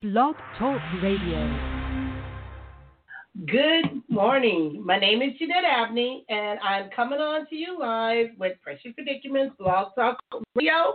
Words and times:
Blog 0.00 0.36
Talk 0.56 0.80
Radio. 1.02 1.88
Good 3.46 4.00
morning. 4.08 4.80
My 4.86 4.96
name 4.96 5.22
is 5.22 5.36
Jeanette 5.40 5.64
Abney, 5.64 6.24
and 6.28 6.60
I'm 6.60 6.88
coming 6.94 7.18
on 7.18 7.48
to 7.48 7.56
you 7.56 7.76
live 7.80 8.28
with 8.38 8.58
Precious 8.62 8.92
Predicaments 8.94 9.56
Blog 9.58 9.92
Talk 9.96 10.20
Radio. 10.54 10.94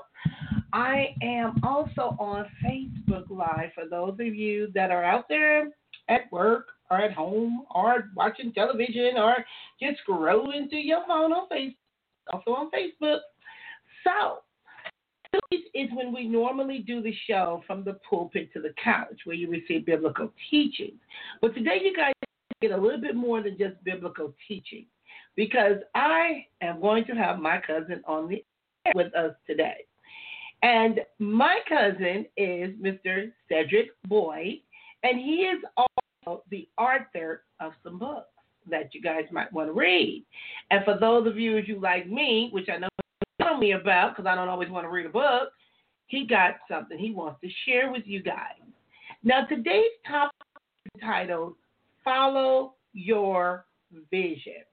I 0.72 1.16
am 1.22 1.60
also 1.64 2.16
on 2.18 2.46
Facebook 2.64 3.30
Live 3.30 3.72
for 3.76 3.90
those 3.90 4.14
of 4.14 4.36
you 4.36 4.72
that 4.74 4.90
are 4.90 5.04
out 5.04 5.26
there 5.28 5.72
at 6.08 6.32
work 6.32 6.68
or 6.90 7.02
at 7.02 7.12
home 7.12 7.66
or 7.76 8.06
watching 8.16 8.54
television 8.54 9.18
or 9.18 9.36
just 9.82 10.00
scrolling 10.08 10.70
through 10.70 10.80
your 10.80 11.06
phone 11.06 11.34
on 11.34 11.50
Facebook. 11.50 11.76
Also 12.32 12.52
on 12.52 12.72
Facebook. 12.72 13.20
So, 14.06 14.38
is 15.74 15.90
when 15.94 16.14
we 16.14 16.28
normally 16.28 16.80
do 16.80 17.02
the 17.02 17.14
show 17.28 17.64
from 17.66 17.84
the 17.84 18.00
pulpit 18.08 18.52
to 18.54 18.62
the 18.62 18.74
couch 18.84 19.22
where 19.26 19.36
you 19.36 19.50
receive 19.50 19.86
biblical 19.86 20.32
teachings. 20.50 21.00
But 21.42 21.56
today 21.56 21.80
you 21.84 21.96
guys 21.96 22.14
get 22.62 22.72
a 22.72 22.78
little 22.78 23.02
bit 23.02 23.16
more 23.16 23.42
than 23.42 23.58
just 23.58 23.84
biblical 23.84 24.34
teaching 24.48 24.86
because 25.36 25.78
I 25.96 26.46
am 26.62 26.80
going 26.80 27.06
to 27.06 27.14
have 27.14 27.40
my 27.40 27.60
cousin 27.66 28.02
on 28.06 28.30
the 28.30 28.44
air 28.86 28.94
with 28.96 29.14
us 29.16 29.34
today. 29.48 29.86
And 30.62 31.02
my 31.20 31.60
cousin 31.68 32.26
is 32.38 32.72
Mr. 32.80 33.32
Cedric 33.50 33.90
Boyd, 34.08 34.60
and 35.04 35.20
he 35.20 35.50
is 35.52 35.62
also 35.76 36.44
the 36.50 36.70
author 36.78 37.44
of 37.60 37.74
some 37.84 38.00
books 38.00 38.28
that 38.70 38.94
you 38.94 39.02
guys 39.02 39.26
might 39.32 39.52
want 39.52 39.68
to 39.68 39.74
read. 39.74 40.24
And 40.72 40.86
for 40.86 40.98
those 40.98 41.28
of 41.28 41.38
you 41.38 41.58
you 41.58 41.82
like 41.82 42.08
me, 42.08 42.50
which 42.54 42.70
I 42.70 42.78
know 42.78 42.88
tell 43.42 43.58
me 43.58 43.74
about 43.74 44.16
because 44.16 44.28
I 44.28 44.36
don't 44.36 44.50
always 44.50 44.70
want 44.70 44.86
to 44.86 44.90
read 44.90 45.06
a 45.06 45.10
book, 45.10 45.50
he 46.08 46.26
got 46.26 46.56
something 46.70 46.98
he 46.98 47.12
wants 47.12 47.42
to 47.42 47.50
share 47.66 47.92
with 47.92 48.04
you 48.06 48.22
guys. 48.22 48.60
Now, 49.24 49.46
today's 49.46 49.84
topic 50.08 50.36
is 50.96 51.02
titled 51.02 51.56
Follow 52.04 52.76
Your 52.94 53.66
Vision. 54.12 54.64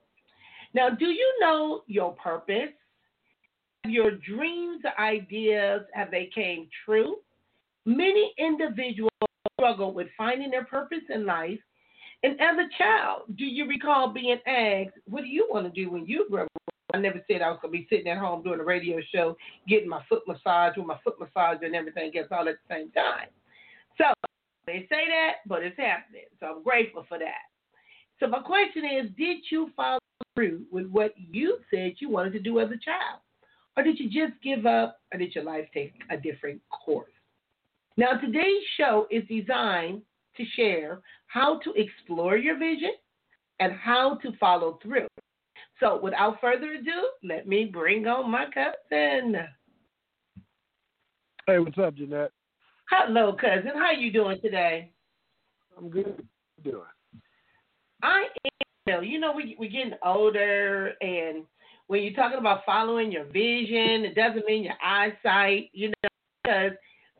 Now, 0.74 0.90
do 0.90 1.06
you 1.06 1.38
know 1.40 1.82
your 1.86 2.12
purpose? 2.14 2.70
Your 3.86 4.10
dreams, 4.10 4.82
ideas, 4.98 5.82
have 5.94 6.10
they 6.10 6.30
came 6.34 6.68
true? 6.84 7.16
Many 7.86 8.32
individuals 8.38 9.10
struggle 9.58 9.92
with 9.92 10.08
finding 10.16 10.50
their 10.50 10.64
purpose 10.64 11.02
in 11.08 11.24
life. 11.26 11.58
And 12.22 12.38
as 12.40 12.56
a 12.58 12.68
child, 12.76 13.22
do 13.36 13.44
you 13.44 13.66
recall 13.66 14.12
being 14.12 14.38
asked, 14.46 14.98
What 15.06 15.22
do 15.22 15.28
you 15.28 15.48
want 15.50 15.66
to 15.66 15.84
do 15.84 15.90
when 15.90 16.06
you 16.06 16.26
grow 16.30 16.44
up? 16.44 16.59
I 16.94 16.98
never 16.98 17.20
said 17.30 17.42
I 17.42 17.50
was 17.50 17.58
gonna 17.62 17.72
be 17.72 17.86
sitting 17.90 18.08
at 18.08 18.18
home 18.18 18.42
doing 18.42 18.60
a 18.60 18.64
radio 18.64 18.98
show, 19.14 19.36
getting 19.68 19.88
my 19.88 20.02
foot 20.08 20.22
massage 20.26 20.76
with 20.76 20.86
my 20.86 20.98
foot 21.04 21.18
massager 21.18 21.64
and 21.64 21.74
everything 21.74 22.10
gets 22.10 22.28
all 22.30 22.48
at 22.48 22.56
the 22.68 22.74
same 22.74 22.90
time. 22.90 23.28
So 23.98 24.04
they 24.66 24.86
say 24.90 25.06
that, 25.08 25.36
but 25.46 25.62
it's 25.62 25.76
happening. 25.76 26.24
So 26.38 26.46
I'm 26.46 26.62
grateful 26.62 27.04
for 27.08 27.18
that. 27.18 27.48
So 28.18 28.26
my 28.26 28.40
question 28.40 28.84
is, 28.84 29.10
did 29.16 29.38
you 29.50 29.70
follow 29.76 29.98
through 30.34 30.62
with 30.70 30.86
what 30.88 31.14
you 31.16 31.58
said 31.72 31.94
you 31.98 32.08
wanted 32.08 32.32
to 32.34 32.40
do 32.40 32.60
as 32.60 32.68
a 32.68 32.78
child? 32.78 33.20
Or 33.76 33.82
did 33.82 33.98
you 33.98 34.06
just 34.06 34.40
give 34.42 34.66
up 34.66 35.00
or 35.12 35.18
did 35.18 35.34
your 35.34 35.44
life 35.44 35.66
take 35.72 35.94
a 36.10 36.16
different 36.16 36.60
course? 36.70 37.12
Now 37.96 38.12
today's 38.12 38.62
show 38.76 39.06
is 39.10 39.22
designed 39.28 40.02
to 40.36 40.44
share 40.56 41.00
how 41.26 41.58
to 41.60 41.72
explore 41.74 42.36
your 42.36 42.58
vision 42.58 42.92
and 43.58 43.72
how 43.72 44.16
to 44.16 44.32
follow 44.38 44.78
through. 44.82 45.06
So, 45.80 45.98
without 46.02 46.40
further 46.42 46.72
ado, 46.72 47.08
let 47.24 47.48
me 47.48 47.64
bring 47.64 48.06
on 48.06 48.30
my 48.30 48.44
cousin. 48.52 49.36
Hey, 51.46 51.58
what's 51.58 51.78
up, 51.78 51.94
Jeanette? 51.94 52.32
Hello, 52.90 53.32
cousin. 53.32 53.72
How 53.74 53.92
you 53.92 54.12
doing 54.12 54.38
today? 54.42 54.92
I'm 55.76 55.88
good. 55.88 56.04
How 56.04 56.62
you 56.62 56.72
doing? 56.72 56.84
I 58.02 58.26
am. 58.88 59.04
You 59.04 59.18
know, 59.18 59.32
we 59.32 59.56
we're 59.58 59.70
getting 59.70 59.94
older, 60.04 60.92
and 61.00 61.44
when 61.86 62.02
you're 62.02 62.12
talking 62.12 62.38
about 62.38 62.66
following 62.66 63.10
your 63.10 63.24
vision, 63.24 64.04
it 64.04 64.14
doesn't 64.14 64.44
mean 64.46 64.64
your 64.64 64.74
eyesight. 64.84 65.70
You 65.72 65.88
know, 65.88 66.08
because 66.44 66.72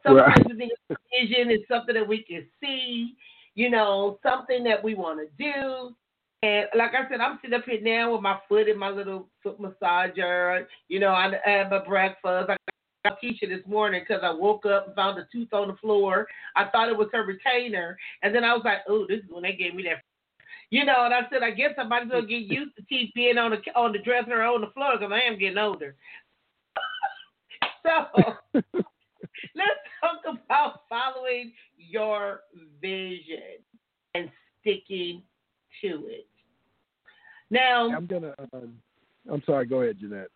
sometimes 0.07 0.37
right. 0.37 0.47
we 0.51 0.57
think 0.57 0.73
vision 1.19 1.51
is 1.51 1.61
something 1.67 1.95
that 1.95 2.07
we 2.07 2.23
can 2.25 2.47
see. 2.63 3.15
You 3.55 3.71
know, 3.71 4.19
something 4.23 4.63
that 4.65 4.85
we 4.85 4.95
want 4.95 5.19
to 5.21 5.43
do. 5.43 5.95
And 6.43 6.67
like 6.75 6.93
I 6.95 7.09
said, 7.11 7.21
I'm 7.21 7.39
sitting 7.43 7.59
up 7.59 7.65
here 7.67 7.81
now 7.83 8.13
with 8.13 8.23
my 8.23 8.39
foot 8.49 8.69
in 8.69 8.79
my 8.79 8.89
little 8.89 9.29
foot 9.43 9.61
massager. 9.61 10.65
You 10.89 10.99
know, 10.99 11.11
I 11.11 11.33
had 11.45 11.71
my 11.71 11.85
breakfast. 11.85 12.51
I 12.51 12.57
got 13.05 13.21
Keisha 13.23 13.49
this 13.49 13.67
morning 13.67 14.03
because 14.07 14.23
I 14.25 14.33
woke 14.33 14.65
up 14.65 14.87
and 14.87 14.97
found 14.97 15.19
a 15.19 15.27
tooth 15.31 15.53
on 15.53 15.69
the 15.69 15.77
floor. 15.77 16.27
I 16.57 16.67
thought 16.67 16.89
it 16.89 16.97
was 16.97 17.09
her 17.13 17.25
retainer, 17.25 17.97
and 18.23 18.35
then 18.35 18.45
I 18.45 18.55
was 18.55 18.63
like, 18.65 18.79
"Oh, 18.89 19.07
this 19.07 19.19
is 19.19 19.31
when 19.31 19.43
they 19.43 19.53
gave 19.53 19.75
me 19.75 19.83
that." 19.85 20.03
You 20.71 20.85
know, 20.85 21.05
and 21.05 21.13
I 21.13 21.23
said, 21.31 21.43
I 21.43 21.51
guess 21.51 21.75
somebody's 21.77 22.11
gonna 22.11 22.27
get 22.27 22.43
used 22.43 22.77
to 22.77 22.83
teeth 22.83 23.11
being 23.15 23.39
on 23.39 23.51
the 23.51 23.59
on 23.75 23.93
the 23.93 23.99
dresser 23.99 24.41
or 24.41 24.45
on 24.45 24.61
the 24.63 24.71
floor 24.71 24.93
because 24.97 25.13
I 25.13 25.21
am 25.21 25.39
getting 25.39 25.59
older. 25.59 25.95
so 27.85 28.35
let's 28.75 29.81
talk 30.01 30.23
about 30.27 30.83
following 30.89 31.53
your 31.77 32.43
vision 32.81 33.59
and 34.15 34.31
sticking 34.61 35.23
to 35.83 36.07
it. 36.07 36.30
Now, 37.51 37.91
I'm 37.91 38.07
gonna. 38.07 38.35
Um, 38.53 38.75
I'm 39.31 39.43
sorry. 39.45 39.67
Go 39.67 39.83
ahead, 39.83 39.99
Jeanette. 40.01 40.29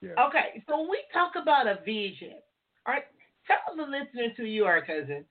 Yeah. 0.00 0.10
Okay, 0.26 0.62
so 0.68 0.80
when 0.80 0.90
we 0.90 0.98
talk 1.12 1.32
about 1.40 1.66
a 1.66 1.78
vision, 1.84 2.32
all 2.86 2.94
right, 2.94 3.04
tell 3.46 3.76
the 3.76 3.82
listeners 3.82 4.32
who 4.36 4.44
you 4.44 4.64
are, 4.64 4.84
cousin. 4.84 5.24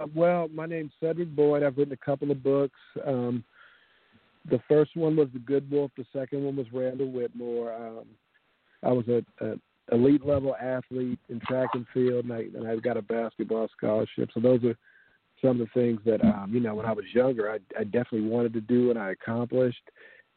Uh, 0.00 0.06
well, 0.14 0.48
my 0.48 0.66
name's 0.66 0.92
Cedric 1.00 1.34
Boyd. 1.34 1.62
I've 1.62 1.76
written 1.76 1.94
a 1.94 2.04
couple 2.04 2.30
of 2.30 2.42
books. 2.42 2.78
Um, 3.06 3.44
the 4.50 4.60
first 4.68 4.96
one 4.96 5.16
was 5.16 5.28
The 5.32 5.38
Good 5.38 5.70
Wolf. 5.70 5.90
The 5.96 6.06
second 6.12 6.44
one 6.44 6.56
was 6.56 6.66
Randall 6.72 7.10
Whitmore. 7.10 7.74
Um, 7.74 8.06
I 8.82 8.92
was 8.92 9.06
a, 9.08 9.22
a 9.44 9.54
elite 9.92 10.24
level 10.24 10.56
athlete 10.56 11.18
in 11.28 11.40
track 11.40 11.70
and 11.74 11.86
field, 11.92 12.24
and 12.24 12.32
I, 12.32 12.38
and 12.54 12.66
I 12.66 12.76
got 12.76 12.96
a 12.96 13.02
basketball 13.02 13.68
scholarship. 13.76 14.30
So 14.32 14.40
those 14.40 14.64
are 14.64 14.76
some 15.42 15.60
of 15.60 15.68
the 15.68 15.80
things 15.80 16.00
that 16.04 16.22
um, 16.24 16.50
you 16.52 16.60
know 16.60 16.74
when 16.74 16.86
I 16.86 16.92
was 16.92 17.04
younger 17.12 17.50
I, 17.50 17.58
I 17.78 17.84
definitely 17.84 18.28
wanted 18.28 18.52
to 18.54 18.60
do 18.60 18.90
and 18.90 18.98
I 18.98 19.10
accomplished, 19.10 19.82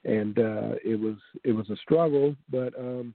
and 0.04 0.38
uh, 0.38 0.76
it 0.84 1.00
was 1.00 1.16
it 1.44 1.52
was 1.52 1.70
a 1.70 1.76
struggle, 1.78 2.36
but 2.50 2.78
um, 2.78 3.14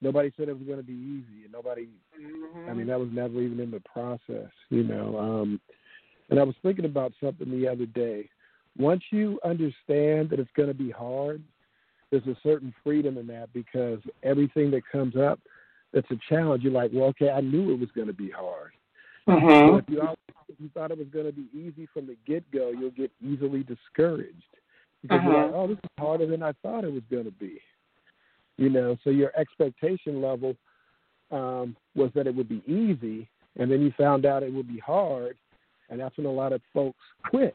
nobody 0.00 0.32
said 0.36 0.48
it 0.48 0.58
was 0.58 0.66
going 0.66 0.78
to 0.78 0.84
be 0.84 0.92
easy, 0.92 1.44
and 1.44 1.52
nobody, 1.52 1.88
mm-hmm. 2.20 2.70
I 2.70 2.74
mean 2.74 2.86
that 2.86 3.00
was 3.00 3.08
never 3.12 3.40
even 3.40 3.60
in 3.60 3.70
the 3.70 3.82
process, 3.92 4.50
you 4.70 4.84
know. 4.84 5.18
Um, 5.18 5.60
and 6.30 6.40
I 6.40 6.42
was 6.42 6.56
thinking 6.62 6.84
about 6.84 7.12
something 7.22 7.50
the 7.50 7.68
other 7.68 7.86
day. 7.86 8.28
Once 8.78 9.02
you 9.10 9.38
understand 9.44 10.28
that 10.30 10.38
it's 10.38 10.50
going 10.56 10.68
to 10.68 10.74
be 10.74 10.90
hard, 10.90 11.42
there's 12.10 12.26
a 12.26 12.36
certain 12.42 12.74
freedom 12.84 13.16
in 13.16 13.26
that 13.28 13.52
because 13.52 14.00
everything 14.22 14.70
that 14.72 14.82
comes 14.90 15.16
up 15.16 15.40
that's 15.92 16.10
a 16.10 16.18
challenge, 16.28 16.62
you're 16.62 16.72
like, 16.72 16.90
well, 16.92 17.06
okay, 17.06 17.30
I 17.30 17.40
knew 17.40 17.72
it 17.72 17.80
was 17.80 17.88
going 17.94 18.08
to 18.08 18.12
be 18.12 18.30
hard. 18.30 18.72
Mm-hmm. 19.28 19.78
If 19.78 19.84
you, 19.88 20.02
if 20.48 20.54
you 20.60 20.70
thought 20.72 20.90
it 20.90 20.98
was 20.98 21.08
going 21.08 21.26
to 21.26 21.32
be 21.32 21.48
easy 21.52 21.88
from 21.92 22.06
the 22.06 22.16
get 22.26 22.48
go, 22.52 22.70
you'll 22.70 22.90
get 22.90 23.10
easily 23.20 23.64
discouraged 23.64 24.44
because 25.02 25.18
uh-huh. 25.18 25.30
you're 25.30 25.46
like, 25.46 25.54
oh, 25.54 25.66
this 25.68 25.78
is 25.78 25.90
harder 25.98 26.26
than 26.26 26.42
I 26.42 26.52
thought 26.62 26.84
it 26.84 26.92
was 26.92 27.02
going 27.10 27.24
to 27.24 27.32
be. 27.32 27.60
You 28.56 28.70
know, 28.70 28.96
so 29.04 29.10
your 29.10 29.32
expectation 29.36 30.22
level 30.22 30.56
um, 31.30 31.76
was 31.94 32.10
that 32.14 32.26
it 32.26 32.34
would 32.34 32.48
be 32.48 32.62
easy, 32.66 33.28
and 33.58 33.70
then 33.70 33.82
you 33.82 33.92
found 33.98 34.24
out 34.24 34.42
it 34.42 34.52
would 34.52 34.68
be 34.68 34.78
hard, 34.78 35.36
and 35.90 36.00
that's 36.00 36.16
when 36.16 36.26
a 36.26 36.32
lot 36.32 36.52
of 36.52 36.62
folks 36.72 37.02
quit. 37.28 37.54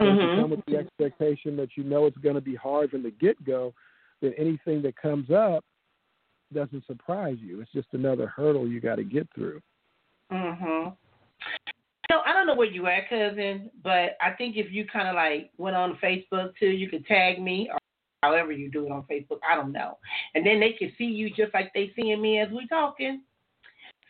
Mm-hmm. 0.00 0.04
If 0.04 0.36
you 0.36 0.42
come 0.42 0.50
with 0.50 0.64
the 0.66 0.76
expectation 0.76 1.56
that 1.56 1.70
you 1.76 1.84
know 1.84 2.06
it's 2.06 2.16
going 2.18 2.34
to 2.36 2.40
be 2.40 2.54
hard 2.54 2.90
from 2.90 3.02
the 3.02 3.10
get 3.10 3.42
go, 3.44 3.72
then 4.20 4.34
anything 4.38 4.82
that 4.82 4.96
comes 4.96 5.30
up 5.30 5.64
doesn't 6.52 6.86
surprise 6.86 7.36
you. 7.40 7.60
It's 7.60 7.72
just 7.72 7.88
another 7.92 8.26
hurdle 8.26 8.68
you 8.68 8.80
got 8.80 8.96
to 8.96 9.04
get 9.04 9.28
through. 9.34 9.60
Mhm. 10.34 10.96
So 12.10 12.20
I 12.26 12.32
don't 12.32 12.46
know 12.46 12.54
where 12.54 12.66
you 12.66 12.86
at, 12.86 13.08
cousin, 13.08 13.70
but 13.82 14.16
I 14.20 14.32
think 14.36 14.56
if 14.56 14.70
you 14.72 14.84
kind 14.86 15.08
of 15.08 15.14
like 15.14 15.52
went 15.56 15.76
on 15.76 15.96
Facebook 16.02 16.56
too, 16.58 16.68
you 16.68 16.88
could 16.88 17.06
tag 17.06 17.40
me 17.40 17.70
or 17.70 17.78
however 18.22 18.52
you 18.52 18.70
do 18.70 18.86
it 18.86 18.92
on 18.92 19.04
Facebook. 19.04 19.38
I 19.48 19.54
don't 19.54 19.72
know, 19.72 19.98
and 20.34 20.44
then 20.44 20.60
they 20.60 20.72
can 20.72 20.92
see 20.98 21.04
you 21.04 21.30
just 21.30 21.54
like 21.54 21.72
they 21.72 21.92
seeing 21.94 22.20
me 22.20 22.40
as 22.40 22.50
we 22.50 22.66
talking. 22.66 23.22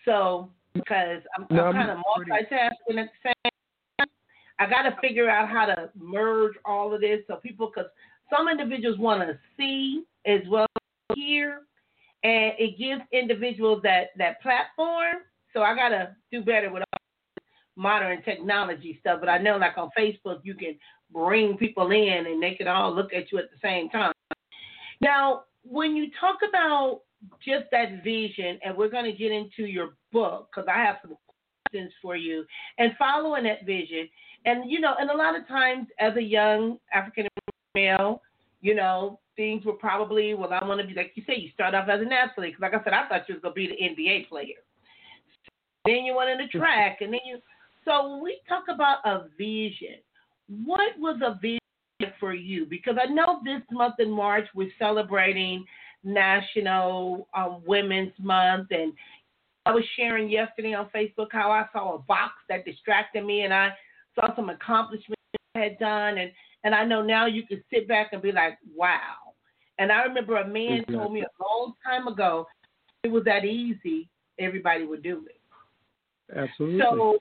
So 0.04 0.50
because 0.72 1.22
I'm, 1.38 1.46
no, 1.50 1.66
I'm 1.66 1.74
kind 1.74 1.90
of 1.90 1.98
multitasking 1.98 2.98
at 2.98 3.10
the 3.12 3.20
same 3.22 3.52
time, 3.98 4.08
I 4.58 4.66
got 4.68 4.82
to 4.82 4.96
figure 5.00 5.30
out 5.30 5.48
how 5.48 5.66
to 5.66 5.90
merge 5.96 6.54
all 6.64 6.92
of 6.94 7.00
this 7.00 7.20
so 7.26 7.36
people, 7.36 7.70
because 7.72 7.90
some 8.28 8.48
individuals 8.48 8.98
want 8.98 9.22
to 9.28 9.38
see 9.56 10.04
as 10.26 10.40
well 10.48 10.66
as 10.76 11.16
hear, 11.16 11.60
and 12.24 12.52
it 12.58 12.78
gives 12.78 13.02
individuals 13.12 13.82
that 13.82 14.08
that 14.16 14.42
platform 14.42 15.22
so 15.54 15.62
I 15.62 15.74
gotta 15.74 16.16
do 16.30 16.42
better 16.42 16.70
with 16.70 16.82
all 16.82 17.02
modern 17.76 18.22
technology 18.22 18.98
stuff. 19.00 19.20
But 19.20 19.28
I 19.28 19.38
know, 19.38 19.56
like 19.56 19.78
on 19.78 19.90
Facebook, 19.98 20.40
you 20.42 20.54
can 20.54 20.76
bring 21.12 21.56
people 21.56 21.90
in 21.90 22.26
and 22.26 22.42
they 22.42 22.54
can 22.54 22.68
all 22.68 22.94
look 22.94 23.12
at 23.12 23.32
you 23.32 23.38
at 23.38 23.50
the 23.50 23.58
same 23.62 23.88
time. 23.88 24.12
Now, 25.00 25.44
when 25.62 25.96
you 25.96 26.10
talk 26.20 26.38
about 26.48 27.02
just 27.44 27.64
that 27.72 28.04
vision, 28.04 28.58
and 28.64 28.76
we're 28.76 28.90
going 28.90 29.10
to 29.10 29.16
get 29.16 29.32
into 29.32 29.64
your 29.64 29.94
book 30.12 30.48
because 30.50 30.68
I 30.68 30.78
have 30.82 30.96
some 31.02 31.16
questions 31.64 31.92
for 32.02 32.16
you 32.16 32.44
and 32.78 32.92
following 32.98 33.44
that 33.44 33.64
vision. 33.64 34.08
And 34.44 34.70
you 34.70 34.80
know, 34.80 34.94
and 34.98 35.10
a 35.10 35.16
lot 35.16 35.38
of 35.38 35.46
times 35.48 35.86
as 35.98 36.16
a 36.16 36.22
young 36.22 36.78
African 36.92 37.26
male, 37.74 38.20
you 38.60 38.74
know, 38.74 39.20
things 39.36 39.64
were 39.64 39.72
probably 39.72 40.34
well, 40.34 40.52
I 40.52 40.64
want 40.66 40.80
to 40.80 40.86
be 40.86 40.94
like 40.94 41.12
you 41.14 41.22
say, 41.26 41.36
you 41.36 41.50
start 41.54 41.74
off 41.74 41.88
as 41.88 42.00
an 42.00 42.12
athlete. 42.12 42.54
Because 42.56 42.72
like 42.72 42.80
I 42.80 42.84
said, 42.84 42.92
I 42.92 43.08
thought 43.08 43.28
you 43.28 43.34
was 43.34 43.42
gonna 43.42 43.54
be 43.54 43.68
the 43.68 44.02
NBA 44.02 44.28
player. 44.28 44.60
Then 45.84 46.04
you 46.04 46.16
went 46.16 46.30
into 46.30 46.58
track, 46.58 46.98
and 47.00 47.12
then 47.12 47.20
you. 47.24 47.38
So 47.84 48.08
when 48.08 48.22
we 48.22 48.40
talk 48.48 48.64
about 48.72 48.98
a 49.04 49.28
vision, 49.36 49.98
what 50.64 50.98
was 50.98 51.20
a 51.24 51.38
vision 51.40 51.58
for 52.18 52.32
you? 52.32 52.66
Because 52.66 52.96
I 53.00 53.06
know 53.12 53.40
this 53.44 53.62
month 53.70 53.96
in 53.98 54.10
March 54.10 54.46
we're 54.54 54.70
celebrating 54.78 55.64
National 56.02 57.28
um, 57.34 57.62
Women's 57.66 58.12
Month, 58.18 58.68
and 58.70 58.92
I 59.66 59.72
was 59.72 59.84
sharing 59.96 60.28
yesterday 60.28 60.74
on 60.74 60.88
Facebook 60.94 61.28
how 61.32 61.50
I 61.50 61.66
saw 61.72 61.96
a 61.96 61.98
box 61.98 62.32
that 62.48 62.64
distracted 62.64 63.24
me, 63.24 63.42
and 63.42 63.52
I 63.52 63.70
saw 64.14 64.34
some 64.34 64.50
accomplishments 64.50 65.20
I 65.54 65.60
had 65.60 65.78
done, 65.78 66.18
and 66.18 66.30
and 66.64 66.74
I 66.74 66.84
know 66.84 67.02
now 67.02 67.26
you 67.26 67.46
can 67.46 67.62
sit 67.72 67.86
back 67.86 68.08
and 68.12 68.22
be 68.22 68.32
like, 68.32 68.58
wow. 68.74 69.16
And 69.78 69.92
I 69.92 70.02
remember 70.04 70.36
a 70.36 70.46
man 70.46 70.72
exactly. 70.72 70.96
told 70.96 71.12
me 71.12 71.22
a 71.22 71.42
long 71.42 71.74
time 71.84 72.08
ago, 72.08 72.46
it 73.02 73.08
was 73.08 73.24
that 73.24 73.44
easy, 73.44 74.08
everybody 74.38 74.86
would 74.86 75.02
do 75.02 75.24
it. 75.28 75.40
Absolutely. 76.34 76.80
So 76.80 77.18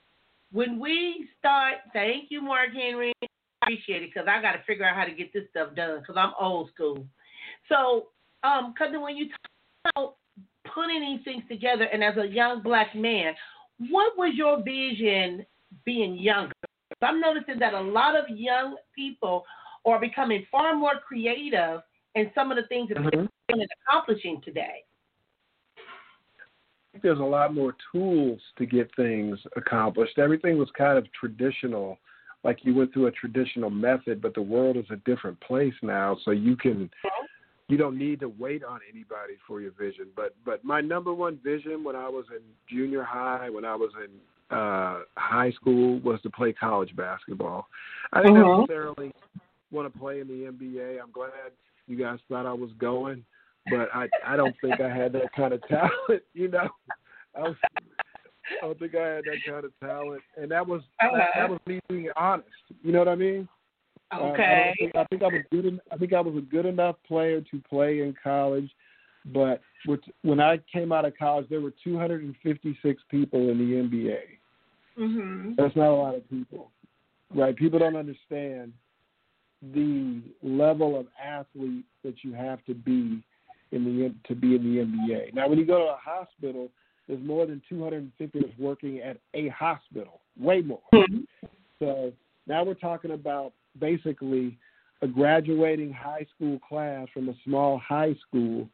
when 0.51 0.79
we 0.79 1.27
start, 1.39 1.75
thank 1.93 2.25
you, 2.29 2.41
Mark 2.41 2.69
Henry. 2.73 3.13
I 3.21 3.27
appreciate 3.63 4.03
it 4.03 4.11
because 4.13 4.27
I 4.29 4.41
got 4.41 4.53
to 4.53 4.63
figure 4.65 4.85
out 4.85 4.95
how 4.95 5.05
to 5.05 5.13
get 5.13 5.33
this 5.33 5.43
stuff 5.49 5.75
done 5.75 5.99
because 5.99 6.15
I'm 6.17 6.33
old 6.39 6.69
school. 6.73 7.05
So, 7.69 8.09
um, 8.43 8.73
because 8.73 8.93
when 8.99 9.15
you 9.17 9.29
talk 9.29 9.93
about 9.95 10.15
putting 10.73 11.01
these 11.01 11.23
things 11.23 11.43
together, 11.49 11.85
and 11.85 12.03
as 12.03 12.17
a 12.17 12.27
young 12.27 12.61
black 12.61 12.95
man, 12.95 13.33
what 13.89 14.17
was 14.17 14.33
your 14.35 14.61
vision 14.63 15.45
being 15.85 16.15
younger? 16.15 16.53
I'm 17.01 17.19
noticing 17.19 17.59
that 17.59 17.73
a 17.73 17.81
lot 17.81 18.15
of 18.15 18.25
young 18.29 18.77
people 18.95 19.45
are 19.85 19.99
becoming 19.99 20.45
far 20.51 20.75
more 20.75 20.99
creative 21.05 21.81
in 22.15 22.31
some 22.35 22.51
of 22.51 22.57
the 22.57 22.67
things 22.67 22.89
that 22.89 22.97
Mhm. 22.97 23.27
they're 23.49 23.67
accomplishing 23.87 24.39
today. 24.41 24.85
Think 26.93 27.03
there's 27.03 27.19
a 27.19 27.23
lot 27.23 27.53
more 27.53 27.75
tools 27.91 28.39
to 28.57 28.65
get 28.65 28.89
things 28.95 29.39
accomplished. 29.55 30.19
Everything 30.19 30.57
was 30.57 30.69
kind 30.77 30.97
of 30.97 31.11
traditional, 31.11 31.97
like 32.43 32.59
you 32.63 32.75
went 32.75 32.93
through 32.93 33.07
a 33.07 33.11
traditional 33.11 33.69
method, 33.69 34.21
but 34.21 34.35
the 34.35 34.41
world 34.41 34.77
is 34.77 34.85
a 34.91 34.97
different 34.97 35.39
place 35.41 35.73
now, 35.81 36.15
so 36.23 36.31
you 36.31 36.55
can 36.55 36.89
you 37.69 37.77
don't 37.77 37.97
need 37.97 38.19
to 38.19 38.27
wait 38.27 38.63
on 38.63 38.81
anybody 38.91 39.33
for 39.47 39.59
your 39.59 39.71
vision. 39.71 40.07
But 40.15 40.35
but 40.45 40.63
my 40.63 40.81
number 40.81 41.13
one 41.13 41.39
vision 41.43 41.83
when 41.83 41.95
I 41.95 42.07
was 42.07 42.25
in 42.29 42.41
junior 42.69 43.03
high, 43.03 43.49
when 43.49 43.65
I 43.65 43.75
was 43.75 43.91
in 43.97 44.55
uh 44.55 44.99
high 45.17 45.51
school 45.51 45.99
was 46.01 46.21
to 46.21 46.29
play 46.29 46.53
college 46.53 46.95
basketball. 46.95 47.67
I 48.11 48.21
didn't 48.21 48.37
Mhm. 48.37 48.57
necessarily 48.59 49.11
want 49.71 49.91
to 49.91 49.99
play 49.99 50.19
in 50.19 50.27
the 50.27 50.45
NBA. 50.45 50.99
I'm 51.01 51.11
glad 51.11 51.53
you 51.87 51.97
guys 51.97 52.19
thought 52.29 52.45
I 52.45 52.53
was 52.53 52.71
going 52.73 53.25
but 53.69 53.89
I 53.93 54.07
I 54.25 54.35
don't 54.35 54.55
think 54.61 54.81
I 54.81 54.89
had 54.89 55.13
that 55.13 55.33
kind 55.35 55.53
of 55.53 55.65
talent, 55.67 56.23
you 56.33 56.47
know. 56.49 56.69
I 57.37 57.41
was 57.43 57.55
I 58.61 58.65
don't 58.65 58.77
think 58.79 58.95
I 58.95 59.07
had 59.07 59.25
that 59.25 59.43
kind 59.45 59.65
of 59.65 59.71
talent, 59.79 60.21
and 60.37 60.51
that 60.51 60.65
was 60.67 60.81
that, 61.01 61.29
that 61.35 61.49
was 61.49 61.59
me 61.65 61.79
being 61.89 62.09
honest. 62.15 62.49
You 62.83 62.91
know 62.91 62.99
what 62.99 63.07
I 63.07 63.15
mean? 63.15 63.47
Uh, 64.11 64.15
I, 64.15 64.19
I, 64.19 64.31
Okay. 64.33 64.75
think, 64.79 64.95
I 64.95 65.03
think 65.05 65.23
I 65.23 65.27
was 65.27 65.41
good. 65.51 65.65
En- 65.65 65.81
I 65.91 65.97
think 65.97 66.13
I 66.13 66.21
was 66.21 66.35
a 66.37 66.41
good 66.41 66.65
enough 66.65 66.95
player 67.07 67.41
to 67.41 67.61
play 67.67 68.01
in 68.01 68.13
college, 68.21 68.69
but 69.25 69.61
with, 69.87 70.01
when 70.21 70.39
I 70.39 70.59
came 70.71 70.91
out 70.91 71.05
of 71.05 71.17
college, 71.17 71.47
there 71.49 71.61
were 71.61 71.73
256 71.83 73.03
people 73.09 73.49
in 73.49 73.57
the 73.57 73.75
NBA. 73.97 74.19
mhm. 74.99 75.55
That's 75.55 75.75
not 75.75 75.89
a 75.89 75.95
lot 75.95 76.15
of 76.15 76.29
people, 76.29 76.69
right? 77.33 77.55
People 77.55 77.79
don't 77.79 77.95
understand 77.95 78.73
the 79.73 80.21
level 80.43 80.99
of 80.99 81.07
athlete 81.23 81.85
that 82.03 82.23
you 82.23 82.33
have 82.33 82.63
to 82.65 82.73
be 82.75 83.23
in 83.73 83.83
the 83.83 84.13
to 84.27 84.35
be 84.35 84.55
in 84.55 84.63
the 84.63 84.81
NBA. 84.81 85.33
Now, 85.33 85.47
when 85.47 85.57
you 85.57 85.65
go 85.65 85.79
to 85.79 85.85
a 85.85 85.97
hospital, 85.97 86.69
there's 87.07 87.23
more 87.23 87.45
than 87.45 87.61
250 87.67 88.39
that's 88.39 88.57
working 88.57 88.99
at 88.99 89.17
a 89.33 89.49
hospital, 89.49 90.21
way 90.39 90.61
more. 90.61 90.81
Mhm. 90.93 91.25
So 91.79 92.13
now 92.47 92.63
we're 92.63 92.75
talking 92.75 93.11
about 93.11 93.53
basically 93.79 94.57
a 95.01 95.07
graduating 95.07 95.91
high 95.91 96.25
school 96.35 96.59
class 96.59 97.09
from 97.09 97.29
a 97.29 97.35
small 97.43 97.77
high 97.77 98.13
school 98.15 98.69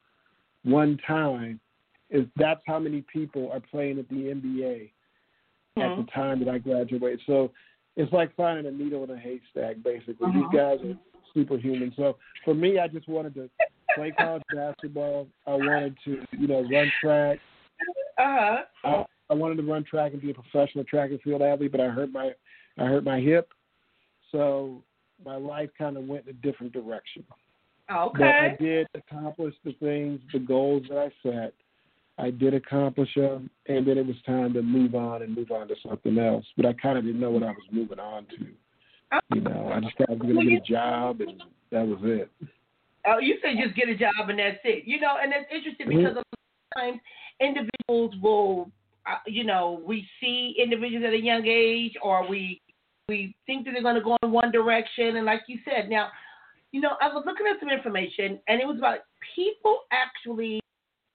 one 0.64 0.98
time. 0.98 1.60
Is 2.10 2.26
that's 2.36 2.62
how 2.66 2.80
many 2.80 3.02
people 3.02 3.52
are 3.52 3.60
playing 3.60 4.00
at 4.00 4.10
the 4.10 4.32
NBA 4.32 4.92
at 5.78 5.96
the 5.96 6.12
time 6.12 6.40
that 6.40 6.50
I 6.50 6.58
graduated. 6.58 7.22
So 7.26 7.52
it's 7.96 8.12
like 8.12 8.36
finding 8.36 8.66
a 8.66 8.72
needle 8.72 9.04
in 9.04 9.12
a 9.12 9.18
haystack, 9.18 9.82
basically. 9.84 10.28
Uh-huh. 10.28 10.34
These 10.34 10.60
guys 10.60 10.80
are 10.84 10.98
superhuman. 11.34 11.94
So 11.96 12.18
for 12.44 12.54
me, 12.54 12.80
I 12.80 12.88
just 12.88 13.08
wanted 13.08 13.36
to 13.36 13.50
play 13.96 14.12
college 14.12 14.44
basketball. 14.54 15.28
I 15.48 15.52
wanted 15.52 15.98
to, 16.06 16.22
you 16.32 16.48
know, 16.48 16.68
run 16.72 16.92
track. 17.02 17.40
Uh-huh. 18.18 18.58
I, 18.84 19.06
I 19.30 19.34
wanted 19.34 19.58
to 19.58 19.64
run 19.64 19.84
track 19.84 20.14
and 20.14 20.22
be 20.22 20.32
a 20.32 20.34
professional 20.34 20.84
track 20.84 21.12
and 21.12 21.22
field 21.22 21.42
athlete, 21.42 21.72
but 21.72 21.82
I 21.82 21.88
hurt 21.88 22.12
my 22.12 22.32
I 22.78 22.86
hurt 22.86 23.04
my 23.04 23.20
hip. 23.20 23.50
So 24.32 24.84
my 25.26 25.36
life 25.36 25.70
kind 25.78 25.98
of 25.98 26.06
went 26.06 26.26
in 26.26 26.30
a 26.30 26.34
different 26.34 26.74
direction. 26.74 27.24
Okay. 27.92 28.20
But 28.20 28.28
I 28.28 28.56
did 28.60 28.88
accomplish 28.94 29.56
the 29.66 29.74
things, 29.74 30.22
the 30.32 30.40
goals 30.40 30.84
that 30.90 30.98
I 30.98 31.12
set. 31.24 31.54
I 32.18 32.32
did 32.32 32.54
accomplish 32.54 33.10
them, 33.16 33.50
and 33.68 33.88
then 33.88 33.98
it 33.98 34.06
was 34.06 34.18
time 34.26 34.54
to 34.54 34.62
move 34.62 34.94
on 34.94 35.22
and 35.22 35.34
move 35.34 35.52
on 35.52 35.70
to 35.70 35.76
something 35.88 36.18
else. 36.18 36.46
But 36.58 36.66
I 36.66 36.74
kind 36.74 36.98
of 36.98 37.06
didn't 37.06 37.22
know 37.22 37.32
what 37.32 37.44
I 37.44 37.52
was 37.52 37.64
moving 37.72 38.00
on 38.00 38.26
to. 38.26 38.46
You 39.34 39.42
know, 39.42 39.72
I 39.74 39.80
just 39.80 39.98
thought 39.98 40.10
I 40.10 40.14
was 40.14 40.22
going 40.22 40.36
to 40.36 40.52
get 40.52 40.62
a 40.62 40.66
job, 40.66 41.22
and 41.22 41.42
that 41.72 41.88
was 41.88 42.00
it. 42.04 42.30
Oh, 43.10 43.20
you 43.20 43.38
said 43.42 43.56
just 43.62 43.76
get 43.76 43.90
a 43.90 43.96
job 43.96 44.30
and 44.30 44.40
that's 44.40 44.60
it. 44.64 44.84
You 44.86 45.00
know, 45.00 45.18
and 45.22 45.34
it's 45.34 45.52
interesting 45.52 45.88
Mhm. 45.88 45.98
because 45.98 46.14
a 46.14 46.20
lot 46.20 46.26
of 46.36 46.82
times 46.82 47.00
individuals 47.40 48.16
will, 48.22 48.72
uh, 49.06 49.18
you 49.26 49.44
know, 49.44 49.82
we 49.86 50.08
see 50.20 50.56
individuals 50.58 51.06
at 51.06 51.14
a 51.14 51.20
young 51.20 51.46
age, 51.46 51.96
or 52.02 52.28
we 52.28 52.62
we 53.08 53.36
think 53.48 53.66
that 53.66 53.72
they're 53.74 53.82
going 53.82 53.96
to 53.96 54.02
go 54.02 54.16
in 54.22 54.32
one 54.32 54.52
direction, 54.52 55.16
and 55.18 55.26
like 55.26 55.42
you 55.48 55.58
said, 55.66 55.90
now, 55.90 56.12
you 56.72 56.80
know, 56.80 56.96
I 57.02 57.08
was 57.08 57.24
looking 57.26 57.48
at 57.48 57.60
some 57.60 57.70
information, 57.70 58.40
and 58.48 58.62
it 58.62 58.68
was 58.68 58.78
about 58.78 59.00
people 59.36 59.86
actually 59.92 60.60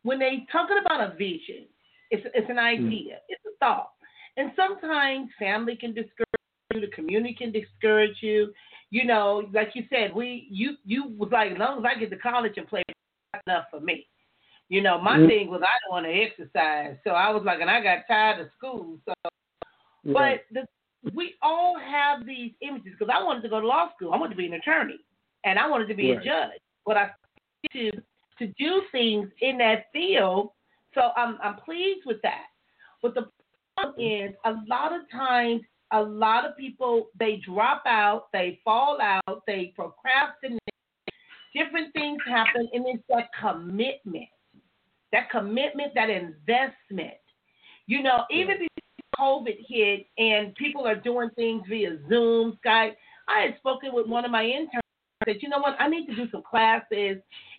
when 0.03 0.19
they 0.19 0.47
talking 0.53 0.79
about 0.79 1.01
a 1.01 1.15
vision, 1.17 1.67
it's 2.11 2.27
it's 2.35 2.51
an 2.51 2.59
idea, 2.59 3.19
it's 3.29 3.45
a 3.47 3.57
thought, 3.59 3.93
and 4.37 4.53
sometimes 4.57 5.31
family 5.39 5.77
can 5.77 5.95
discourage 5.95 6.27
you, 6.73 6.81
the 6.81 6.89
community 6.89 7.35
can 7.35 7.53
discourage 7.53 8.17
you. 8.21 8.53
You 8.95 9.05
know, 9.05 9.43
like 9.53 9.71
you 9.75 9.83
said, 9.91 10.15
we 10.15 10.47
you 10.53 10.77
you 10.85 11.09
was 11.19 11.29
like, 11.33 11.51
as 11.51 11.59
long 11.59 11.79
as 11.81 11.85
I 11.85 11.99
get 11.99 12.11
to 12.11 12.17
college 12.17 12.53
and 12.57 12.69
play, 12.69 12.85
that's 13.33 13.43
enough 13.49 13.65
for 13.69 13.81
me. 13.81 14.07
You 14.69 14.83
know, 14.83 15.01
my 15.01 15.19
Mhm. 15.19 15.27
thing 15.27 15.51
was 15.51 15.63
I 15.63 15.75
don't 15.83 15.91
want 15.91 16.07
to 16.07 16.13
exercise, 16.13 16.97
so 17.03 17.11
I 17.11 17.29
was 17.31 17.43
like, 17.43 17.59
and 17.61 17.69
I 17.69 17.81
got 17.83 18.07
tired 18.07 18.39
of 18.39 18.53
school, 18.53 19.01
so 19.05 19.13
Yeah. 20.05 20.13
but 20.13 20.45
the, 20.53 20.69
we 21.13 21.35
all 21.43 21.77
have 21.77 22.25
these 22.25 22.53
images 22.61 22.93
because 22.97 23.13
I 23.13 23.21
wanted 23.21 23.43
to 23.43 23.49
go 23.49 23.61
to 23.61 23.67
law 23.67 23.91
school. 23.95 24.15
I 24.15 24.17
wanted 24.17 24.35
to 24.35 24.37
be 24.37 24.47
an 24.47 24.55
attorney, 24.55 25.01
and 25.43 25.59
I 25.59 25.67
wanted 25.67 25.89
to 25.89 25.95
be 25.95 26.11
Right. 26.13 26.21
a 26.21 26.25
judge. 26.25 26.61
But 26.87 26.97
I 26.97 27.11
to 27.73 27.91
to 28.39 28.47
do 28.65 28.83
things 28.93 29.29
in 29.41 29.59
that 29.59 29.91
field, 29.93 30.53
so 30.95 31.11
I'm 31.17 31.37
I'm 31.43 31.57
pleased 31.57 32.07
with 32.07 32.23
that. 32.23 32.47
But 33.03 33.15
the 33.17 33.29
problem 33.77 34.07
is, 34.07 34.37
a 34.45 34.53
lot 34.69 34.93
of 34.93 35.11
times, 35.11 35.63
a 35.95 36.03
lot 36.03 36.45
of 36.45 36.57
people 36.57 37.09
they 37.19 37.41
drop 37.47 37.85
out, 37.87 38.27
they 38.33 38.61
fall 38.65 38.99
out, 39.01 39.43
they 39.47 39.73
procrastinate. 39.77 40.61
Different 41.55 41.93
things 41.93 42.19
happen, 42.29 42.69
and 42.73 42.85
it's 42.89 43.05
that 43.09 43.29
commitment, 43.41 44.27
that 45.13 45.31
commitment, 45.31 45.93
that 45.95 46.11
investment. 46.11 47.15
You 47.87 48.03
know, 48.03 48.25
even 48.31 48.59
before 48.59 48.69
COVID 49.19 49.65
hit 49.69 50.07
and 50.19 50.53
people 50.57 50.85
are 50.85 50.97
doing 50.97 51.31
things 51.37 51.63
via 51.69 51.99
Zoom, 52.09 52.59
Skype. 52.65 52.95
I 53.29 53.41
had 53.41 53.57
spoken 53.59 53.91
with 53.93 54.09
one 54.09 54.25
of 54.25 54.33
my 54.33 54.45
interns. 54.45 54.83
I 55.23 55.33
said, 55.33 55.37
you 55.43 55.49
know 55.49 55.61
what? 55.61 55.77
I 55.79 55.89
need 55.89 56.07
to 56.07 56.17
do 56.17 56.29
some 56.33 56.43
classes 56.43 57.19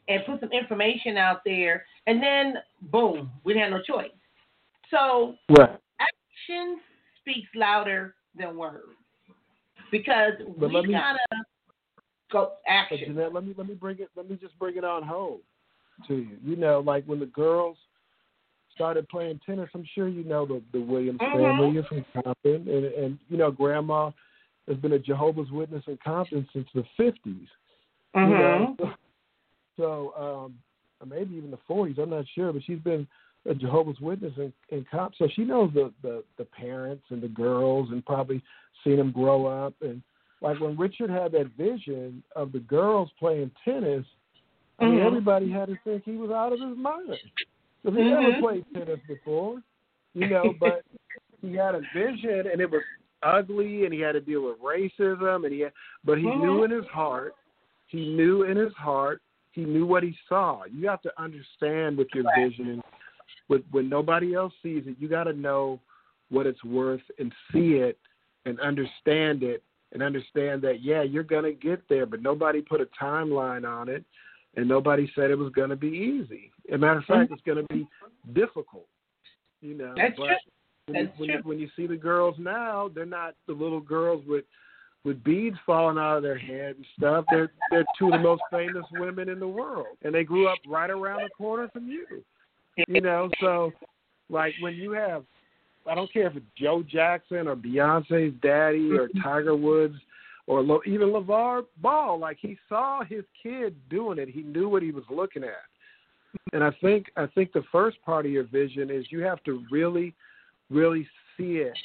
and 0.09 0.25
put 0.25 0.41
some 0.41 0.51
information 0.51 1.15
out 1.15 1.39
there. 1.45 1.85
And 2.05 2.21
then, 2.21 2.55
boom, 2.91 3.31
we 3.45 3.53
didn't 3.53 3.71
have 3.71 3.79
no 3.79 3.95
choice. 3.95 4.11
So 4.91 5.35
right. 5.57 5.79
action 5.99 6.79
speaks 7.21 7.47
louder 7.55 8.15
than 8.37 8.57
words 8.57 8.83
because 9.91 10.33
But 10.57 10.71
we 10.71 10.81
me- 10.87 10.93
gotta 10.93 11.19
go 12.31 12.53
action. 12.67 12.99
Jeanette, 13.07 13.33
let 13.33 13.45
me 13.45 13.53
let 13.57 13.67
me 13.67 13.73
bring 13.75 13.99
it. 13.99 14.09
Let 14.15 14.29
me 14.29 14.37
just 14.39 14.57
bring 14.59 14.77
it 14.77 14.83
on 14.83 15.03
home 15.03 15.39
to 16.07 16.15
you. 16.15 16.37
You 16.43 16.55
know, 16.55 16.79
like 16.79 17.05
when 17.05 17.19
the 17.19 17.25
girls 17.27 17.77
started 18.73 19.07
playing 19.09 19.39
tennis, 19.45 19.69
I'm 19.73 19.85
sure 19.93 20.07
you 20.07 20.23
know 20.23 20.45
the 20.45 20.61
the 20.73 20.81
Williams 20.81 21.21
Mhm. 21.21 21.31
family. 21.31 21.69
You're 21.71 21.83
from 21.83 22.05
Compton, 22.13 22.67
and 22.67 22.85
and 22.85 23.19
you 23.29 23.37
know, 23.37 23.51
Grandma 23.51 24.11
has 24.67 24.77
been 24.77 24.93
a 24.93 24.99
Jehovah's 24.99 25.51
Witness 25.51 25.83
in 25.87 25.97
Compton 26.03 26.47
since 26.51 26.67
the 26.73 26.83
50s. 26.97 27.13
You 28.15 28.21
Mhm. 28.21 28.39
know? 28.39 28.77
So, 29.77 30.13
um, 30.15 30.57
maybe 31.05 31.35
even 31.35 31.51
the 31.51 31.59
40s. 31.69 31.97
I'm 31.97 32.09
not 32.09 32.23
sure, 32.33 32.53
but 32.53 32.63
she's 32.63 32.79
been 32.79 33.05
a 33.47 33.53
Jehovah's 33.53 33.99
Witness 33.99 34.33
in, 34.37 34.51
in 34.69 34.85
cop, 34.89 35.13
so 35.17 35.27
she 35.35 35.43
knows 35.43 35.71
the, 35.73 35.93
the 36.01 36.23
the 36.37 36.45
parents 36.45 37.03
and 37.09 37.21
the 37.21 37.27
girls, 37.27 37.89
and 37.91 38.05
probably 38.05 38.41
seen 38.83 38.97
them 38.97 39.11
grow 39.11 39.45
up. 39.45 39.73
And 39.81 40.01
like 40.41 40.59
when 40.59 40.77
Richard 40.77 41.09
had 41.09 41.31
that 41.33 41.51
vision 41.57 42.23
of 42.35 42.51
the 42.51 42.59
girls 42.59 43.09
playing 43.19 43.51
tennis, 43.63 44.05
I 44.79 44.85
mean, 44.85 44.99
Mhm. 44.99 45.05
everybody 45.05 45.49
had 45.49 45.67
to 45.69 45.77
think 45.83 46.03
he 46.03 46.17
was 46.17 46.31
out 46.31 46.53
of 46.53 46.59
his 46.59 46.77
mind 46.77 47.19
because 47.83 47.97
he 47.97 48.03
Mhm. 48.03 48.21
never 48.21 48.33
played 48.39 48.65
tennis 48.73 48.99
before, 49.07 49.61
you 50.13 50.27
know. 50.27 50.53
But 50.59 50.83
he 51.41 51.53
had 51.53 51.75
a 51.75 51.81
vision, 51.93 52.47
and 52.47 52.59
it 52.59 52.69
was 52.69 52.83
ugly, 53.23 53.85
and 53.85 53.93
he 53.93 53.99
had 53.99 54.13
to 54.13 54.21
deal 54.21 54.43
with 54.43 54.59
racism, 54.59 55.45
and 55.45 55.53
he 55.53 55.61
had, 55.61 55.73
but 56.03 56.17
he 56.17 56.25
knew 56.25 56.59
Mhm. 56.59 56.65
in 56.65 56.71
his 56.71 56.87
heart, 56.87 57.35
he 57.87 58.09
knew 58.15 58.43
in 58.43 58.57
his 58.57 58.73
heart, 58.73 59.21
he 59.51 59.63
knew 59.63 59.85
what 59.85 60.03
he 60.03 60.17
saw. 60.27 60.65
You 60.65 60.87
have 60.89 61.01
to 61.03 61.21
understand 61.21 61.97
with 61.97 62.13
your 62.13 62.25
Right. 62.25 62.49
vision, 62.49 62.83
with 63.47 63.61
when 63.71 63.89
nobody 63.89 64.35
else 64.35 64.53
sees 64.63 64.83
it, 64.87 64.95
you 64.99 65.07
got 65.07 65.25
to 65.25 65.33
know 65.33 65.79
what 66.29 66.47
it's 66.47 66.63
worth 66.63 67.01
and 67.19 67.31
see 67.51 67.73
it 67.73 67.97
and 68.45 68.59
understand 68.59 69.43
it 69.43 69.63
and 69.93 70.03
understand 70.03 70.61
that 70.61 70.83
yeah, 70.83 71.01
you're 71.01 71.23
gonna 71.23 71.53
get 71.53 71.81
there, 71.87 72.05
but 72.05 72.21
nobody 72.21 72.61
put 72.61 72.81
a 72.81 72.87
timeline 73.01 73.67
on 73.67 73.87
it, 73.87 74.03
and 74.55 74.67
nobody 74.67 75.09
said 75.15 75.31
it 75.31 75.37
was 75.37 75.53
gonna 75.53 75.75
be 75.75 75.87
easy. 75.87 76.51
As 76.69 76.75
a 76.75 76.77
matter 76.77 76.99
of 76.99 77.05
fact, 77.05 77.31
it's 77.31 77.41
gonna 77.45 77.63
be 77.69 77.87
difficult. 78.33 78.87
You 79.61 79.75
know, 79.77 79.93
That's 79.95 80.17
but 80.17 80.25
true. 80.25 80.35
when, 80.87 81.05
That's 81.05 81.19
when, 81.19 81.29
true. 81.29 81.37
you, 81.37 81.43
when 81.43 81.59
you 81.59 81.69
see 81.75 81.87
the 81.87 81.95
girls 81.95 82.35
now, 82.37 82.89
they're 82.93 83.05
not 83.05 83.35
the 83.47 83.53
little 83.53 83.79
girls 83.79 84.23
with 84.27 84.45
with 85.05 85.23
beads 85.23 85.55
falling 85.65 85.97
out 85.97 86.17
of 86.17 86.23
their 86.23 86.37
head 86.37 86.75
and 86.75 86.85
stuff. 86.97 87.25
They're 87.29 87.51
they're 87.71 87.85
two 87.97 88.07
of 88.07 88.13
the 88.13 88.19
most 88.19 88.41
famous 88.51 88.85
women 88.93 89.29
in 89.29 89.39
the 89.39 89.47
world, 89.47 89.97
and 90.03 90.13
they 90.13 90.23
grew 90.23 90.47
up 90.49 90.57
right 90.67 90.89
around 90.89 91.23
the 91.23 91.29
corner 91.29 91.69
from 91.69 91.87
you. 91.87 92.05
You 92.87 93.01
know, 93.01 93.29
so 93.39 93.71
like 94.29 94.53
when 94.59 94.75
you 94.75 94.91
have, 94.91 95.23
I 95.89 95.95
don't 95.95 96.11
care 96.11 96.27
if 96.27 96.35
it's 96.35 96.45
Joe 96.57 96.83
Jackson 96.83 97.47
or 97.47 97.55
Beyonce's 97.55 98.33
daddy 98.41 98.91
or 98.91 99.09
Tiger 99.23 99.55
Woods 99.55 99.95
or 100.47 100.61
Lo, 100.61 100.81
even 100.85 101.09
LeVar 101.09 101.63
Ball, 101.81 102.19
like 102.19 102.37
he 102.39 102.57
saw 102.67 103.03
his 103.03 103.23
kid 103.41 103.75
doing 103.89 104.19
it. 104.19 104.29
He 104.29 104.41
knew 104.41 104.69
what 104.69 104.83
he 104.83 104.91
was 104.91 105.03
looking 105.09 105.43
at. 105.43 105.63
And 106.53 106.63
I 106.63 106.71
think 106.81 107.07
I 107.15 107.27
think 107.27 107.53
the 107.53 107.63
first 107.71 108.01
part 108.01 108.25
of 108.25 108.31
your 108.31 108.43
vision 108.43 108.91
is 108.91 109.05
you 109.09 109.21
have 109.21 109.41
to 109.45 109.63
really, 109.71 110.13
really 110.69 111.07
see 111.37 111.57
it, 111.57 111.77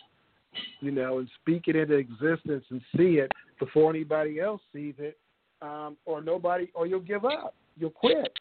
you 0.81 0.91
know, 0.91 1.19
and 1.19 1.29
speak 1.41 1.65
it 1.69 1.77
into 1.77 1.95
existence 1.95 2.65
and 2.71 2.81
see 2.97 3.19
it 3.19 3.31
before 3.59 3.91
anybody 3.91 4.41
else 4.41 4.61
sees 4.73 4.95
it, 4.99 5.19
um, 5.63 5.97
or 6.05 6.21
nobody, 6.21 6.69
or 6.75 6.87
you'll 6.87 7.01
give 7.01 7.25
up, 7.25 7.55
you'll 7.77 7.91
quit. 7.91 8.33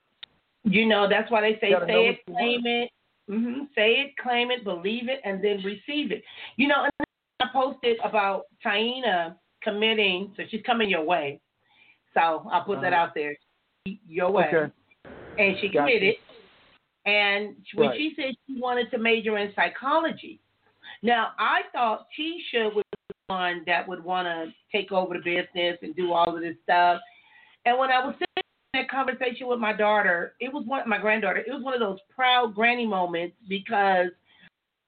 You 0.63 0.85
know, 0.85 1.07
that's 1.09 1.31
why 1.31 1.41
they 1.41 1.57
say 1.59 1.69
You 1.69 1.75
gotta 1.75 1.87
know 1.87 2.03
say 2.03 2.07
it, 2.09 2.19
claim 2.35 2.61
it. 2.65 2.89
hmm 3.27 3.63
Say 3.75 3.91
it, 3.93 4.17
claim 4.17 4.51
it, 4.51 4.63
believe 4.63 5.07
it, 5.09 5.21
and 5.23 5.43
then 5.43 5.63
receive 5.63 6.11
it. 6.11 6.23
You 6.57 6.67
know, 6.67 6.83
and 6.83 6.91
I 7.41 7.45
posted 7.53 7.97
about 8.03 8.45
Taina 8.65 9.35
committing, 9.63 10.33
so 10.35 10.43
she's 10.49 10.61
coming 10.65 10.89
your 10.89 11.03
way. 11.03 11.39
So 12.13 12.47
I'll 12.51 12.63
put 12.63 12.81
that 12.81 12.93
Uh-huh. 12.93 13.03
out 13.03 13.13
there, 13.13 13.35
your 14.07 14.31
way. 14.31 14.47
Okay. 14.53 14.71
And 15.37 15.57
she 15.59 15.69
committed. 15.69 16.15
And 17.05 17.55
when 17.75 17.89
Right. 17.89 17.97
she 17.97 18.13
said 18.15 18.35
she 18.45 18.59
wanted 18.59 18.91
to 18.91 18.97
major 18.97 19.37
in 19.37 19.53
psychology, 19.53 20.39
now 21.01 21.33
I 21.39 21.63
thought 21.71 22.07
Tisha 22.17 22.73
was 22.73 22.83
the 23.07 23.15
one 23.27 23.63
that 23.65 23.87
would 23.87 24.03
want 24.03 24.27
to 24.27 24.53
take 24.71 24.91
over 24.91 25.13
the 25.15 25.23
business 25.23 25.77
and 25.81 25.95
do 25.95 26.11
all 26.13 26.35
of 26.35 26.41
this 26.41 26.57
stuff. 26.63 26.99
And 27.65 27.77
when 27.77 27.89
I 27.89 28.05
was 28.05 28.15
sitting 28.15 28.27
conversation 28.89 29.47
with 29.47 29.59
my 29.59 29.73
daughter, 29.73 30.33
it 30.39 30.51
was 30.51 30.65
one 30.65 30.87
my 30.87 30.97
granddaughter. 30.97 31.39
It 31.39 31.51
was 31.53 31.63
one 31.63 31.73
of 31.73 31.79
those 31.79 31.99
proud 32.13 32.55
granny 32.55 32.85
moments 32.85 33.35
because 33.47 34.07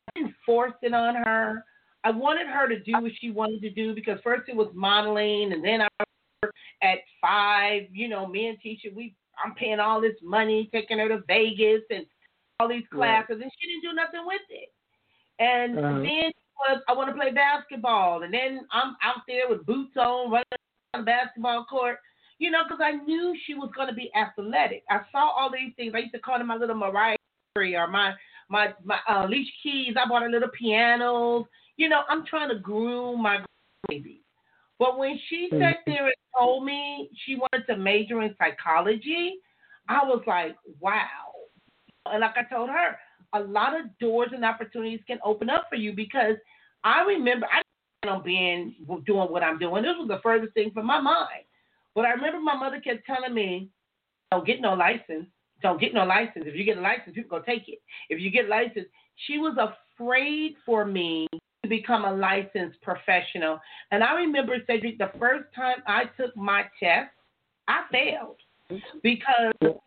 I 0.07 0.19
didn't 0.19 0.35
force 0.45 0.73
it 0.81 0.93
on 0.93 1.15
her. 1.15 1.63
I 2.03 2.11
wanted 2.11 2.47
her 2.47 2.67
to 2.67 2.79
do 2.79 2.93
what 2.93 3.11
she 3.19 3.29
wanted 3.29 3.61
to 3.61 3.69
do 3.69 3.93
because 3.93 4.19
first 4.23 4.49
it 4.49 4.55
was 4.55 4.69
modeling, 4.73 5.53
and 5.53 5.63
then 5.63 5.81
I 5.81 5.87
at 6.81 6.97
five, 7.21 7.83
you 7.91 8.07
know, 8.07 8.25
me 8.27 8.47
and 8.47 8.57
Tisha, 8.59 8.93
we 8.93 9.15
I'm 9.43 9.55
paying 9.55 9.79
all 9.79 10.01
this 10.01 10.15
money, 10.21 10.69
taking 10.71 10.99
her 10.99 11.07
to 11.07 11.23
Vegas 11.27 11.81
and 11.89 12.05
all 12.59 12.67
these 12.67 12.83
Right. 12.91 13.25
classes, 13.25 13.41
and 13.41 13.51
she 13.59 13.67
didn't 13.67 13.83
do 13.83 13.93
nothing 13.93 14.25
with 14.25 14.41
it. 14.49 14.69
And 15.39 15.77
Uh-huh. 15.79 15.99
then 16.01 16.31
was 16.69 16.81
I 16.87 16.93
want 16.93 17.09
to 17.09 17.15
play 17.15 17.31
basketball, 17.31 18.23
and 18.23 18.33
then 18.33 18.67
I'm 18.71 18.95
out 19.01 19.21
there 19.27 19.49
with 19.49 19.65
boots 19.65 19.95
on, 19.97 20.31
running 20.31 20.45
on 20.93 21.01
the 21.01 21.05
basketball 21.05 21.65
court, 21.65 21.99
you 22.41 22.49
know, 22.49 22.63
because 22.67 22.81
I 22.83 22.93
knew 23.05 23.37
she 23.45 23.53
was 23.53 23.69
going 23.75 23.87
to 23.87 23.93
be 23.93 24.11
athletic. 24.15 24.83
I 24.89 25.01
saw 25.11 25.29
all 25.29 25.51
these 25.51 25.73
things. 25.75 25.93
I 25.95 25.99
used 25.99 26.13
to 26.13 26.19
call 26.19 26.39
them 26.39 26.47
my 26.47 26.55
little 26.55 26.75
Mariah 26.75 27.15
Carey 27.55 27.75
or 27.75 27.87
my 27.87 28.13
my 28.49 28.73
my 28.83 28.97
uh, 29.07 29.27
Alicia 29.27 29.51
Keys. 29.61 29.93
I 29.95 30.09
bought 30.09 30.23
her 30.23 30.29
little 30.29 30.49
pianos. 30.59 31.45
You 31.77 31.87
know, 31.87 32.01
I'm 32.09 32.25
trying 32.25 32.49
to 32.49 32.57
groom 32.57 33.21
my 33.21 33.45
baby. 33.87 34.23
But 34.79 34.97
when 34.97 35.19
she 35.29 35.49
sat 35.51 35.77
there 35.85 36.05
and 36.05 36.15
told 36.35 36.65
me 36.65 37.11
she 37.25 37.35
wanted 37.35 37.67
to 37.67 37.77
major 37.77 38.23
in 38.23 38.35
psychology, 38.39 39.35
I 39.87 40.03
was 40.03 40.23
like, 40.25 40.55
wow. 40.79 41.03
And 42.07 42.21
like 42.21 42.33
I 42.37 42.51
told 42.51 42.69
her, 42.69 42.97
a 43.33 43.39
lot 43.39 43.79
of 43.79 43.95
doors 43.99 44.29
and 44.33 44.43
opportunities 44.43 45.01
can 45.05 45.19
open 45.23 45.51
up 45.51 45.67
for 45.69 45.75
you 45.75 45.93
because 45.93 46.37
I 46.83 47.03
remember 47.03 47.45
I 47.45 47.57
didn't 47.57 48.01
plan 48.01 48.15
on 48.15 48.23
being 48.23 48.75
doing 49.05 49.31
what 49.31 49.43
I'm 49.43 49.59
doing. 49.59 49.83
This 49.83 49.93
was 49.95 50.07
the 50.07 50.19
furthest 50.23 50.55
thing 50.55 50.71
from 50.73 50.87
my 50.87 50.99
mind. 50.99 51.45
But 51.95 52.05
I 52.05 52.11
remember 52.11 52.39
my 52.39 52.55
mother 52.55 52.79
kept 52.79 53.05
telling 53.05 53.33
me, 53.33 53.69
"Don't 54.31 54.45
get 54.45 54.61
no 54.61 54.73
license. 54.73 55.27
Don't 55.61 55.79
get 55.79 55.93
no 55.93 56.05
license. 56.05 56.45
If 56.47 56.55
you 56.55 56.63
get 56.63 56.77
a 56.77 56.81
license, 56.81 57.15
people 57.15 57.39
gonna 57.39 57.45
take 57.45 57.67
it. 57.69 57.79
If 58.09 58.19
you 58.19 58.29
get 58.29 58.45
a 58.45 58.49
license." 58.49 58.87
She 59.15 59.37
was 59.37 59.57
afraid 59.57 60.55
for 60.65 60.85
me 60.85 61.27
to 61.63 61.69
become 61.69 62.05
a 62.05 62.11
licensed 62.11 62.81
professional. 62.81 63.61
And 63.91 64.03
I 64.03 64.13
remember 64.15 64.57
Cedric, 64.65 64.97
the 64.97 65.11
first 65.19 65.53
time 65.53 65.83
I 65.85 66.05
took 66.17 66.35
my 66.35 66.67
test, 66.79 67.11
I 67.67 67.85
failed 67.91 68.41
because 69.03 69.53
I 69.61 69.65
was 69.65 69.79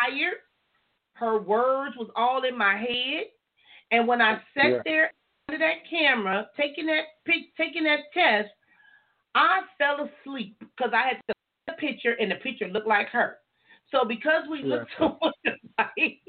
tired. 0.00 0.38
Her 1.14 1.38
words 1.38 1.94
was 1.96 2.10
all 2.16 2.42
in 2.44 2.56
my 2.56 2.76
head, 2.76 3.30
and 3.92 4.08
when 4.08 4.20
I 4.20 4.42
sat 4.54 4.72
Yeah. 4.72 4.82
there 4.84 5.12
under 5.48 5.58
that 5.58 5.84
camera 5.88 6.50
taking 6.56 6.86
that 6.86 7.22
pic, 7.24 7.54
taking 7.56 7.84
that 7.84 8.10
test, 8.12 8.52
I 9.34 9.62
fell 9.78 10.00
asleep 10.00 10.58
because 10.58 10.92
I 10.92 11.08
had 11.08 11.20
to 11.28 11.34
picture 11.82 12.14
and 12.20 12.30
the 12.30 12.36
picture 12.36 12.68
looked 12.68 12.86
like 12.86 13.08
her. 13.08 13.38
So 13.90 14.04
because 14.06 14.46
we 14.48 14.62
Yeah. 14.62 14.76
looked 14.76 14.90
so 14.98 15.18
much 15.20 15.34
alike, 15.78 16.22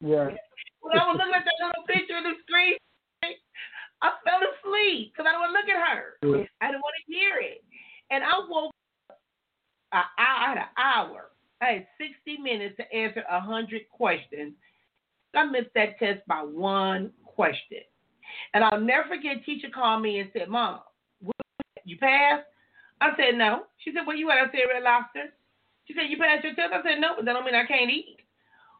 Right. 0.00 0.36
when 0.80 0.98
I 0.98 1.06
was 1.06 1.16
looking 1.18 1.34
at 1.34 1.44
that 1.44 1.58
little 1.60 1.84
picture 1.86 2.16
on 2.16 2.24
the 2.24 2.34
screen, 2.42 2.76
I 4.00 4.12
fell 4.24 4.40
asleep 4.40 5.12
because 5.12 5.26
I 5.26 5.32
didn't 5.34 5.40
want 5.42 5.52
to 5.52 5.58
look 5.58 5.68
at 5.68 5.88
her. 5.88 6.04
Yeah. 6.22 6.46
I 6.60 6.66
didn't 6.70 6.82
want 6.86 6.96
to 6.98 7.12
hear 7.12 7.36
it. 7.40 7.64
And 8.10 8.24
I 8.24 8.32
woke 8.48 8.72
up, 9.10 9.16
I, 9.92 10.02
I 10.18 10.48
had 10.48 10.58
an 10.58 10.72
hour. 10.78 11.30
I 11.60 11.66
had 11.66 11.86
60 11.98 12.40
minutes 12.40 12.76
to 12.76 12.84
answer 12.94 13.24
100 13.28 13.88
questions. 13.90 14.54
I 15.34 15.44
missed 15.44 15.74
that 15.74 15.98
test 15.98 16.26
by 16.26 16.42
one 16.42 17.12
question. 17.24 17.82
And 18.54 18.62
I'll 18.64 18.80
never 18.80 19.08
forget, 19.08 19.44
teacher 19.44 19.68
called 19.74 20.02
me 20.02 20.20
and 20.20 20.30
said, 20.32 20.48
Mom, 20.48 20.80
you 21.84 21.98
passed? 21.98 22.44
I 23.00 23.10
said, 23.16 23.36
no. 23.36 23.64
She 23.78 23.92
said, 23.92 24.06
where 24.06 24.16
you 24.16 24.30
at? 24.30 24.38
I 24.38 24.50
said, 24.50 24.68
Red 24.72 24.82
Lobster. 24.82 25.32
She 25.86 25.94
said, 25.94 26.10
you 26.10 26.18
passed 26.18 26.44
your 26.44 26.54
test? 26.54 26.72
I 26.72 26.82
said, 26.82 27.00
no, 27.00 27.16
but 27.16 27.24
that 27.24 27.32
don't 27.32 27.44
mean 27.44 27.54
I 27.54 27.66
can't 27.66 27.90
eat. 27.90 28.18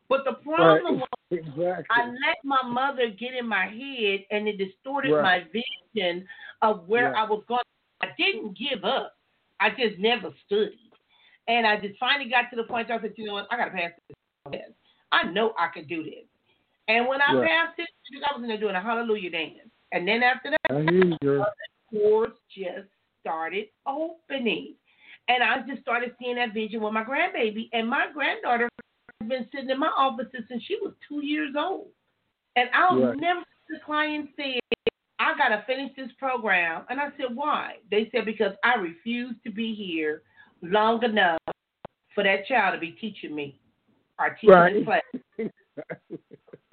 But 0.08 0.24
the 0.24 0.34
problem 0.44 0.98
Right. 0.98 1.00
was 1.00 1.08
Exactly. 1.30 1.84
I 1.90 2.06
let 2.06 2.38
my 2.42 2.62
mother 2.62 3.10
get 3.10 3.34
in 3.34 3.46
my 3.46 3.66
head 3.66 4.24
and 4.30 4.48
it 4.48 4.56
distorted 4.56 5.12
Right. 5.12 5.44
my 5.52 5.62
vision 5.94 6.26
of 6.62 6.88
where. 6.88 7.14
I 7.14 7.24
was 7.24 7.44
going. 7.46 7.60
I 8.00 8.08
didn't 8.16 8.56
give 8.56 8.84
up. 8.84 9.16
I 9.60 9.70
just 9.70 9.98
never 9.98 10.32
studied. 10.46 10.78
And 11.48 11.66
I 11.66 11.78
just 11.78 11.98
finally 11.98 12.30
got 12.30 12.50
to 12.50 12.56
the 12.56 12.64
point 12.64 12.88
where 12.88 12.98
I 12.98 13.02
said, 13.02 13.14
you 13.16 13.26
know 13.26 13.34
what, 13.34 13.48
I 13.50 13.56
got 13.56 13.66
to 13.66 13.70
pass 13.70 13.90
this 14.08 14.16
test. 14.52 14.72
I 15.12 15.24
know 15.24 15.54
I 15.58 15.68
can 15.68 15.86
do 15.86 16.04
this. 16.04 16.24
And 16.88 17.06
when 17.06 17.20
I 17.20 17.32
passed 17.44 17.78
it, 17.78 17.88
I 18.30 18.34
was 18.34 18.42
in 18.42 18.48
there 18.48 18.58
doing 18.58 18.74
a 18.74 18.80
hallelujah 18.80 19.30
dance. 19.30 19.58
And 19.92 20.06
then 20.06 20.22
after 20.22 20.50
that, 20.50 20.60
I 20.70 20.82
hear 20.82 21.04
you, 21.04 21.16
girl. 21.22 21.46
doors 21.92 22.32
just 22.54 22.88
started 23.28 23.66
opening. 23.86 24.74
And 25.28 25.42
I 25.42 25.60
just 25.68 25.82
started 25.82 26.14
seeing 26.18 26.36
that 26.36 26.54
vision 26.54 26.80
with 26.80 26.94
my 26.94 27.04
grandbaby. 27.04 27.68
And 27.72 27.88
my 27.88 28.06
granddaughter 28.12 28.68
has 29.20 29.28
been 29.28 29.46
sitting 29.52 29.68
in 29.68 29.78
my 29.78 29.92
office 29.96 30.26
since 30.48 30.62
she 30.64 30.78
was 30.80 30.94
two 31.06 31.24
years 31.24 31.54
old. 31.56 31.88
And 32.56 32.70
I'll 32.72 32.98
Right. 32.98 33.16
never 33.18 33.42
the 33.68 33.78
client 33.80 34.30
said, 34.34 34.60
I 35.18 35.36
gotta 35.36 35.62
finish 35.66 35.94
this 35.94 36.10
program. 36.18 36.86
And 36.88 36.98
I 36.98 37.10
said, 37.18 37.34
Why? 37.34 37.76
They 37.90 38.08
said, 38.10 38.24
Because 38.24 38.54
I 38.64 38.76
refuse 38.76 39.34
to 39.44 39.50
be 39.50 39.74
here 39.74 40.22
long 40.62 41.04
enough 41.04 41.38
for 42.14 42.24
that 42.24 42.46
child 42.46 42.74
to 42.74 42.80
be 42.80 42.92
teaching 42.92 43.34
me 43.34 43.60
or 44.18 44.30
teaching 44.30 44.50
Right. 44.50 44.72
this 44.72 44.84
class. 44.84 45.02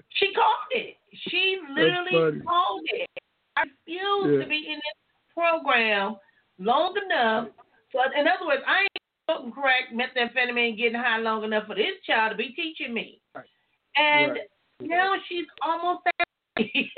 She 0.09 0.33
called 0.33 0.71
it. 0.71 0.95
She 1.27 1.59
literally 1.69 2.41
called 2.45 2.81
it. 2.85 3.09
I 3.57 3.63
refuse 3.63 4.35
Yeah. 4.35 4.43
to 4.43 4.47
be 4.47 4.67
in 4.69 4.75
this 4.75 5.33
program 5.33 6.15
long 6.59 6.95
enough. 7.05 7.49
So, 7.91 7.99
in 8.17 8.27
other 8.27 8.45
words, 8.45 8.63
I 8.67 8.81
ain't 8.81 8.89
smoking 9.29 9.51
crack, 9.51 9.83
methamphetamine, 9.93 10.77
getting 10.77 10.99
high 10.99 11.19
long 11.19 11.43
enough 11.43 11.67
for 11.67 11.75
this 11.75 11.95
child 12.05 12.31
to 12.31 12.37
be 12.37 12.49
teaching 12.49 12.93
me. 12.93 13.21
Right. 13.33 13.45
And 13.95 14.31
Right. 14.33 14.41
now 14.81 15.15
she's 15.27 15.45
almost 15.61 16.01
30. 16.57 16.71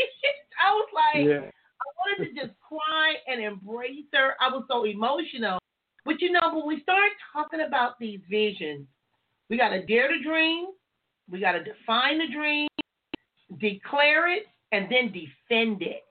I 0.60 0.72
was 0.74 0.90
like, 0.94 1.28
Yeah. 1.28 1.50
I 1.50 1.88
wanted 2.20 2.34
to 2.34 2.48
just 2.48 2.60
cry 2.60 3.16
and 3.28 3.42
embrace 3.44 4.06
her. 4.14 4.34
I 4.42 4.50
was 4.50 4.66
so 4.68 4.86
emotional. 4.86 5.60
But 6.06 6.22
you 6.22 6.32
know, 6.32 6.54
when 6.54 6.66
we 6.66 6.82
start 6.82 7.12
talking 7.34 7.62
about 7.62 8.00
these 8.00 8.20
visions, 8.30 8.88
we 9.50 9.58
got 9.58 9.70
to 9.70 9.86
dare 9.86 10.08
to 10.08 10.24
dream, 10.24 10.68
we 11.30 11.40
got 11.40 11.52
to 11.54 11.64
define 11.64 12.18
the 12.18 12.28
dream, 12.34 12.68
declare 13.60 14.34
it, 14.34 14.44
and 14.72 14.88
then 14.92 15.12
defend 15.12 15.82
it. 15.82 16.04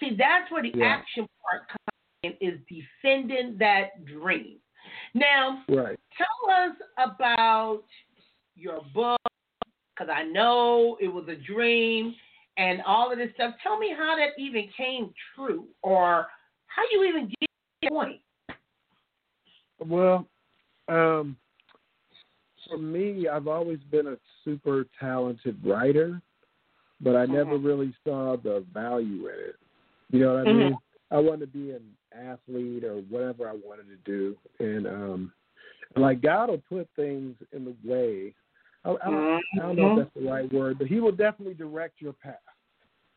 See, 0.00 0.16
that's 0.16 0.50
where 0.50 0.62
the 0.62 0.72
Yeah. 0.74 0.86
action 0.86 1.26
part 1.42 1.68
comes 1.68 1.93
is 2.40 2.58
defending 2.68 3.56
that 3.58 4.04
dream. 4.04 4.56
Now, 5.14 5.64
Right. 5.68 5.98
tell 6.16 6.50
us 6.50 6.76
about 6.98 7.84
your 8.54 8.82
book, 8.94 9.20
because 9.94 10.12
I 10.14 10.24
know 10.24 10.96
it 11.00 11.08
was 11.08 11.28
a 11.28 11.36
dream 11.36 12.14
and 12.56 12.82
all 12.86 13.10
of 13.10 13.18
this 13.18 13.30
stuff. 13.34 13.54
Tell 13.62 13.78
me 13.78 13.94
how 13.96 14.16
that 14.16 14.30
even 14.38 14.68
came 14.76 15.12
true, 15.34 15.66
or 15.82 16.26
how 16.66 16.82
you 16.92 17.04
even 17.04 17.28
get 17.28 17.48
to 17.82 17.88
point. 17.88 18.20
Well, 19.84 20.26
um, 20.88 21.36
for 22.68 22.78
me, 22.78 23.28
I've 23.28 23.48
always 23.48 23.80
been 23.90 24.06
a 24.06 24.16
super 24.44 24.86
talented 24.98 25.58
writer, 25.64 26.20
but 27.00 27.16
I 27.16 27.26
never 27.26 27.58
Mhm. 27.58 27.64
really 27.64 27.94
saw 28.04 28.36
the 28.36 28.60
value 28.72 29.28
in 29.28 29.38
it. 29.40 29.56
You 30.10 30.20
know 30.20 30.34
what 30.34 30.40
I 30.40 30.44
Mhm. 30.44 30.68
mean? 30.68 30.78
I 31.10 31.18
wanted 31.18 31.40
to 31.40 31.46
be 31.58 31.70
an 31.72 31.96
athlete 32.14 32.84
or 32.84 32.96
whatever 33.08 33.48
I 33.48 33.52
wanted 33.52 33.86
to 33.88 33.96
do, 34.04 34.36
and 34.58 34.86
um, 34.86 35.32
like 35.96 36.22
God 36.22 36.50
will 36.50 36.62
put 36.68 36.88
things 36.96 37.36
in 37.52 37.64
the 37.64 37.74
way. 37.84 38.34
I, 38.84 38.90
I, 38.90 39.10
don't, 39.10 39.42
I 39.56 39.58
don't 39.60 39.76
know 39.76 39.92
if 39.92 39.98
that's 39.98 40.24
the 40.24 40.30
right 40.30 40.52
word, 40.52 40.78
but 40.78 40.88
He 40.88 41.00
will 41.00 41.12
definitely 41.12 41.54
direct 41.54 42.00
your 42.00 42.12
path. 42.12 42.34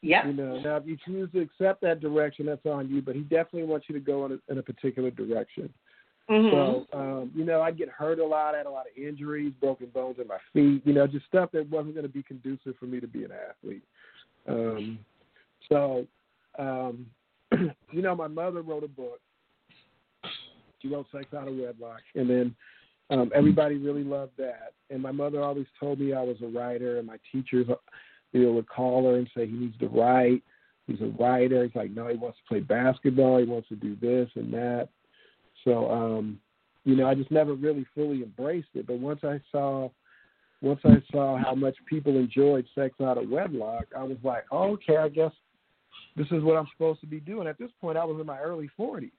Yeah. 0.02 0.28
You 0.28 0.34
know, 0.34 0.60
now 0.60 0.78
if 0.78 0.86
you 0.86 0.98
choose 1.06 1.30
to 1.34 1.42
accept 1.42 1.82
that 1.82 2.00
direction, 2.00 2.46
that's 2.46 2.66
on 2.66 2.90
you. 2.90 3.02
But 3.02 3.16
He 3.16 3.22
definitely 3.22 3.64
wants 3.64 3.88
you 3.90 3.94
to 3.94 4.02
go 4.02 4.26
in 4.26 4.34
a, 4.34 4.52
in 4.52 4.58
a 4.60 4.64
particular 4.64 5.12
direction. 5.12 5.74
Mhm. 6.30 6.52
So, 6.52 6.98
um, 6.98 7.32
you 7.34 7.46
know, 7.46 7.62
I'd 7.62 7.78
get 7.78 7.90
hurt 7.90 8.20
a 8.20 8.26
lot. 8.26 8.54
I 8.54 8.58
had 8.58 8.66
a 8.66 8.70
lot 8.70 8.86
of 8.86 9.02
injuries, 9.02 9.54
broken 9.62 9.88
bones 9.88 10.18
in 10.20 10.28
my 10.28 10.40
feet, 10.52 10.86
you 10.86 10.94
know, 10.94 11.08
just 11.08 11.26
stuff 11.26 11.52
that 11.54 11.70
wasn't 11.70 11.96
going 11.96 12.06
to 12.06 12.12
be 12.12 12.22
conducive 12.22 12.76
for 12.78 12.86
me 12.86 13.00
to 13.00 13.08
be 13.08 13.24
an 13.24 13.32
athlete. 13.32 13.84
Um, 14.48 15.00
so, 15.70 16.06
um, 16.60 17.06
you 17.92 18.02
know, 18.02 18.16
my 18.16 18.28
mother 18.28 18.62
wrote 18.62 18.84
a 18.84 18.88
book. 18.88 19.20
She 20.82 20.88
wrote 20.88 21.08
Sex 21.12 21.26
Out 21.36 21.48
of 21.48 21.56
Wedlock. 21.56 22.02
And 22.16 22.30
then 22.30 22.56
um, 23.10 23.32
everybody 23.34 23.76
really 23.76 24.04
loved 24.04 24.34
that. 24.38 24.74
And 24.90 25.02
my 25.02 25.12
mother 25.12 25.44
always 25.44 25.68
told 25.80 26.00
me 26.00 26.14
I 26.14 26.22
was 26.22 26.38
a 26.42 26.48
writer, 26.48 26.98
and 26.98 27.08
my 27.08 27.18
teachers, 27.32 27.68
you 28.32 28.44
know, 28.44 28.52
would 28.54 28.70
call 28.70 29.06
her 29.06 29.18
and 29.18 29.30
say, 29.36 29.46
he 29.46 29.54
needs 29.54 29.78
to 29.80 29.88
write. 29.88 30.44
He's 30.86 31.02
a 31.02 31.14
writer. 31.22 31.64
He's 31.64 31.76
like, 31.76 31.92
no, 31.92 32.08
he 32.08 32.16
wants 32.16 32.38
to 32.38 32.48
play 32.48 32.60
basketball. 32.62 33.40
He 33.40 33.46
wants 33.46 33.68
to 33.70 33.76
do 33.76 33.98
this 34.02 34.30
and 34.36 34.54
that. 34.54 34.90
So, 35.64 35.90
um, 35.92 36.40
you 36.86 36.96
know, 36.96 37.08
I 37.08 37.16
just 37.16 37.32
never 37.32 37.54
really 37.54 37.86
fully 37.94 38.24
embraced 38.24 38.70
it. 38.74 38.88
But 38.88 39.00
once 39.00 39.20
I 39.24 39.42
saw, 39.52 39.90
once 40.62 40.80
I 40.86 41.04
saw 41.12 41.38
how 41.38 41.54
much 41.54 41.76
people 41.90 42.16
enjoyed 42.16 42.66
sex 42.74 42.96
out 43.02 43.18
of 43.18 43.30
wedlock, 43.30 43.86
I 43.96 44.04
was 44.04 44.18
like, 44.24 44.46
oh, 44.52 44.74
okay, 44.74 44.96
I 44.96 45.10
guess 45.10 45.34
this 46.16 46.28
is 46.32 46.44
what 46.44 46.58
I'm 46.58 46.68
supposed 46.74 47.02
to 47.02 47.08
be 47.08 47.20
doing. 47.20 47.48
At 47.48 47.58
this 47.58 47.72
point, 47.80 47.98
I 47.98 48.06
was 48.06 48.20
in 48.20 48.26
my 48.26 48.40
early 48.40 48.70
40s. 48.78 49.12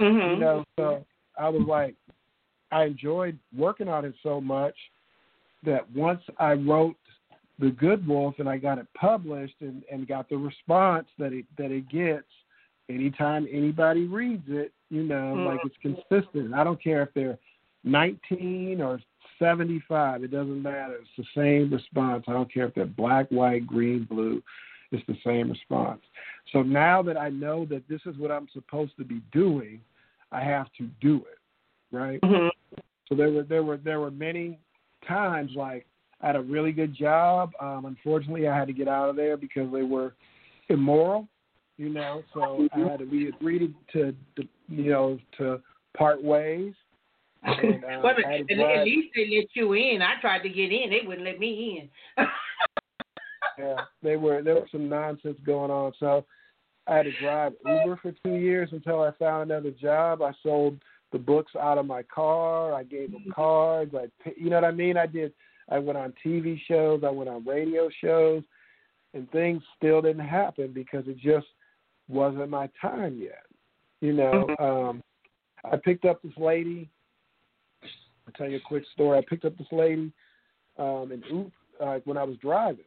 Mhm. 0.00 0.34
You 0.34 0.40
know, 0.40 0.64
so 0.76 1.06
I 1.38 1.48
was 1.48 1.66
like, 1.66 1.94
I 2.70 2.84
enjoyed 2.84 3.38
working 3.56 3.88
on 3.88 4.04
it 4.04 4.14
so 4.22 4.40
much 4.40 4.76
that 5.64 5.90
once 5.92 6.22
I 6.38 6.52
wrote 6.52 6.96
the 7.58 7.70
Good 7.70 8.06
Wolf 8.06 8.38
and 8.38 8.48
I 8.48 8.58
got 8.58 8.78
it 8.78 8.86
published 8.94 9.56
and, 9.60 9.82
and 9.90 10.06
got 10.06 10.28
the 10.28 10.36
response 10.36 11.08
that 11.18 11.32
it 11.32 11.46
that 11.56 11.72
it 11.72 11.88
gets 11.88 12.26
anytime 12.88 13.48
anybody 13.50 14.06
reads 14.06 14.48
it, 14.48 14.72
you 14.90 15.02
know, 15.02 15.34
Mhm. 15.36 15.46
like 15.46 15.60
it's 15.64 15.76
consistent. 15.78 16.54
I 16.54 16.62
don't 16.62 16.80
care 16.80 17.02
if 17.02 17.12
they're 17.14 17.38
19 17.84 18.80
or 18.80 19.00
75, 19.38 20.24
it 20.24 20.30
doesn't 20.30 20.62
matter. 20.62 20.94
It's 20.94 21.16
the 21.16 21.24
same 21.34 21.70
response. 21.70 22.24
I 22.28 22.32
don't 22.32 22.52
care 22.52 22.66
if 22.66 22.74
they're 22.74 22.86
black, 22.86 23.28
white, 23.30 23.66
green, 23.66 24.04
blue. 24.04 24.42
It's 24.90 25.06
the 25.06 25.16
same 25.24 25.50
response. 25.50 26.00
So 26.52 26.62
now 26.62 27.02
that 27.02 27.18
I 27.18 27.28
know 27.28 27.66
that 27.66 27.86
this 27.88 28.00
is 28.06 28.16
what 28.16 28.30
I'm 28.30 28.48
supposed 28.52 28.96
to 28.96 29.04
be 29.04 29.20
doing, 29.32 29.80
I 30.32 30.42
have 30.42 30.66
to 30.78 30.86
do 31.00 31.16
it, 31.30 31.38
right? 31.94 32.20
Mhm. 32.22 32.50
So 33.08 33.14
there 33.14 33.30
were 33.30 33.42
there 33.42 33.62
were 33.62 33.76
there 33.76 34.00
were 34.00 34.10
many 34.10 34.58
times 35.06 35.52
like 35.54 35.86
I 36.20 36.26
had 36.28 36.36
a 36.36 36.40
really 36.40 36.72
good 36.72 36.94
job. 36.94 37.52
Um, 37.60 37.84
unfortunately, 37.84 38.48
I 38.48 38.56
had 38.56 38.66
to 38.68 38.72
get 38.72 38.88
out 38.88 39.08
of 39.08 39.16
there 39.16 39.36
because 39.36 39.70
they 39.72 39.82
were 39.82 40.14
immoral, 40.68 41.28
you 41.76 41.90
know. 41.90 42.22
So 42.34 42.66
I 42.72 42.78
had 42.80 42.98
to 43.00 43.04
we 43.04 43.28
agreed 43.28 43.74
to, 43.92 44.14
to 44.36 44.48
you 44.68 44.90
know 44.90 45.18
to 45.38 45.60
part 45.96 46.22
ways. 46.22 46.74
And, 47.44 47.84
uh, 47.84 48.00
Wait 48.02 48.24
a 48.24 48.26
I 48.26 48.30
had 48.32 48.46
minute. 48.46 48.48
to 48.48 48.54
At, 48.54 48.58
drive- 48.58 48.78
at 48.78 48.84
least 48.84 49.08
they 49.14 49.36
let 49.36 49.46
you 49.54 49.72
in. 49.74 50.02
I 50.02 50.20
tried 50.20 50.40
to 50.40 50.48
get 50.48 50.72
in. 50.72 50.90
They 50.90 51.06
wouldn't 51.06 51.26
let 51.26 51.38
me 51.38 51.88
in. 52.16 52.24
yeah, 53.58 53.76
they 54.02 54.16
were 54.16 54.42
there 54.42 54.54
was 54.54 54.68
some 54.70 54.88
nonsense 54.88 55.38
going 55.44 55.70
on. 55.70 55.92
So 55.98 56.24
I 56.86 56.96
had 56.96 57.02
to 57.04 57.12
drive 57.20 57.52
Uber 57.66 57.98
for 58.00 58.12
two 58.24 58.36
years 58.36 58.70
until 58.72 59.02
I 59.02 59.10
found 59.18 59.50
another 59.50 59.70
job. 59.70 60.22
I 60.22 60.32
sold 60.42 60.78
the 61.12 61.18
books 61.18 61.52
out 61.58 61.78
of 61.78 61.86
my 61.86 62.02
car. 62.02 62.74
I 62.74 62.84
gave 62.84 63.12
them 63.12 63.32
cards. 63.34 63.94
I, 63.94 64.08
you 64.36 64.50
know 64.50 64.56
what 64.56 64.64
I 64.64 64.70
mean? 64.70 64.96
I 64.96 65.06
did. 65.06 65.32
I 65.70 65.78
went 65.78 65.98
on 65.98 66.14
TV 66.24 66.58
shows. 66.66 67.02
I 67.04 67.10
went 67.10 67.28
on 67.28 67.46
radio 67.46 67.88
shows, 68.02 68.42
and 69.14 69.30
things 69.30 69.62
still 69.76 70.00
didn't 70.00 70.26
happen 70.26 70.72
because 70.72 71.04
it 71.06 71.18
just 71.18 71.46
wasn't 72.08 72.50
my 72.50 72.70
time 72.80 73.20
yet. 73.20 73.44
You 74.00 74.12
know, 74.12 74.46
um, 74.58 75.02
I 75.70 75.76
picked 75.76 76.04
up 76.04 76.22
this 76.22 76.32
lady. 76.38 76.88
I'll 77.82 78.32
tell 78.34 78.48
you 78.48 78.58
a 78.58 78.68
quick 78.68 78.84
story. 78.94 79.18
I 79.18 79.22
picked 79.28 79.44
up 79.44 79.56
this 79.58 79.66
lady 79.72 80.12
um, 80.78 81.10
in 81.12 81.22
Uber 81.30 81.50
uh, 81.80 81.98
when 82.04 82.16
I 82.16 82.22
was 82.22 82.36
driving 82.38 82.84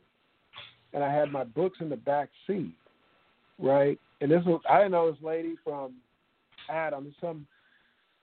and 0.93 1.03
I 1.03 1.13
had 1.13 1.31
my 1.31 1.43
books 1.43 1.77
in 1.81 1.89
the 1.89 1.95
back 1.95 2.29
seat, 2.47 2.73
right? 3.59 3.99
And 4.21 4.31
this 4.31 4.43
was 4.45 4.61
I 4.69 4.77
didn't 4.77 4.91
know 4.91 5.11
this 5.11 5.21
lady 5.23 5.55
from 5.63 5.95
Adam, 6.69 7.13
some 7.19 7.45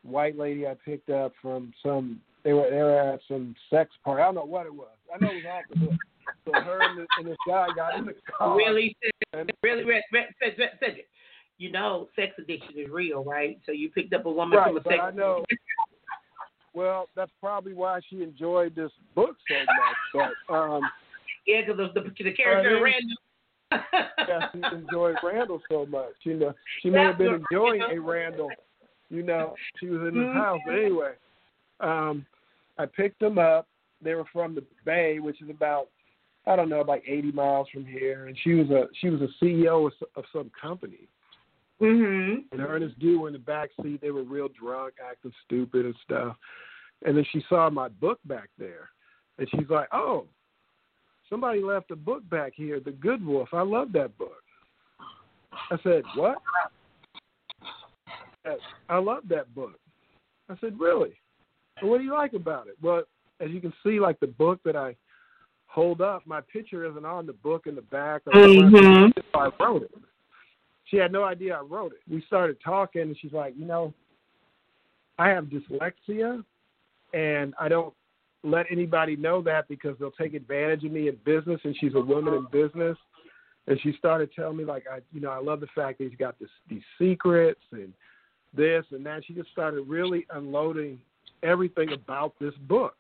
white 0.02 0.38
lady 0.38 0.66
I 0.66 0.74
picked 0.84 1.10
up 1.10 1.32
from 1.42 1.72
some 1.82 2.20
they 2.44 2.52
were 2.52 2.70
they 2.70 2.76
were 2.76 2.98
at 2.98 3.20
some 3.28 3.54
sex 3.70 3.90
party. 4.04 4.22
I 4.22 4.26
don't 4.26 4.36
know 4.36 4.44
what 4.44 4.66
it 4.66 4.74
was. 4.74 4.88
I 5.12 5.22
know 5.22 5.30
it 5.30 5.36
was 5.36 5.44
off 5.46 5.62
the. 5.70 5.98
So 6.44 6.52
her 6.52 6.78
and, 6.82 6.98
the, 6.98 7.06
and 7.18 7.26
this 7.26 7.36
guy 7.46 7.66
got 7.74 7.98
in 7.98 8.06
the 8.06 8.14
car. 8.36 8.54
really, 8.54 8.94
And, 9.32 9.50
really, 9.62 9.84
Cedric, 10.12 11.06
you 11.56 11.72
know, 11.72 12.08
sex 12.16 12.32
addiction 12.38 12.74
is 12.76 12.88
real, 12.90 13.24
right? 13.24 13.58
So 13.66 13.72
you 13.72 13.90
picked 13.90 14.12
up 14.12 14.26
a 14.26 14.30
woman 14.30 14.58
right, 14.58 14.68
from 14.68 14.76
a 14.76 14.82
sex. 14.82 14.96
I 15.02 15.10
know. 15.10 15.44
Well, 16.74 17.08
that's 17.16 17.32
probably 17.40 17.72
why 17.72 18.00
she 18.08 18.22
enjoyed 18.22 18.74
this 18.76 18.90
book 19.14 19.36
so 19.48 19.54
much. 19.56 20.34
But 20.48 20.54
um, 20.54 20.82
Yeah, 21.48 21.62
because 21.66 21.80
of 21.80 21.94
the, 21.94 22.02
the 22.22 22.32
character 22.32 22.76
Uh, 22.76 22.80
Randall. 22.82 23.16
yeah, 24.28 24.48
she 24.52 24.76
enjoyed 24.76 25.16
Randall 25.24 25.62
so 25.70 25.86
much. 25.86 26.12
You 26.22 26.34
know, 26.36 26.54
she 26.82 26.90
may 26.90 27.00
have 27.00 27.16
been 27.18 27.42
enjoying 27.50 27.82
a 27.82 27.98
Randall. 27.98 28.50
You 29.08 29.22
know, 29.22 29.54
she 29.80 29.86
was 29.88 30.00
in 30.06 30.14
the 30.14 30.20
Mhm. 30.26 30.34
house. 30.34 30.60
But 30.66 30.74
anyway, 30.74 31.14
um, 31.80 32.26
I 32.76 32.84
picked 32.84 33.18
them 33.18 33.38
up. 33.38 33.66
They 34.02 34.14
were 34.14 34.26
from 34.26 34.54
the 34.54 34.64
Bay, 34.84 35.18
which 35.18 35.40
is 35.42 35.48
about 35.50 35.88
I 36.46 36.56
don't 36.56 36.70
know, 36.70 36.80
about 36.80 37.02
80 37.06 37.32
miles 37.32 37.68
from 37.68 37.84
here. 37.84 38.26
And 38.26 38.38
she 38.38 38.54
was 38.54 38.70
a 38.70 38.88
she 38.94 39.10
was 39.10 39.20
a 39.20 39.28
CEO 39.44 39.86
of, 39.86 39.92
of 40.16 40.24
some 40.32 40.50
company. 40.50 41.08
Mm-hmm. 41.80 42.40
And 42.52 42.60
her 42.60 42.76
and 42.76 42.84
this 42.84 42.94
dude 42.98 43.20
were 43.20 43.28
in 43.28 43.34
the 43.34 43.38
back 43.38 43.70
seat. 43.82 44.00
They 44.00 44.10
were 44.10 44.22
real 44.22 44.48
drunk, 44.48 44.94
acting 45.06 45.32
stupid 45.44 45.84
and 45.84 45.94
stuff. 46.04 46.36
And 47.04 47.16
then 47.16 47.24
she 47.32 47.44
saw 47.48 47.68
my 47.70 47.88
book 47.88 48.18
back 48.24 48.48
there, 48.58 48.88
and 49.38 49.48
she's 49.50 49.68
like, 49.68 49.88
"Oh, 49.92 50.26
somebody 51.28 51.62
left 51.62 51.90
a 51.90 51.96
book 51.96 52.28
back 52.30 52.52
here, 52.54 52.80
The 52.80 52.92
Good 52.92 53.24
Wolf. 53.24 53.52
I 53.52 53.62
love 53.62 53.92
that 53.92 54.16
book." 54.18 54.42
I 55.70 55.78
said, 55.82 56.04
"What?" 56.14 56.38
I 58.88 58.98
love 58.98 59.28
that 59.28 59.54
book. 59.54 59.78
I 60.48 60.56
said, 60.60 60.78
"Really? 60.80 61.20
Well, 61.82 61.90
what 61.90 61.98
do 61.98 62.04
you 62.04 62.12
like 62.12 62.32
about 62.32 62.66
it?" 62.66 62.76
Well, 62.80 63.02
as 63.40 63.50
you 63.50 63.60
can 63.60 63.72
see, 63.82 64.00
like 64.00 64.18
the 64.20 64.26
book 64.26 64.60
that 64.64 64.76
I 64.76 64.96
hold 65.66 66.00
up, 66.00 66.26
my 66.26 66.40
picture 66.40 66.84
isn't 66.86 67.04
on 67.04 67.26
the 67.26 67.34
book 67.34 67.66
in 67.66 67.74
the 67.74 67.82
back. 67.82 68.22
Or. 68.26 68.32
Mhm. 68.32 69.12
I 69.34 69.50
wrote 69.60 69.82
it. 69.82 69.94
She 70.84 70.96
had 70.96 71.12
no 71.12 71.24
idea 71.24 71.58
I 71.58 71.60
wrote 71.60 71.92
it. 71.92 72.00
We 72.08 72.22
started 72.22 72.58
talking, 72.60 73.02
and 73.02 73.18
she's 73.18 73.34
like, 73.34 73.54
you 73.56 73.66
know, 73.66 73.92
I 75.18 75.28
have 75.28 75.44
dyslexia, 75.46 76.42
and 77.12 77.54
I 77.60 77.68
don't 77.68 77.94
let 78.50 78.66
anybody 78.70 79.16
know 79.16 79.42
that 79.42 79.68
because 79.68 79.96
they'll 79.98 80.10
take 80.10 80.34
advantage 80.34 80.84
of 80.84 80.92
me 80.92 81.08
in 81.08 81.16
business. 81.24 81.60
And 81.64 81.76
she's 81.80 81.94
a 81.94 82.00
woman 82.00 82.34
in 82.34 82.46
business, 82.50 82.96
and 83.66 83.80
she 83.82 83.92
started 83.98 84.30
telling 84.34 84.56
me 84.56 84.64
like, 84.64 84.84
I, 84.90 85.00
you 85.12 85.20
know, 85.20 85.30
I 85.30 85.40
love 85.40 85.60
the 85.60 85.68
fact 85.74 85.98
that 85.98 86.08
he's 86.08 86.18
got 86.18 86.38
this 86.38 86.50
these 86.68 86.82
secrets 86.98 87.60
and 87.72 87.92
this 88.54 88.84
and 88.90 89.04
that. 89.06 89.24
She 89.26 89.34
just 89.34 89.50
started 89.50 89.82
really 89.82 90.26
unloading 90.30 90.98
everything 91.42 91.92
about 91.92 92.34
this 92.40 92.54
book. 92.68 92.96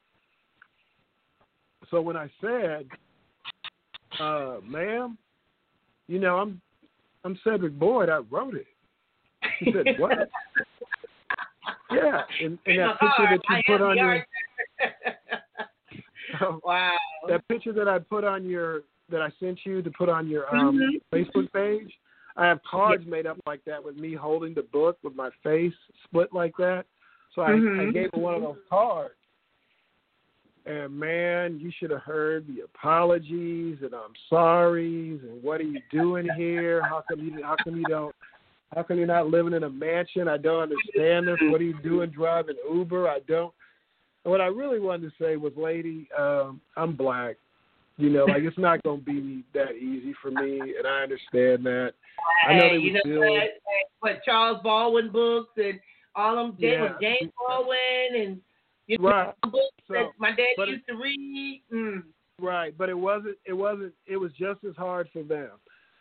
So 1.90 2.00
when 2.00 2.16
I 2.16 2.30
said, 2.40 2.86
uh, 4.20 4.56
ma'am, 4.64 5.16
you 6.06 6.18
know, 6.18 6.38
I'm 6.38 6.60
I'm 7.24 7.38
Cedric 7.44 7.78
Boyd. 7.78 8.08
I 8.08 8.18
wrote 8.30 8.54
it. 8.54 8.66
She 9.58 9.72
said, 9.72 9.98
what? 9.98 10.12
yeah, 11.90 12.22
and, 12.42 12.58
and 12.66 12.78
that 12.78 13.00
picture 13.00 13.26
that 13.30 13.40
you 13.48 13.62
put 13.66 13.82
on 13.82 13.96
your 13.96 14.26
wow. 16.64 16.96
That 17.28 17.46
picture 17.48 17.72
that 17.72 17.88
I 17.88 17.98
put 17.98 18.24
on 18.24 18.44
your 18.44 18.82
that 19.10 19.22
I 19.22 19.30
sent 19.40 19.60
you 19.64 19.82
to 19.82 19.90
put 19.90 20.08
on 20.08 20.28
your 20.28 20.54
um 20.54 20.78
mm-hmm. 20.78 21.16
Facebook 21.16 21.52
page. 21.52 21.92
I 22.36 22.46
have 22.46 22.60
cards 22.70 23.04
made 23.06 23.26
up 23.26 23.36
like 23.46 23.64
that 23.64 23.82
with 23.82 23.96
me 23.96 24.14
holding 24.14 24.54
the 24.54 24.62
book 24.62 24.96
with 25.02 25.16
my 25.16 25.30
face 25.42 25.72
split 26.04 26.32
like 26.32 26.52
that. 26.58 26.84
So 27.34 27.42
I, 27.42 27.50
mm-hmm. 27.50 27.88
I 27.88 27.92
gave 27.92 28.10
her 28.14 28.20
one 28.20 28.34
of 28.34 28.42
those 28.42 28.58
cards. 28.70 29.14
And 30.64 30.96
man, 30.96 31.58
you 31.60 31.72
should 31.78 31.90
have 31.90 32.02
heard 32.02 32.46
the 32.46 32.62
apologies 32.62 33.78
and 33.80 33.92
I'm 33.94 34.12
sorry's 34.28 35.20
and 35.22 35.42
what 35.42 35.60
are 35.60 35.64
you 35.64 35.80
doing 35.90 36.28
here? 36.36 36.82
How 36.82 37.02
come 37.08 37.20
you 37.20 37.42
how 37.42 37.56
come 37.64 37.76
you 37.76 37.84
don't 37.88 38.14
how 38.74 38.82
come 38.82 38.98
you're 38.98 39.06
not 39.06 39.28
living 39.28 39.54
in 39.54 39.64
a 39.64 39.70
mansion? 39.70 40.28
I 40.28 40.36
don't 40.36 40.62
understand 40.62 41.26
this. 41.26 41.38
What 41.42 41.60
are 41.60 41.64
you 41.64 41.80
doing 41.82 42.10
driving 42.10 42.56
Uber? 42.70 43.08
I 43.08 43.20
don't 43.26 43.52
what 44.28 44.40
I 44.40 44.46
really 44.46 44.78
wanted 44.80 45.10
to 45.10 45.24
say 45.24 45.36
was, 45.36 45.52
lady, 45.56 46.08
um, 46.16 46.60
I'm 46.76 46.94
black. 46.94 47.36
You 47.96 48.10
know, 48.10 48.26
like 48.26 48.44
it's 48.44 48.58
not 48.58 48.82
gonna 48.84 49.00
be 49.00 49.44
that 49.54 49.72
easy 49.72 50.14
for 50.22 50.30
me, 50.30 50.74
and 50.78 50.86
I 50.86 51.02
understand 51.02 51.66
that. 51.66 51.94
Hey, 52.44 52.54
I 52.54 52.58
know 52.58 52.68
they 52.68 52.76
you 52.76 52.92
know 52.92 53.00
still, 53.00 53.20
what? 53.20 53.50
What 54.00 54.24
Charles 54.24 54.60
Baldwin 54.62 55.10
books 55.10 55.50
and 55.56 55.80
all 56.14 56.36
them 56.36 56.54
Yeah. 56.58 56.96
James 57.00 57.32
Baldwin 57.36 58.14
and 58.14 58.40
you 58.86 58.98
know 58.98 59.08
Right. 59.08 59.34
books 59.42 59.74
So, 59.88 59.94
that 59.94 60.06
my 60.18 60.30
dad 60.30 60.68
used 60.68 60.86
to 60.88 60.94
read. 60.94 61.62
Mm. 61.72 62.04
Right, 62.40 62.76
but 62.78 62.88
it 62.88 62.96
wasn't. 62.96 63.36
It 63.44 63.52
wasn't. 63.52 63.94
It 64.06 64.16
was 64.16 64.30
just 64.38 64.62
as 64.62 64.76
hard 64.76 65.08
for 65.12 65.24
them. 65.24 65.50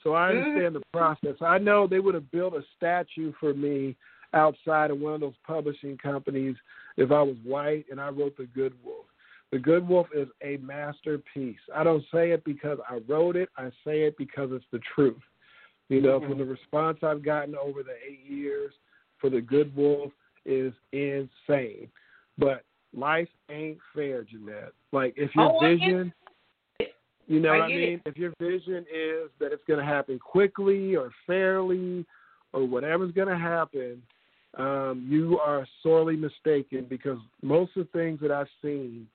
So 0.04 0.14
I 0.14 0.32
Mm-hmm. 0.32 0.50
understand 0.50 0.76
the 0.76 0.84
process. 0.94 1.36
I 1.42 1.58
know 1.58 1.88
they 1.88 2.00
would 2.00 2.14
have 2.14 2.30
built 2.32 2.54
a 2.54 2.62
statue 2.76 3.34
for 3.40 3.56
me 3.56 3.96
outside 4.34 4.92
of 4.92 5.00
one 5.00 5.14
of 5.16 5.22
those 5.22 5.34
publishing 5.46 5.98
companies 5.98 6.56
if 6.98 7.12
I 7.12 7.22
was 7.22 7.36
white 7.44 7.86
and 7.90 8.00
I 8.02 8.10
wrote 8.10 8.38
The 8.38 8.46
Good 8.46 8.74
Wolf. 8.84 9.06
The 9.52 9.60
Good 9.60 9.88
Wolf 9.88 10.08
is 10.14 10.28
a 10.44 10.58
masterpiece. 10.58 11.60
I 11.74 11.84
don't 11.84 12.04
say 12.14 12.32
it 12.32 12.44
because 12.44 12.80
I 12.90 13.00
wrote 13.08 13.36
it. 13.36 13.50
I 13.58 13.70
say 13.86 14.02
it 14.02 14.18
because 14.18 14.50
it's 14.52 14.66
the 14.72 14.82
truth. 14.94 15.22
You 15.90 16.02
know, 16.02 16.20
from 16.20 16.38
the 16.38 16.44
response 16.44 16.98
I've 17.02 17.24
gotten 17.24 17.56
over 17.56 17.82
the 17.82 17.96
eight 18.06 18.26
years 18.30 18.74
for 19.22 19.30
The 19.30 19.40
Good 19.40 19.74
Wolf 19.74 20.12
is 20.46 20.74
insane. 20.92 21.88
But 22.38 22.64
life 22.94 23.30
ain't 23.50 23.78
fair, 23.96 24.24
Jeanette. 24.24 24.74
Like 24.92 25.14
if 25.16 25.34
your 25.34 25.54
Oh, 25.54 25.60
vision 25.62 26.14
you 27.28 27.42
know 27.42 27.50
I 27.50 27.58
what 27.60 27.66
I 27.66 27.68
mean? 27.68 28.02
If 28.06 28.18
your 28.18 28.34
vision 28.40 28.86
is 28.94 29.30
that 29.40 29.52
it's 29.52 29.64
going 29.68 29.80
to 29.80 29.86
happen 29.86 30.18
quickly 30.18 30.96
or 30.96 31.12
fairly 31.26 32.06
or 32.54 32.66
whatever's 32.66 33.12
going 33.12 33.28
to 33.28 33.38
happen, 33.38 34.02
um, 34.58 35.06
you 35.08 35.40
are 35.40 35.68
sorely 35.84 36.16
mistaken 36.16 36.88
because 36.90 37.20
most 37.42 37.78
of 37.78 37.88
the 37.88 37.98
things 38.00 38.20
that 38.22 38.32
I've 38.32 38.48
seen 38.62 39.08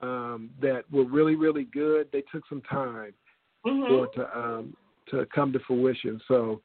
um, 0.00 0.50
that 0.62 0.90
were 0.90 1.04
really, 1.04 1.34
really 1.34 1.64
good, 1.64 2.08
they 2.12 2.22
took 2.32 2.46
some 2.48 2.62
time 2.62 3.12
Mhm. 3.66 3.88
for 3.88 4.06
to 4.08 4.38
um, 4.38 4.76
to 5.10 5.26
come 5.26 5.52
to 5.52 5.58
fruition. 5.60 6.20
So, 6.28 6.62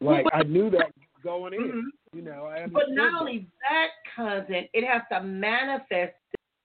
like 0.00 0.26
I 0.32 0.42
knew 0.42 0.70
that 0.70 0.92
going 1.22 1.54
in. 1.54 1.60
Mhm. 1.72 1.90
You 2.14 2.22
know, 2.22 2.46
I 2.46 2.66
But 2.66 2.90
not 2.90 3.12
that. 3.12 3.20
only 3.20 3.46
that, 3.60 3.90
cousin, 4.14 4.68
it 4.72 4.84
has 4.84 5.02
to 5.10 5.22
manifest 5.22 6.16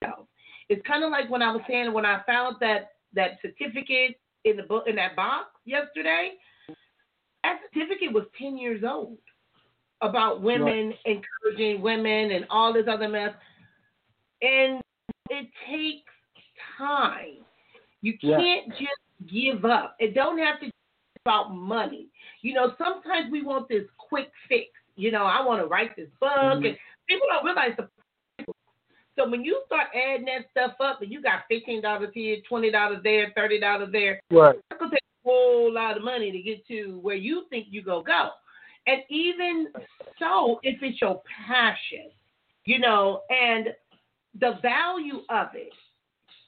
itself. 0.01 0.27
It's 0.69 0.85
kind 0.85 1.03
of 1.03 1.11
like 1.11 1.29
when 1.29 1.41
I 1.41 1.51
was 1.51 1.61
saying 1.67 1.93
when 1.93 2.05
I 2.05 2.23
found 2.23 2.57
that 2.59 2.93
that 3.13 3.39
certificate 3.41 4.19
in 4.45 4.57
the 4.57 4.63
book 4.63 4.87
in 4.87 4.95
that 4.95 5.15
box 5.15 5.49
yesterday. 5.65 6.37
That 7.43 7.59
certificate 7.73 8.11
was 8.11 8.25
ten 8.37 8.57
years 8.57 8.83
old 8.83 9.19
about 10.01 10.41
women 10.41 10.93
encouraging 11.05 11.81
women 11.81 12.31
and 12.31 12.45
all 12.49 12.71
this 12.73 12.85
other 12.89 13.07
mess, 13.09 13.33
and 14.41 14.81
it 15.29 15.47
takes 15.69 16.11
time. 16.77 17.37
You 18.01 18.17
can't 18.19 18.69
just 18.69 19.31
give 19.31 19.65
up. 19.65 19.95
It 19.99 20.13
don't 20.13 20.37
have 20.37 20.59
to 20.59 20.67
be 20.67 20.71
about 21.25 21.53
money. 21.53 22.07
You 22.41 22.53
know, 22.53 22.73
sometimes 22.77 23.31
we 23.31 23.41
want 23.43 23.67
this 23.67 23.83
quick 23.97 24.31
fix. 24.47 24.69
You 24.95 25.11
know, 25.11 25.23
I 25.23 25.43
want 25.43 25.61
to 25.61 25.67
write 25.67 25.95
this 25.95 26.09
book, 26.19 26.29
Mhm. 26.31 26.67
and 26.69 26.77
people 27.07 27.27
don't 27.29 27.45
realize 27.45 27.75
the. 27.77 27.89
So 29.17 29.27
when 29.27 29.43
you 29.43 29.63
start 29.65 29.87
adding 29.95 30.25
that 30.27 30.47
stuff 30.51 30.75
up, 30.79 31.01
and 31.01 31.11
you 31.11 31.23
got 31.23 31.47
fifteen 31.49 31.81
dollars 31.81 32.11
here, 32.13 32.37
twenty 32.47 32.69
dollars 32.69 33.01
there, 33.03 33.31
thirty 33.35 33.59
dollars 33.59 33.91
there, 33.91 34.21
Right. 34.29 34.55
it's 34.69 34.79
gonna 34.79 34.91
take 34.91 35.01
a 35.01 35.27
whole 35.27 35.71
lot 35.73 35.97
of 35.97 36.03
money 36.03 36.31
to 36.31 36.39
get 36.39 36.67
to 36.67 36.99
where 36.99 37.15
you 37.15 37.45
think 37.49 37.65
you 37.71 37.81
gonna 37.81 38.03
go. 38.03 38.29
And 38.87 39.01
even 39.09 39.67
so, 40.17 40.59
if 40.63 40.81
it's 40.81 40.99
your 41.01 41.21
passion, 41.45 42.09
you 42.65 42.79
know, 42.79 43.21
and 43.29 43.67
the 44.39 44.53
value 44.61 45.21
of 45.29 45.47
it, 45.53 45.73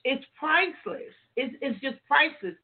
it's 0.06 0.24
priceless. 0.38 1.14
It's, 1.36 1.54
it's 1.62 1.80
just 1.82 1.98
priceless. 2.08 2.56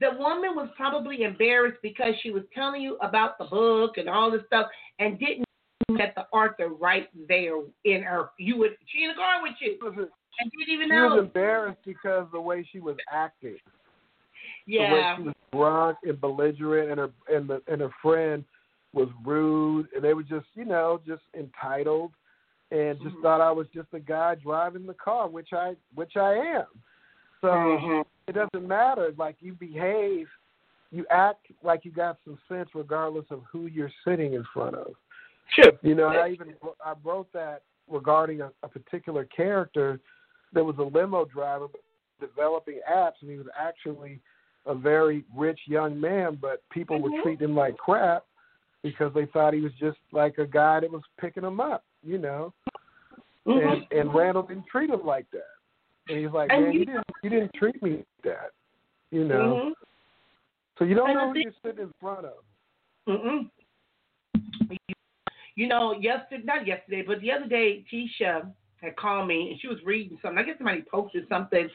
The 0.00 0.10
woman 0.18 0.56
was 0.56 0.68
probably 0.76 1.22
embarrassed 1.22 1.78
because 1.82 2.14
she 2.22 2.30
was 2.30 2.42
telling 2.54 2.82
you 2.82 2.96
about 3.02 3.38
the 3.38 3.44
book 3.44 3.96
and 3.96 4.08
all 4.08 4.30
this 4.30 4.42
stuff 4.46 4.66
and 4.98 5.18
didn't 5.18 5.44
get 5.96 6.14
the 6.14 6.24
author 6.32 6.68
right 6.68 7.08
there 7.28 7.60
in 7.84 8.02
her. 8.02 8.30
You 8.38 8.56
would 8.58 8.76
she 8.86 9.04
in 9.04 9.10
the 9.10 9.14
car 9.14 9.42
with 9.42 9.52
you 9.60 9.78
and 9.82 10.50
didn't 10.58 10.74
even 10.74 10.88
know 10.88 11.08
she 11.10 11.16
was 11.16 11.24
embarrassed 11.26 11.80
because 11.84 12.26
the 12.32 12.40
way 12.40 12.66
she 12.72 12.80
was 12.80 12.96
acting. 13.12 13.56
the 14.66 14.78
way 14.78 14.88
Yeah. 14.88 15.16
she 15.16 15.22
was 15.24 15.34
drunk 15.52 15.98
and 16.04 16.20
belligerent, 16.20 16.90
and 16.90 17.00
her 17.00 17.10
and 17.36 17.48
the 17.48 17.62
and 17.66 17.80
her 17.82 17.90
friend 18.00 18.44
was 18.92 19.08
rude, 19.24 19.88
and 19.94 20.02
they 20.02 20.14
were 20.14 20.22
just 20.22 20.46
you 20.54 20.64
know 20.64 21.00
just 21.06 21.22
entitled, 21.34 22.12
and 22.70 23.00
just 23.00 23.16
Mhm. 23.16 23.22
thought 23.22 23.40
I 23.40 23.52
was 23.52 23.68
just 23.68 23.88
a 23.92 24.00
guy 24.00 24.34
driving 24.36 24.86
the 24.86 24.94
car, 24.94 25.28
which 25.28 25.52
I 25.52 25.76
which 25.94 26.16
I 26.16 26.34
am. 26.34 26.66
So 27.40 27.48
Mhm. 27.48 28.04
it 28.26 28.32
doesn't 28.32 28.66
matter. 28.66 29.12
Like 29.16 29.40
you 29.40 29.54
behave, 29.54 30.28
you 30.90 31.06
act 31.10 31.46
like 31.62 31.84
you 31.84 31.90
got 31.90 32.18
some 32.24 32.38
sense, 32.48 32.74
regardless 32.74 33.30
of 33.30 33.44
who 33.44 33.66
you're 33.66 33.92
sitting 34.04 34.34
in 34.34 34.44
front 34.44 34.76
of. 34.76 34.94
Sure. 35.48 35.72
You 35.82 35.94
know, 35.94 36.08
I 36.08 36.28
even 36.28 36.54
I 36.84 36.94
wrote 37.02 37.32
that 37.32 37.62
regarding 37.88 38.40
a, 38.40 38.52
a 38.62 38.68
particular 38.68 39.24
character 39.24 40.00
that 40.52 40.64
was 40.64 40.78
a 40.78 40.82
limo 40.82 41.24
driver 41.24 41.68
developing 42.20 42.80
apps, 42.88 43.20
and 43.22 43.30
he 43.30 43.36
was 43.36 43.48
actually 43.58 44.20
a 44.66 44.74
very 44.74 45.24
rich 45.34 45.60
young 45.66 45.98
man, 45.98 46.36
but 46.40 46.62
people 46.68 46.98
Mhm. 46.98 47.02
would 47.02 47.22
treat 47.22 47.40
him 47.40 47.56
like 47.56 47.76
crap 47.78 48.26
because 48.82 49.12
they 49.14 49.26
thought 49.26 49.54
he 49.54 49.60
was 49.60 49.72
just 49.78 49.98
like 50.12 50.38
a 50.38 50.46
guy 50.46 50.80
that 50.80 50.90
was 50.90 51.02
picking 51.20 51.42
them 51.42 51.60
up, 51.60 51.84
you 52.02 52.18
know. 52.18 52.52
Mhm. 53.46 53.72
And 53.72 53.86
and 53.98 54.14
Randall 54.14 54.42
didn't 54.42 54.66
treat 54.66 54.90
him 54.90 55.04
like 55.04 55.30
that, 55.30 55.54
and 56.08 56.18
he's 56.18 56.30
like, 56.30 56.50
And 56.52 56.64
man, 56.64 56.72
you- 56.72 56.80
you 56.80 56.86
didn't 56.86 57.04
you 57.22 57.30
didn't 57.30 57.54
treat 57.54 57.82
me 57.82 57.96
like 57.96 58.06
that, 58.24 58.50
you 59.10 59.24
know. 59.24 59.56
Mhm. 59.56 59.74
So 60.78 60.84
you 60.84 60.94
don't 60.94 61.10
And 61.10 61.18
know 61.18 61.26
who 61.28 61.32
thing- 61.34 61.42
you're 61.42 61.52
sitting 61.62 61.84
in 61.84 61.92
front 62.00 62.26
of. 62.26 62.44
Mm-mm. 63.06 63.50
You 65.56 65.66
know, 65.66 65.92
yesterday, 65.92 66.42
not 66.44 66.66
yesterday, 66.66 67.02
but 67.02 67.20
the 67.20 67.32
other 67.32 67.46
day, 67.46 67.84
Tisha 67.92 68.50
had 68.80 68.96
called 68.96 69.28
me 69.28 69.50
and 69.50 69.60
she 69.60 69.68
was 69.68 69.82
reading 69.84 70.18
something. 70.22 70.38
I 70.38 70.42
guess 70.42 70.56
somebody 70.58 70.82
posted 70.82 71.28
something 71.28 71.68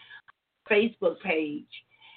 Facebook 0.69 1.19
page, 1.21 1.67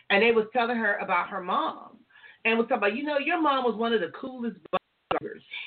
and 0.09 0.23
they 0.23 0.33
was 0.33 0.47
telling 0.53 0.77
her 0.79 0.97
about 0.97 1.29
her 1.29 1.43
mom, 1.43 1.99
and 2.45 2.57
was 2.59 2.67
talking 2.69 2.79
about, 2.79 2.97
you 2.97 3.03
know, 3.03 3.19
your 3.19 3.41
mom 3.41 3.65
was 3.65 3.75
one 3.75 3.93
of 3.93 4.01
the 4.01 4.09
coolest 4.19 4.57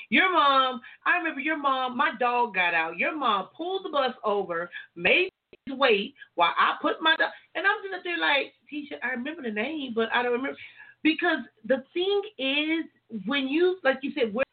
Your 0.08 0.32
mom, 0.32 0.80
I 1.06 1.16
remember 1.16 1.40
your 1.40 1.56
mom. 1.56 1.96
My 1.96 2.12
dog 2.18 2.54
got 2.54 2.74
out. 2.74 2.98
Your 2.98 3.16
mom 3.16 3.48
pulled 3.56 3.84
the 3.84 3.88
bus 3.88 4.14
over, 4.24 4.70
made 4.94 5.30
me 5.66 5.74
wait 5.74 6.14
while 6.34 6.54
I 6.58 6.74
put 6.80 7.00
my 7.00 7.16
dog. 7.16 7.30
And 7.54 7.66
I'm 7.66 7.82
just 7.82 7.94
up 7.94 8.04
there 8.04 8.18
like, 8.18 8.52
Tisha, 8.72 8.98
I 9.02 9.08
remember 9.10 9.42
the 9.42 9.50
name, 9.50 9.92
but 9.94 10.08
I 10.14 10.22
don't 10.22 10.32
remember 10.32 10.58
because 11.02 11.38
the 11.66 11.82
thing 11.92 12.22
is, 12.38 12.84
when 13.26 13.48
you, 13.48 13.78
like 13.82 13.98
you 14.02 14.12
said, 14.14 14.32
where 14.32 14.44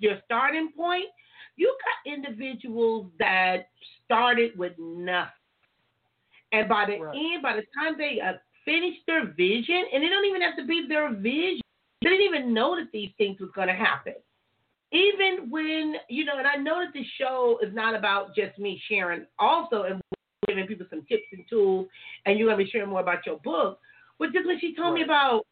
your 0.00 0.18
starting 0.24 0.70
point, 0.76 1.06
you 1.56 1.74
got 1.84 2.12
individuals 2.12 3.06
that 3.18 3.68
started 4.04 4.56
with 4.58 4.72
nothing. 4.78 5.30
And 6.52 6.68
by 6.68 6.84
the 6.86 6.98
Right. 7.00 7.16
end, 7.16 7.42
by 7.42 7.56
the 7.56 7.64
time 7.76 7.96
they 7.96 8.20
uh, 8.20 8.34
finish 8.64 8.96
their 9.06 9.26
vision, 9.26 9.84
and 9.92 10.04
it 10.04 10.10
don't 10.10 10.24
even 10.24 10.42
have 10.42 10.56
to 10.56 10.66
be 10.66 10.86
their 10.88 11.12
vision, 11.12 11.60
they 12.02 12.10
didn't 12.10 12.26
even 12.26 12.54
know 12.54 12.76
that 12.76 12.92
these 12.92 13.10
things 13.18 13.40
was 13.40 13.50
going 13.54 13.68
to 13.68 13.74
happen. 13.74 14.14
Even 14.94 15.50
when, 15.50 15.96
you 16.08 16.24
know, 16.24 16.38
and 16.38 16.46
I 16.46 16.54
know 16.54 16.84
that 16.84 16.94
this 16.94 17.06
show 17.18 17.58
is 17.62 17.74
not 17.74 17.96
about 17.96 18.34
just 18.34 18.58
me 18.58 18.80
sharing 18.88 19.26
also 19.40 19.82
and 19.82 20.00
giving 20.46 20.66
people 20.66 20.86
some 20.88 21.04
tips 21.08 21.24
and 21.32 21.44
tools, 21.50 21.88
and 22.26 22.38
you're 22.38 22.46
going 22.46 22.58
to 22.58 22.64
be 22.64 22.70
sharing 22.70 22.90
more 22.90 23.00
about 23.00 23.26
your 23.26 23.38
book. 23.38 23.80
But 24.20 24.32
just 24.32 24.46
when 24.46 24.60
she 24.60 24.74
told 24.76 24.94
me 24.94 25.02
about, 25.02 25.42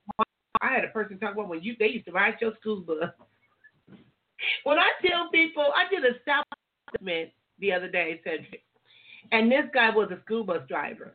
I 0.60 0.72
had 0.72 0.84
a 0.84 0.88
person 0.88 1.18
talk 1.18 1.32
about 1.32 1.48
when 1.48 1.62
you 1.62 1.74
they 1.78 1.88
used 1.88 2.06
to 2.06 2.12
ride 2.12 2.36
your 2.40 2.52
school 2.60 2.80
bus. 2.80 3.10
When 4.62 4.78
I 4.78 4.90
tell 5.04 5.28
people, 5.30 5.66
I 5.74 5.88
did 5.92 6.04
a 6.04 6.20
stop 6.22 6.46
assessment 6.88 7.30
the 7.58 7.72
other 7.72 7.88
day, 7.88 8.20
Cedric, 8.22 8.62
and 9.32 9.50
this 9.50 9.64
guy 9.74 9.90
was 9.90 10.10
a 10.12 10.20
school 10.24 10.44
bus 10.44 10.62
driver. 10.68 11.14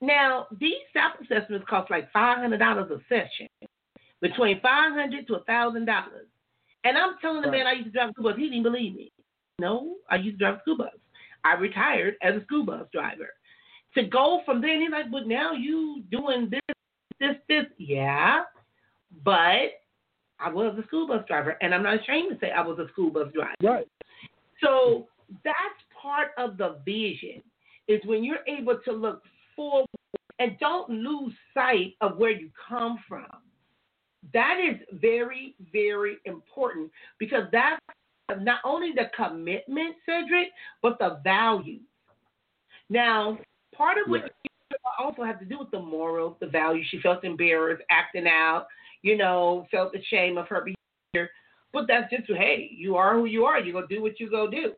Now, 0.00 0.46
these 0.58 0.74
self 0.92 1.12
assessments 1.20 1.66
cost 1.68 1.90
like 1.90 2.12
$500 2.12 2.90
a 2.90 2.98
session, 3.08 3.48
between 4.20 4.60
500 4.60 5.26
to 5.28 5.32
$1,000. 5.48 5.86
And 6.84 6.96
I'm 6.96 7.16
telling 7.20 7.42
the 7.42 7.50
man 7.50 7.66
I 7.66 7.72
used 7.72 7.86
to 7.86 7.92
drive 7.92 8.10
a 8.10 8.12
school 8.12 8.24
bus, 8.24 8.38
he 8.38 8.48
didn't 8.48 8.62
believe 8.62 8.94
me. 8.94 9.12
No, 9.58 9.96
I 10.08 10.16
used 10.16 10.38
to 10.38 10.44
drive 10.44 10.56
a 10.56 10.60
school 10.60 10.78
bus. 10.78 10.94
I 11.44 11.54
retired 11.54 12.14
as 12.22 12.36
a 12.36 12.44
school 12.44 12.64
bus 12.64 12.86
driver. 12.92 13.28
To 13.94 14.04
go 14.04 14.40
from 14.44 14.60
there, 14.60 14.72
and 14.72 14.82
he's 14.82 14.92
like, 14.92 15.10
but 15.10 15.26
now 15.26 15.52
you 15.52 16.02
doing 16.10 16.48
this, 16.48 16.76
this, 17.18 17.36
this. 17.48 17.66
Yeah, 17.76 18.44
but 19.24 19.80
I 20.38 20.48
was 20.50 20.76
a 20.78 20.86
school 20.86 21.08
bus 21.08 21.24
driver, 21.26 21.56
and 21.60 21.74
I'm 21.74 21.82
not 21.82 22.00
ashamed 22.00 22.30
to 22.30 22.38
say 22.40 22.52
I 22.52 22.62
was 22.62 22.78
a 22.78 22.88
school 22.92 23.10
bus 23.10 23.28
driver. 23.34 23.54
Right. 23.62 23.88
So 24.62 25.08
that's 25.44 25.54
part 26.00 26.28
of 26.38 26.56
the 26.56 26.78
vision 26.84 27.42
is 27.88 28.00
when 28.04 28.22
you're 28.22 28.46
able 28.46 28.78
to 28.84 28.92
look 28.92 29.22
forward 29.56 29.86
and 30.38 30.58
don't 30.58 30.88
lose 30.88 31.32
sight 31.52 31.94
of 32.00 32.16
where 32.16 32.30
you 32.30 32.50
come 32.68 32.98
from. 33.08 33.26
That 34.32 34.58
is 34.60 34.76
very, 35.00 35.54
very 35.72 36.18
important 36.24 36.90
because 37.18 37.44
that's 37.52 37.80
not 38.40 38.60
only 38.64 38.92
the 38.92 39.10
commitment, 39.16 39.96
Cedric, 40.06 40.48
but 40.82 40.98
the 40.98 41.20
values. 41.24 41.82
Now, 42.88 43.38
part 43.74 43.98
of 43.98 44.08
what 44.08 44.22
Right. 44.22 44.32
you 44.44 44.76
also 44.98 45.22
have 45.22 45.38
to 45.40 45.44
do 45.44 45.58
with 45.58 45.70
the 45.70 45.80
morals, 45.80 46.36
the 46.38 46.46
values. 46.46 46.86
She 46.90 47.00
felt 47.00 47.24
embarrassed, 47.24 47.82
acting 47.90 48.28
out, 48.28 48.66
you 49.02 49.16
know, 49.16 49.66
felt 49.70 49.92
the 49.92 50.02
shame 50.04 50.36
of 50.36 50.48
her 50.48 50.60
behavior. 50.60 51.30
But 51.72 51.86
that's 51.86 52.10
just, 52.10 52.28
hey, 52.28 52.68
you 52.72 52.96
are 52.96 53.14
who 53.14 53.24
you 53.24 53.44
are. 53.44 53.58
You're 53.58 53.72
going 53.72 53.88
to 53.88 53.94
do 53.94 54.02
what 54.02 54.20
you 54.20 54.28
go 54.28 54.50
do. 54.50 54.74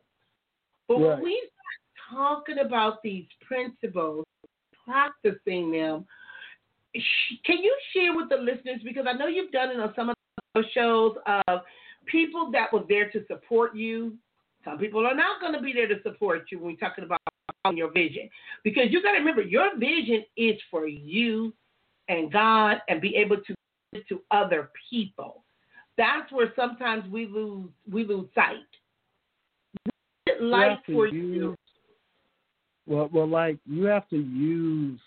But 0.87 0.99
when 0.99 1.21
we 1.21 1.49
start 2.09 2.43
talking 2.43 2.59
about 2.59 3.01
these 3.03 3.25
principles, 3.41 4.25
practicing 4.85 5.71
them, 5.71 6.05
can 7.45 7.57
you 7.57 7.75
share 7.93 8.15
with 8.15 8.29
the 8.29 8.37
listeners, 8.37 8.81
because 8.83 9.05
I 9.07 9.13
know 9.13 9.27
you've 9.27 9.51
done 9.51 9.71
it 9.71 9.79
on 9.79 9.93
some 9.95 10.09
of 10.09 10.15
those 10.53 10.65
shows 10.73 11.15
of 11.47 11.61
people 12.05 12.51
that 12.51 12.71
were 12.71 12.83
there 12.87 13.09
to 13.11 13.25
support 13.27 13.75
you. 13.75 14.13
Some 14.63 14.77
people 14.77 15.05
are 15.05 15.15
not 15.15 15.41
going 15.41 15.53
to 15.53 15.61
be 15.61 15.73
there 15.73 15.87
to 15.87 16.01
support 16.03 16.43
you 16.51 16.59
when 16.59 16.73
we're 16.73 16.87
talking 16.87 17.03
about 17.03 17.19
your 17.75 17.91
vision. 17.91 18.29
Because 18.63 18.85
you 18.89 19.01
got 19.01 19.13
to 19.13 19.19
remember, 19.19 19.41
your 19.41 19.77
vision 19.77 20.23
is 20.37 20.55
for 20.71 20.87
you 20.87 21.53
and 22.07 22.31
God 22.31 22.77
and 22.87 23.01
be 23.01 23.15
able 23.15 23.37
to 23.37 23.55
give 23.91 24.01
it 24.01 24.07
to 24.09 24.21
other 24.31 24.71
people. 24.89 25.43
That's 25.97 26.31
where 26.31 26.53
sometimes 26.55 27.09
we 27.11 27.27
lose 27.27 27.69
we 27.91 28.05
lose 28.05 28.27
sight. 28.33 28.55
What 29.83 29.93
is 30.27 30.35
it 30.37 30.41
like 30.41 30.85
for 30.85 31.07
use- 31.07 31.13
you? 31.13 31.55
Well, 32.85 33.09
well, 33.13 33.27
like 33.27 33.57
you 33.65 33.85
have 33.85 34.09
to 34.09 34.17
use 34.17 34.99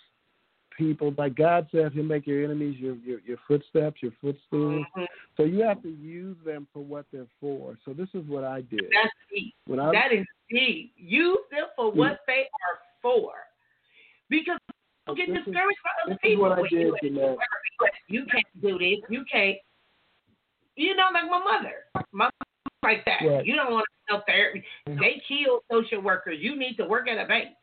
people. 0.76 1.14
Like 1.16 1.34
God 1.34 1.66
says, 1.72 1.92
He'll 1.94 2.04
make 2.04 2.26
your 2.26 2.44
enemies 2.44 2.78
your 2.78 2.96
your, 2.96 3.20
your 3.20 3.38
footsteps, 3.48 4.02
your 4.02 4.12
footstool. 4.20 4.84
Mhm. 4.96 5.06
So 5.36 5.44
you 5.44 5.62
have 5.62 5.82
to 5.82 5.88
use 5.90 6.36
them 6.44 6.66
for 6.72 6.80
what 6.84 7.06
they're 7.12 7.26
for. 7.40 7.76
So 7.84 7.92
this 7.92 8.08
is 8.14 8.24
what 8.26 8.44
I 8.44 8.62
did. 8.62 8.80
That's 8.92 9.14
deep. 9.34 9.54
When 9.66 9.80
I 9.80 9.92
That 9.92 10.12
is 10.12 10.26
deep. 10.50 10.92
Use 10.96 11.38
them 11.50 11.66
for 11.76 11.90
what 11.92 12.20
they 12.26 12.42
are 12.42 12.78
for. 13.02 13.32
Because 14.28 14.58
don't 15.06 15.16
get 15.16 15.28
This 15.28 15.38
is- 15.38 15.44
discouraged 15.46 15.78
by 15.84 15.90
other 16.04 16.18
people. 16.22 16.42
what 16.42 16.58
I 16.58 16.62
you, 16.70 16.98
did, 17.00 17.14
Jeanette. 17.14 17.38
you 18.08 18.24
can't 18.26 18.60
do 18.62 18.78
this. 18.78 18.98
You 19.08 19.24
can't. 19.30 19.58
You 20.76 20.94
know, 20.96 21.08
like 21.12 21.30
my 21.30 21.38
mother. 21.38 21.84
My 21.94 22.02
mother 22.12 22.32
like 22.82 23.04
that. 23.04 23.22
Right. 23.24 23.46
You 23.46 23.54
don't 23.56 23.72
want 23.72 23.84
to 23.86 24.12
help 24.14 24.26
therapy. 24.26 24.62
They 24.86 25.22
kill 25.26 25.62
social 25.70 26.00
workers. 26.00 26.38
You 26.40 26.56
need 26.56 26.76
to 26.76 26.84
work 26.86 27.08
at 27.08 27.18
a 27.24 27.26
bank. 27.26 27.54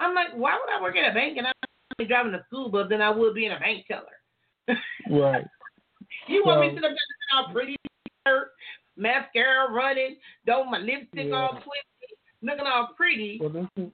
I'm 0.00 0.14
like, 0.14 0.32
why 0.34 0.54
would 0.54 0.72
I 0.72 0.80
work 0.80 0.96
at 0.96 1.10
a 1.10 1.14
bank 1.14 1.36
and 1.38 1.46
I'm 1.46 1.52
only 1.98 2.08
driving 2.08 2.34
a 2.34 2.44
school 2.46 2.68
bus 2.68 2.88
than 2.88 3.02
I 3.02 3.10
would 3.10 3.34
being 3.34 3.52
a 3.52 3.58
bank 3.58 3.86
teller? 3.86 4.78
right. 5.10 5.44
You 6.26 6.42
want 6.44 6.60
me 6.60 6.68
to 6.68 6.74
sit 6.74 6.84
up 6.84 6.90
there 6.90 6.90
looking 6.92 7.36
all 7.36 7.52
pretty, 7.52 7.76
shirt, 8.26 8.48
mascara 8.96 9.70
running, 9.70 10.16
don't 10.46 10.70
my 10.70 10.78
lipstick 10.78 11.26
Yeah. 11.28 11.36
all 11.36 11.50
twisted, 11.50 12.16
looking 12.40 12.66
all 12.66 12.88
pretty. 12.96 13.38
Well, 13.40 13.50
this 13.50 13.66
is 13.76 13.90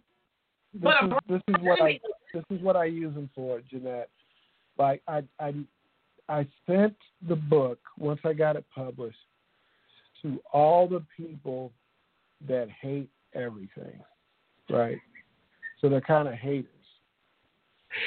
this 0.75 0.83
But 0.83 1.05
is, 1.05 1.12
this 1.29 1.43
is 1.49 1.62
what 1.62 1.83
I 1.83 2.01
this 2.33 2.45
is 2.51 2.61
what 2.62 2.77
I 2.77 2.85
use 2.85 3.14
them 3.14 3.31
for, 3.35 3.61
Jeanette. 3.69 4.11
Like 4.79 5.03
I 5.09 5.25
I 5.40 5.55
I 6.29 6.47
sent 6.67 6.95
the 7.29 7.37
book 7.37 7.79
once 7.99 8.21
I 8.25 8.33
got 8.33 8.55
it 8.57 8.64
published 8.73 9.19
to 10.23 10.40
all 10.53 10.87
the 10.87 11.05
people 11.17 11.73
that 12.47 12.69
hate 12.81 13.11
everything, 13.35 13.99
right? 14.71 14.99
So 15.81 15.88
they're 15.88 16.01
kind 16.01 16.29
of 16.29 16.35
haters. 16.35 16.71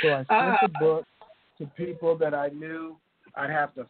So 0.01 0.13
I 0.13 0.17
sent 0.17 0.29
Uh, 0.31 0.57
the 0.61 0.67
book 0.79 1.07
to 1.57 1.65
people 1.75 2.15
that 2.17 2.33
I 2.33 2.49
knew 2.49 2.97
I'd 3.35 3.49
have 3.49 3.73
to 3.75 3.87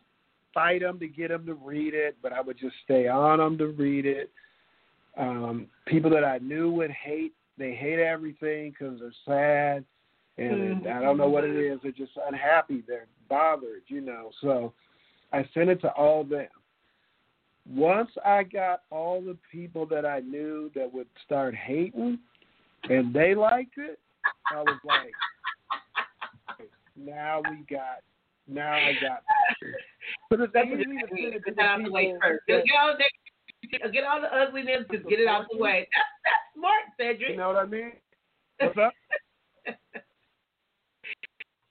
fight 0.54 0.82
them 0.82 1.00
to 1.00 1.08
get 1.08 1.30
them 1.30 1.46
to 1.46 1.54
read 1.54 1.94
it, 1.94 2.18
but 2.22 2.34
I 2.34 2.42
would 2.42 2.58
just 2.58 2.76
stay 2.84 3.08
on 3.08 3.40
them 3.40 3.58
to 3.58 3.68
read 3.68 4.06
it. 4.06 4.32
Um, 5.18 5.68
people 5.86 6.10
that 6.12 6.24
I 6.24 6.38
knew 6.40 6.72
would 6.72 6.92
hate, 6.92 7.34
they 7.58 7.74
hate 7.74 8.00
everything 8.00 8.72
because 8.72 9.00
they're 9.00 9.12
sad, 9.26 9.86
and 10.38 10.84
Mhm. 10.84 10.96
I 10.96 11.02
don't 11.02 11.18
know 11.18 11.30
what 11.30 11.44
it 11.44 11.56
is. 11.56 11.82
They're 11.82 11.92
just 11.92 12.18
unhappy. 12.18 12.82
They're 12.82 13.08
bothered, 13.28 13.84
you 13.88 14.02
know. 14.02 14.32
So 14.42 14.74
I 15.34 15.44
sent 15.54 15.70
it 15.70 15.82
to 15.82 15.92
all 15.94 16.24
them. 16.24 16.50
Once 17.66 18.16
I 18.24 18.44
got 18.44 18.84
all 18.92 19.22
the 19.22 19.38
people 19.52 19.86
that 19.88 20.06
I 20.06 20.22
knew 20.22 20.70
that 20.76 20.92
would 20.94 21.10
start 21.26 21.54
hating, 21.54 22.20
and 22.90 23.14
they 23.14 23.36
liked 23.36 23.78
it, 23.78 24.00
I 24.52 24.62
was 24.62 24.80
like, 24.86 25.14
now 26.98 27.42
we 27.50 27.64
got, 27.70 28.02
now 28.48 28.74
I 28.74 28.94
got. 29.02 29.24
But 30.30 30.42
it's 30.42 30.54
That's 30.54 30.68
what 30.70 30.76
to 30.76 30.82
it 30.82 30.88
send 31.10 31.34
is. 31.34 31.34
it 31.36 31.46
to 31.46 31.52
Get 31.52 31.66
out 31.66 31.78
the 31.80 31.84
the 31.86 31.92
way 31.92 32.14
first. 32.22 32.44
Get 32.48 32.64
all, 32.80 32.96
the, 32.98 33.90
get 33.90 34.04
all 34.04 34.22
the 34.22 34.28
ugliness, 34.28 34.86
just 34.92 35.08
get 35.08 35.20
it 35.20 35.28
out 35.28 35.46
the 35.52 35.58
way. 35.58 35.88
That's, 35.92 36.08
that's 36.24 36.36
smart, 36.58 36.84
Cedric. 36.98 37.32
You 37.32 37.38
know 37.38 37.48
what 37.50 37.58
I 37.58 37.66
mean? 37.66 37.92
What's 38.60 38.78
up? 38.78 38.94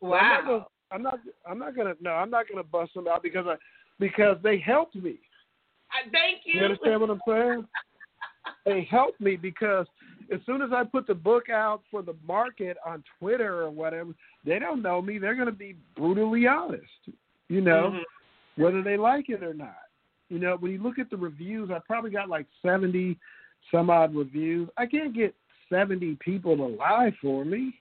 wow. 0.01 0.67
I'm 0.93 1.03
not. 1.03 1.19
I'm 1.49 1.59
not 1.59 1.77
gonna. 1.77 1.95
No, 2.01 2.13
I'm 2.13 2.31
not 2.31 2.47
gonna 2.49 2.63
bust 2.63 2.95
them 2.95 3.09
out 3.09 3.23
because 3.23 3.47
I 3.49 3.57
because 3.99 4.37
they 4.43 4.59
helped 4.59 4.95
me. 4.95 5.19
I 5.91 6.09
thank 6.11 6.43
you. 6.45 6.61
You 6.61 6.67
understand 6.67 7.01
what 7.01 7.11
I'm 7.11 7.21
saying? 7.27 7.67
They 8.65 8.87
helped 8.89 9.21
me 9.21 9.35
because 9.35 9.87
as 10.33 10.41
soon 10.47 10.63
as 10.63 10.71
I 10.73 10.85
put 10.85 11.07
the 11.07 11.15
book 11.15 11.49
out 11.51 11.83
for 11.91 12.03
the 12.03 12.15
market 12.27 12.77
on 12.85 13.03
Twitter 13.19 13.63
or 13.63 13.71
whatever, 13.71 14.11
they 14.45 14.59
don't 14.59 14.83
know 14.83 15.01
me. 15.01 15.19
They're 15.19 15.35
going 15.35 15.47
to 15.47 15.53
be 15.53 15.77
brutally 15.97 16.47
honest, 16.47 16.85
you 17.49 17.61
know, 17.61 17.91
Mhm. 17.91 18.05
whether 18.57 18.83
they 18.83 18.97
like 18.97 19.29
it 19.29 19.43
or 19.43 19.55
not. 19.55 19.89
You 20.29 20.39
know, 20.39 20.57
when 20.57 20.73
you 20.73 20.83
look 20.83 20.99
at 20.99 21.11
the 21.11 21.17
reviews, 21.17 21.71
I 21.71 21.79
probably 21.81 22.11
got 22.11 22.29
like 22.29 22.47
70 22.63 23.19
some 23.71 23.91
odd 23.91 24.15
reviews. 24.15 24.69
I 24.77 24.87
can't 24.87 25.13
get 25.13 25.35
70 25.69 26.17
people 26.17 26.57
to 26.57 26.67
lie 26.67 27.11
for 27.21 27.45
me. 27.45 27.81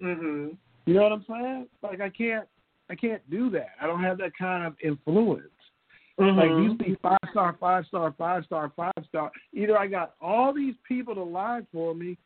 Mhm. 0.00 0.56
You 0.84 0.94
know 0.94 1.02
what 1.02 1.12
I'm 1.12 1.24
saying? 1.24 1.68
Like 1.82 2.00
I 2.00 2.10
can't, 2.10 2.48
I 2.90 2.94
can't 2.94 3.28
do 3.30 3.50
that. 3.50 3.74
I 3.80 3.86
don't 3.86 4.02
have 4.02 4.18
that 4.18 4.36
kind 4.36 4.66
of 4.66 4.76
influence. 4.80 5.50
Like 6.18 6.50
Mhm. 6.50 6.62
you 6.62 6.78
see 6.78 6.94
five 7.02 7.18
star, 7.30 7.52
five 7.54 7.86
star, 7.86 8.10
five 8.12 8.44
star, 8.46 8.70
five 8.70 9.04
star. 9.06 9.30
Either 9.52 9.78
I 9.78 9.86
got 9.86 10.14
all 10.20 10.52
these 10.52 10.74
people 10.88 11.14
to 11.14 11.22
lie 11.22 11.60
for 11.72 11.94
me, 11.94 12.16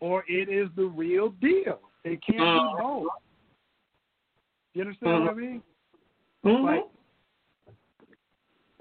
or 0.00 0.24
it 0.28 0.48
is 0.48 0.70
the 0.76 0.86
real 0.86 1.30
deal. 1.30 1.80
It 2.04 2.22
can't 2.22 2.40
Mhm. 2.40 2.76
be 2.76 2.82
both. 2.82 3.12
You 4.74 4.82
understand 4.82 5.24
what 5.24 5.30
I 5.30 5.34
mean? 5.34 5.62
Mhm. 6.42 6.64
Like 6.64 6.86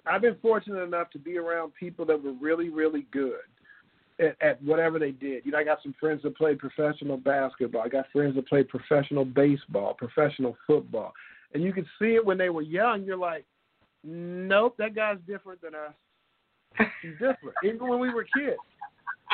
I've 0.05 0.21
been 0.21 0.35
fortunate 0.37 0.81
enough 0.81 1.09
to 1.11 1.19
be 1.19 1.37
around 1.37 1.73
people 1.75 2.05
that 2.05 2.21
were 2.21 2.31
really, 2.31 2.69
really 2.69 3.03
good 3.11 3.43
at, 4.17 4.35
at 4.41 4.63
whatever 4.63 4.97
they 4.97 5.11
did. 5.11 5.45
You 5.45 5.51
know, 5.51 5.59
I 5.59 5.63
got 5.63 5.83
some 5.83 5.93
friends 5.93 6.23
that 6.23 6.35
played 6.35 6.57
professional 6.57 7.17
basketball. 7.17 7.83
I 7.83 7.89
got 7.89 8.09
friends 8.11 8.35
that 8.35 8.47
played 8.47 8.67
professional 8.69 9.25
baseball, 9.25 9.93
professional 9.93 10.57
football. 10.65 11.13
And 11.53 11.61
you 11.61 11.73
could 11.73 11.87
see 11.99 12.15
it 12.15 12.25
when 12.25 12.37
they 12.37 12.49
were 12.49 12.61
young. 12.61 13.03
You're 13.03 13.17
like, 13.17 13.45
nope, 14.03 14.75
that 14.77 14.95
guy's 14.95 15.17
different 15.27 15.61
than 15.61 15.75
us. 15.75 16.87
He's 17.01 17.13
different. 17.13 17.55
Even 17.63 17.87
when 17.87 17.99
we 17.99 18.13
were 18.13 18.23
kids. 18.23 18.57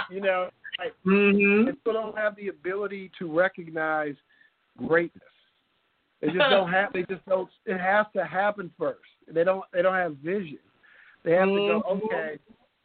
You 0.09 0.21
know, 0.21 0.49
like 0.79 0.93
Mhm. 1.05 1.67
people 1.67 1.93
don't 1.93 2.17
have 2.17 2.35
the 2.35 2.49
ability 2.49 3.11
to 3.17 3.31
recognize 3.31 4.15
greatness. 4.77 5.23
They 6.21 6.27
just 6.27 6.49
don't 6.49 6.71
have. 6.71 6.93
They 6.93 7.03
just 7.03 7.25
don't. 7.25 7.49
It 7.65 7.77
has 7.77 8.05
to 8.13 8.25
happen 8.25 8.71
first. 8.77 9.09
They 9.27 9.43
don't. 9.43 9.63
They 9.71 9.81
don't 9.81 9.93
have 9.93 10.17
vision. 10.17 10.59
They 11.23 11.33
have 11.33 11.47
to 11.47 11.55
go. 11.55 11.81
Mhm. 11.81 12.03
Okay, 12.03 12.39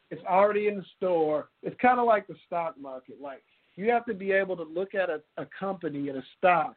it's 0.09 0.23
already 0.25 0.67
in 0.67 0.77
the 0.77 0.85
store. 0.97 1.49
It's 1.61 1.75
kind 1.79 1.99
of 1.99 2.05
like 2.05 2.27
the 2.27 2.35
stock 2.45 2.77
market. 2.77 3.21
Like 3.21 3.43
you 3.75 3.89
have 3.91 4.05
to 4.05 4.13
be 4.13 4.31
able 4.31 4.55
to 4.57 4.63
look 4.63 4.93
at 4.95 5.09
a, 5.09 5.21
a 5.37 5.45
company 5.47 6.09
and 6.09 6.17
a 6.17 6.23
stock 6.37 6.75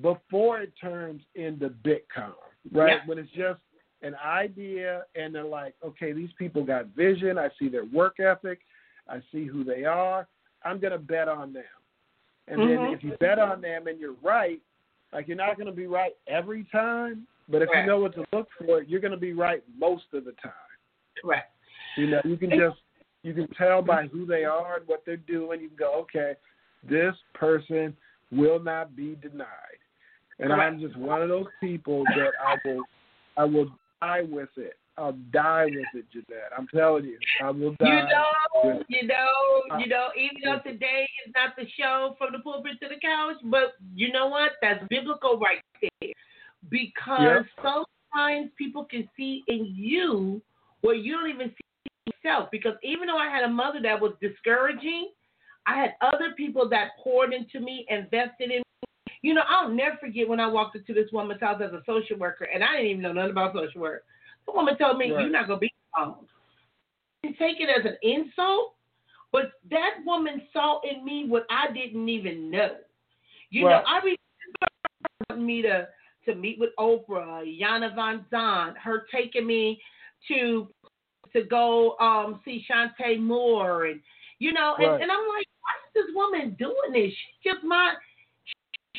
before 0.00 0.60
it 0.60 0.72
turns 0.80 1.22
into 1.34 1.70
Bitcoin, 1.70 2.34
right? 2.70 2.98
Yeah. 2.98 3.06
When 3.06 3.18
it's 3.18 3.30
just 3.32 3.60
an 4.02 4.14
idea 4.24 5.04
and 5.14 5.34
they're 5.34 5.44
like, 5.44 5.74
okay, 5.84 6.12
these 6.12 6.30
people 6.38 6.64
got 6.64 6.86
vision. 6.96 7.38
I 7.38 7.48
see 7.58 7.68
their 7.68 7.84
work 7.84 8.20
ethic. 8.20 8.60
I 9.08 9.20
see 9.32 9.46
who 9.46 9.64
they 9.64 9.84
are. 9.84 10.26
I'm 10.64 10.78
going 10.78 10.92
to 10.92 10.98
bet 10.98 11.28
on 11.28 11.52
them. 11.52 11.64
And 12.48 12.60
Mhm. 12.62 12.66
then 12.66 12.94
if 12.94 13.04
you 13.04 13.16
bet 13.20 13.38
on 13.38 13.60
them 13.60 13.86
and 13.86 13.98
you're 13.98 14.16
right, 14.22 14.60
like 15.12 15.28
you're 15.28 15.36
not 15.36 15.56
going 15.56 15.66
to 15.66 15.72
be 15.72 15.86
right 15.86 16.16
every 16.26 16.64
time, 16.64 17.26
but 17.48 17.62
if 17.62 17.68
Right. 17.68 17.80
you 17.80 17.86
know 17.86 18.00
what 18.00 18.14
to 18.14 18.24
look 18.32 18.50
for, 18.52 18.82
you're 18.82 19.00
going 19.00 19.12
to 19.12 19.16
be 19.16 19.32
right 19.32 19.62
most 19.76 20.12
of 20.14 20.24
the 20.24 20.32
time. 20.32 20.52
Right. 21.22 21.44
You 21.96 22.06
know, 22.06 22.20
you 22.24 22.36
can 22.36 22.50
just 22.50 22.80
you 23.22 23.34
can 23.34 23.48
tell 23.48 23.82
by 23.82 24.06
who 24.06 24.24
they 24.24 24.44
are 24.44 24.78
and 24.78 24.88
what 24.88 25.04
they're 25.04 25.18
doing. 25.18 25.60
You 25.60 25.68
can 25.68 25.76
go, 25.76 25.92
okay, 26.00 26.36
this 26.82 27.14
person 27.34 27.94
will 28.30 28.58
not 28.58 28.96
be 28.96 29.16
denied, 29.16 29.46
and 30.38 30.48
Correct. 30.48 30.72
I'm 30.72 30.80
just 30.80 30.96
one 30.96 31.20
of 31.20 31.28
those 31.28 31.48
people 31.60 32.06
that 32.06 32.32
I 32.42 32.56
will 32.64 32.84
I 33.36 33.44
will 33.44 33.70
die 34.00 34.22
with 34.22 34.50
it. 34.56 34.74
I'll 34.96 35.16
die 35.32 35.66
with 35.66 35.86
it, 35.94 36.04
Jeanette. 36.12 36.50
I'm 36.56 36.66
telling 36.74 37.04
you, 37.04 37.18
I 37.42 37.50
will 37.50 37.74
die. 37.80 37.86
You 37.86 38.02
know, 38.02 38.82
you 38.88 39.06
know, 39.06 39.78
you 39.78 39.86
know, 39.86 40.08
even 40.16 40.40
though 40.44 40.58
today 40.70 41.08
is 41.26 41.32
not 41.34 41.56
the 41.56 41.64
show 41.78 42.16
from 42.18 42.32
the 42.32 42.40
pulpit 42.40 42.72
to 42.82 42.88
the 42.88 43.00
couch, 43.00 43.36
but 43.44 43.74
you 43.94 44.12
know 44.12 44.26
what? 44.26 44.52
That's 44.60 44.84
biblical 44.90 45.38
right 45.38 45.62
there. 45.80 46.12
Because 46.68 47.44
sometimes 47.62 48.50
people 48.58 48.84
can 48.84 49.08
see 49.16 49.42
in 49.48 49.72
you 49.74 50.42
where 50.82 50.94
you 50.94 51.12
don't 51.12 51.30
even 51.30 51.48
see 51.48 52.12
yourself. 52.22 52.50
Because 52.50 52.74
even 52.82 53.06
though 53.06 53.16
I 53.16 53.30
had 53.30 53.44
a 53.44 53.48
mother 53.48 53.80
that 53.82 53.98
was 53.98 54.12
discouraging, 54.20 55.12
I 55.66 55.80
had 55.80 55.94
other 56.02 56.34
people 56.36 56.68
that 56.70 56.90
poured 57.02 57.32
into 57.32 57.60
me, 57.60 57.86
and 57.88 58.04
invested 58.04 58.50
in 58.50 58.58
me. 58.58 58.62
You 59.22 59.34
know, 59.34 59.42
I'll 59.48 59.68
never 59.68 59.96
forget 59.98 60.28
when 60.28 60.40
I 60.40 60.46
walked 60.46 60.76
into 60.76 60.94
this 60.94 61.12
woman's 61.12 61.40
house 61.40 61.60
as 61.62 61.72
a 61.72 61.82
social 61.84 62.16
worker, 62.16 62.48
and 62.52 62.64
I 62.64 62.76
didn't 62.76 62.90
even 62.90 63.02
know 63.02 63.12
nothing 63.12 63.32
about 63.32 63.54
social 63.54 63.80
work. 63.80 64.04
The 64.46 64.52
woman 64.52 64.78
told 64.78 64.98
me, 64.98 65.12
Right. 65.12 65.20
"You're 65.20 65.30
not 65.30 65.46
gonna 65.46 65.60
be 65.60 65.72
alone." 65.96 66.26
And 67.22 67.36
take 67.36 67.60
it 67.60 67.68
as 67.68 67.84
an 67.84 67.98
insult, 68.02 68.76
but 69.30 69.52
that 69.70 69.98
woman 70.06 70.48
saw 70.52 70.80
in 70.80 71.04
me 71.04 71.26
what 71.26 71.44
I 71.50 71.70
didn't 71.70 72.08
even 72.08 72.50
know. 72.50 72.78
You 73.50 73.66
Right. 73.66 73.70
know, 73.72 73.82
I 73.86 74.16
remember 75.28 75.44
me 75.46 75.62
to 75.62 75.88
to 76.26 76.34
meet 76.34 76.58
with 76.58 76.70
Oprah, 76.78 77.42
Iyanla 77.44 77.94
Vanzant, 77.94 78.76
her 78.78 79.06
taking 79.12 79.46
me 79.46 79.82
to 80.28 80.72
to 81.32 81.44
go 81.44 81.98
um 81.98 82.40
see 82.44 82.64
Chanté 82.68 83.20
Moore 83.20 83.86
and 83.86 84.02
you 84.38 84.54
know, 84.54 84.74
and, 84.76 84.86
Right. 84.86 85.02
and 85.02 85.12
I'm 85.12 85.28
like, 85.28 85.46
why 85.60 85.74
is 85.86 85.92
this 86.06 86.14
woman 86.14 86.56
doing 86.58 86.92
this? 86.92 87.12
She's 87.12 87.52
just 87.52 87.62
my 87.62 87.94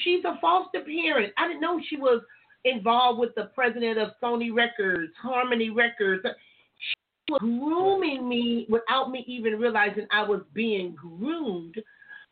she's 0.03 0.23
a 0.25 0.39
foster 0.39 0.81
parent. 0.81 1.33
I 1.37 1.47
didn't 1.47 1.61
know 1.61 1.79
she 1.89 1.97
was 1.97 2.21
involved 2.65 3.19
with 3.19 3.33
the 3.35 3.45
president 3.55 3.97
of 3.97 4.09
Sony 4.21 4.53
Records, 4.53 5.11
Harmony 5.21 5.69
Records. 5.69 6.23
She 6.25 7.31
was 7.33 7.41
grooming 7.41 8.27
me 8.27 8.65
without 8.69 9.11
me 9.11 9.23
even 9.27 9.59
realizing 9.59 10.07
I 10.11 10.23
was 10.23 10.41
being 10.53 10.95
groomed. 10.95 11.75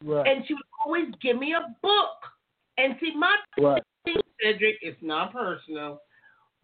Right. 0.03 0.27
And 0.27 0.45
she 0.47 0.53
would 0.53 0.63
always 0.85 1.05
give 1.21 1.37
me 1.37 1.53
a 1.53 1.75
book. 1.81 2.17
And 2.77 2.95
see, 3.01 3.13
my 3.15 3.35
right. 3.59 3.83
thing, 4.05 4.15
Cedric, 4.41 4.77
it's 4.81 4.97
not 5.01 5.33
personal. 5.33 6.01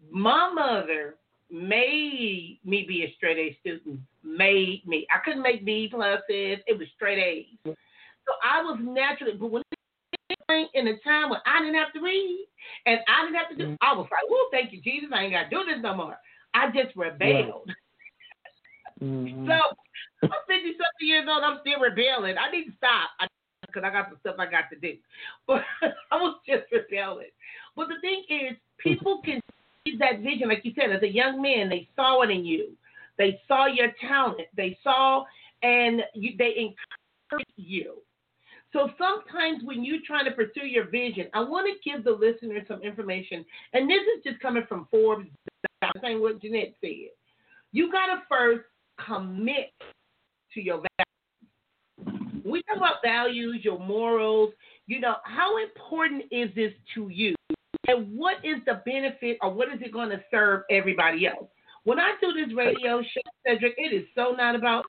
My 0.10 0.52
mother 0.54 1.16
made 1.52 2.60
me 2.64 2.86
be 2.88 3.04
a 3.04 3.14
straight 3.18 3.38
A 3.38 3.58
student. 3.60 4.00
Made 4.24 4.84
me. 4.86 5.06
I 5.14 5.20
couldn't 5.24 5.44
make 5.44 5.66
B 5.66 5.92
pluses. 5.94 6.60
It 6.66 6.78
was 6.78 6.88
straight 6.96 7.20
A's. 7.20 7.46
Mm. 7.68 7.76
So 8.26 8.34
I 8.44 8.62
was 8.64 8.80
naturally, 8.82 9.38
but 9.38 9.52
when 9.52 9.64
in 10.50 10.88
a 10.88 10.98
time 11.00 11.30
when 11.30 11.40
I 11.46 11.60
didn't 11.60 11.76
have 11.76 11.94
to 11.94 12.02
read 12.02 12.48
and 12.86 13.00
I 13.08 13.26
didn't 13.26 13.36
have 13.36 13.50
to 13.50 13.56
do, 13.56 13.78
I 13.82 13.94
was 13.94 14.08
like, 14.12 14.22
"Oh, 14.30 14.50
thank 14.52 14.72
you, 14.72 14.82
Jesus! 14.82 15.10
I 15.14 15.24
ain't 15.24 15.34
got 15.34 15.50
to 15.50 15.50
do 15.50 15.66
this 15.66 15.82
no 15.82 15.96
more." 15.96 16.18
I 16.54 16.72
just 16.72 16.96
rebelled. 16.96 17.72
Mhm. 19.02 19.46
So 19.46 19.54
I'm 20.24 20.42
50 20.48 20.72
something 20.74 21.08
years 21.08 21.28
old. 21.30 21.44
I'm 21.44 21.60
still 21.62 21.80
rebelling. 21.80 22.36
I 22.38 22.50
need 22.50 22.66
to 22.66 22.72
stop 22.78 23.10
because 23.62 23.84
I, 23.84 23.92
got 23.92 24.10
some 24.10 24.18
stuff 24.22 24.36
I 24.40 24.46
got 24.46 24.70
to 24.72 24.80
do. 24.80 24.98
But 25.48 25.64
I 26.12 26.16
was 26.16 26.40
just 26.48 26.64
rebelling. 26.72 27.30
But 27.76 27.90
the 27.90 28.00
thing 28.02 28.24
is, 28.30 28.58
people 28.80 29.22
can 29.24 29.42
see 29.86 29.98
that 29.98 30.22
vision, 30.22 30.48
like 30.48 30.64
you 30.64 30.74
said, 30.74 30.92
as 30.92 31.04
a 31.04 31.08
young 31.08 31.42
man, 31.42 31.70
they 31.70 31.88
saw 31.96 32.22
it 32.22 32.32
in 32.32 32.46
you. 32.46 32.72
They 33.18 33.40
saw 33.48 33.68
your 33.68 33.92
talent. 34.02 34.48
They 34.56 34.78
saw 34.84 35.26
and 35.62 36.02
you, 36.14 36.32
they 36.38 36.74
encouraged 37.30 37.52
you. 37.58 37.98
So 38.76 38.90
sometimes 38.98 39.64
when 39.64 39.86
you're 39.86 40.02
trying 40.06 40.26
to 40.26 40.32
pursue 40.32 40.66
your 40.66 40.90
vision, 40.90 41.28
I 41.34 41.40
want 41.40 41.66
to 41.66 41.90
give 41.90 42.04
the 42.04 42.12
listener 42.12 42.60
some 42.68 42.82
information. 42.84 43.46
And 43.72 43.90
this 43.90 44.02
is 44.18 44.24
just 44.26 44.42
coming 44.42 44.66
from 44.68 44.86
Forbes, 44.92 45.30
saying 46.02 46.20
what 46.22 46.42
Jeanette 46.42 46.76
said. 46.82 47.12
You 47.72 47.90
got 47.90 48.08
to 48.08 48.22
first 48.28 48.66
commit 49.06 49.72
to 50.54 50.62
your 50.62 50.84
values. 52.04 52.44
We 52.44 52.62
talk 52.64 52.76
about 52.76 52.96
values, 53.02 53.62
your 53.64 53.80
morals, 53.80 54.52
you 54.88 55.00
know, 55.00 55.16
how 55.24 55.58
important 55.64 56.24
is 56.30 56.50
this 56.54 56.74
to 56.96 57.08
you? 57.08 57.34
And 57.88 58.18
what 58.18 58.44
is 58.44 58.58
the 58.66 58.82
benefit 58.86 59.38
or 59.42 59.54
what 59.54 59.70
is 59.70 59.80
it 59.82 59.94
going 59.94 60.10
to 60.10 60.22
serve 60.30 60.64
everybody 60.70 61.28
else? 61.28 61.48
When 61.86 61.98
I 61.98 62.16
do 62.20 62.34
this 62.34 62.54
radio 62.54 63.02
show, 63.02 63.22
Cedric, 63.48 63.76
it 63.78 63.96
is 63.96 64.06
so 64.16 64.34
not 64.38 64.54
about 64.56 64.86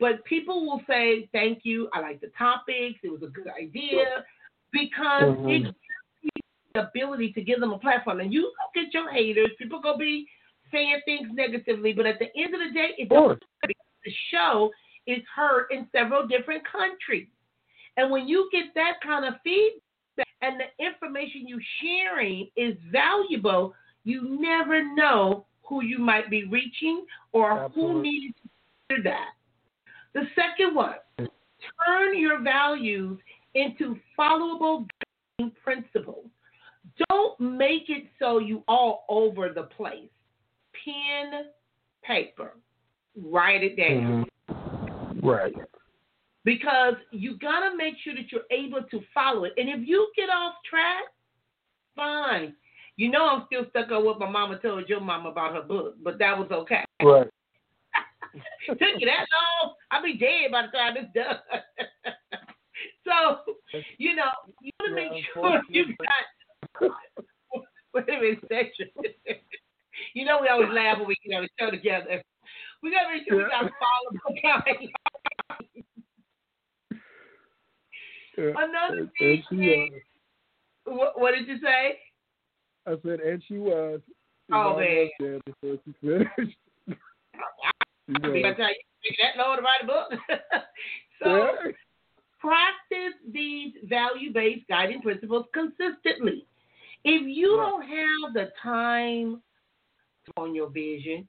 but 0.00 0.24
people 0.24 0.66
will 0.66 0.80
say, 0.88 1.28
Thank 1.32 1.60
you, 1.62 1.88
I 1.92 2.00
like 2.00 2.20
the 2.20 2.32
topics, 2.36 2.98
it 3.02 3.12
was 3.12 3.22
a 3.22 3.26
good 3.26 3.48
idea, 3.48 4.24
because 4.72 5.36
Mhm. 5.36 5.50
it 5.50 5.62
gives 5.62 5.74
you 6.22 6.30
the 6.74 6.88
ability 6.88 7.32
to 7.34 7.42
give 7.42 7.60
them 7.60 7.72
a 7.72 7.78
platform. 7.78 8.20
And 8.20 8.32
you 8.32 8.42
go 8.42 8.82
get 8.82 8.94
your 8.94 9.10
haters, 9.10 9.50
people 9.58 9.80
go 9.80 9.96
be 9.96 10.28
saying 10.72 11.00
things 11.04 11.28
negatively, 11.32 11.92
but 11.92 12.06
at 12.06 12.18
the 12.18 12.34
end 12.36 12.54
of 12.54 12.60
the 12.60 12.70
day, 12.70 12.94
it 12.96 13.08
the 14.02 14.10
show 14.30 14.72
is 15.06 15.22
heard 15.34 15.66
in 15.70 15.86
several 15.92 16.26
different 16.26 16.64
countries. 16.64 17.28
And 17.96 18.10
when 18.10 18.26
you 18.26 18.48
get 18.50 18.72
that 18.74 19.00
kind 19.02 19.26
of 19.26 19.34
feedback 19.42 20.26
and 20.40 20.58
the 20.58 20.84
information 20.84 21.46
you're 21.46 21.60
sharing 21.82 22.48
is 22.56 22.76
valuable, 22.90 23.74
you 24.04 24.40
never 24.40 24.82
know 24.94 25.46
who 25.62 25.82
you 25.82 25.98
might 25.98 26.30
be 26.30 26.44
reaching 26.44 27.04
or 27.32 27.68
who 27.74 28.02
needs 28.02 28.34
to 28.42 28.48
hear 28.88 29.02
that. 29.02 29.32
The 30.14 30.22
second 30.34 30.74
one, 30.74 30.94
turn 31.18 32.18
your 32.18 32.40
values 32.40 33.18
into 33.54 33.96
followable 34.18 34.86
principles. 35.62 36.26
Don't 37.08 37.40
make 37.40 37.88
it 37.88 38.04
so 38.18 38.38
you 38.38 38.62
all 38.68 39.04
over 39.08 39.50
the 39.50 39.64
place. 39.64 40.08
Pen, 40.84 41.44
paper, 42.02 42.52
write 43.16 43.62
it 43.62 43.76
down 43.76 44.26
mm-hmm. 44.50 45.26
Right. 45.26 45.54
because 46.44 46.94
you 47.10 47.36
got 47.38 47.68
to 47.68 47.76
make 47.76 47.94
sure 48.02 48.14
that 48.14 48.32
you're 48.32 48.42
able 48.50 48.82
to 48.90 49.00
follow 49.12 49.44
it. 49.44 49.52
And 49.56 49.68
if 49.68 49.86
you 49.86 50.10
get 50.16 50.30
off 50.30 50.54
track, 50.68 51.04
fine. 51.94 52.54
You 52.96 53.10
know, 53.10 53.26
I'm 53.28 53.44
still 53.46 53.64
stuck 53.70 53.90
on 53.90 54.04
what 54.04 54.18
my 54.18 54.28
mama 54.28 54.58
told 54.58 54.88
your 54.88 55.00
mama 55.00 55.30
about 55.30 55.54
her 55.54 55.62
book, 55.62 55.96
but 56.02 56.18
that 56.18 56.36
was 56.36 56.50
okay. 56.50 56.84
Right. 57.02 57.28
Took 58.68 58.78
you 58.98 59.06
that 59.06 59.26
long? 59.62 59.74
I'll 59.90 60.02
be 60.02 60.16
dead 60.16 60.50
by 60.52 60.62
the 60.62 60.68
time 60.76 60.96
it's 60.96 61.12
done. 61.14 61.38
so, 63.06 63.54
you 63.98 64.14
know, 64.14 64.30
you 64.62 64.70
want 64.80 64.96
to 64.96 65.02
Yeah, 65.02 65.10
make 65.10 65.24
sure 65.34 65.60
you 65.70 65.84
got. 66.80 66.92
Wait 67.92 68.08
a 68.08 68.12
minute, 68.12 68.38
section. 68.48 68.88
you 70.14 70.24
know, 70.24 70.38
we 70.40 70.48
always 70.48 70.68
laugh 70.72 70.98
when 70.98 71.08
we 71.08 71.16
get 71.26 71.36
on 71.36 71.42
the 71.42 71.48
show 71.58 71.70
together. 71.70 72.22
We 72.82 72.90
got 72.92 73.02
to 73.02 73.14
make 73.14 73.26
sure 73.28 73.38
we 73.38 73.44
got 73.44 73.70
follow. 73.80 74.80
Yeah. 78.38 78.52
Another 78.56 79.10
thing 79.18 79.42
is, 79.50 79.90
uh, 80.86 80.92
what, 80.92 81.20
what 81.20 81.34
did 81.34 81.46
you 81.48 81.58
say? 81.62 81.98
I 82.86 82.94
said, 83.04 83.20
and 83.20 83.42
she 83.46 83.58
was. 83.58 84.00
Oh, 84.52 84.78
man. 84.78 85.40
Almost 88.08 88.22
there 88.22 88.24
before 88.24 88.24
she 88.24 88.24
finished. 88.24 88.24
She 88.24 88.24
I 88.24 88.28
mean, 88.32 88.44
I 88.44 88.48
was. 88.48 88.56
tell 88.56 88.68
you, 88.68 89.16
that 89.22 89.36
to 89.56 89.62
write 89.62 89.82
a 89.82 89.86
book. 89.86 90.20
so 91.22 91.36
Yeah. 91.36 91.72
practice 92.38 93.14
these 93.32 93.74
value-based 93.84 94.66
guiding 94.68 95.02
principles 95.02 95.46
consistently. 95.52 96.46
If 97.04 97.22
you 97.26 97.58
Right. 97.58 97.70
don't 97.70 97.82
have 97.82 98.34
the 98.34 98.52
time 98.62 99.42
on 100.36 100.54
your 100.54 100.68
vision, 100.70 101.28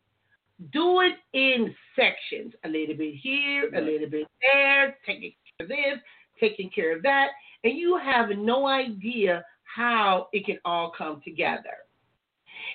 do 0.71 1.01
it 1.01 1.17
in 1.33 1.75
sections. 1.95 2.53
A 2.63 2.69
little 2.69 2.95
bit 2.95 3.15
here, 3.15 3.69
a 3.73 3.81
little 3.81 4.09
bit 4.09 4.27
there, 4.41 4.97
taking 5.05 5.33
care 5.57 5.65
of 5.65 5.67
this, 5.69 5.99
taking 6.39 6.69
care 6.69 6.95
of 6.95 7.01
that, 7.03 7.31
and 7.63 7.77
you 7.77 7.97
have 7.97 8.29
no 8.29 8.67
idea 8.67 9.45
how 9.63 10.27
it 10.33 10.45
can 10.45 10.59
all 10.65 10.91
come 10.91 11.21
together. 11.21 11.85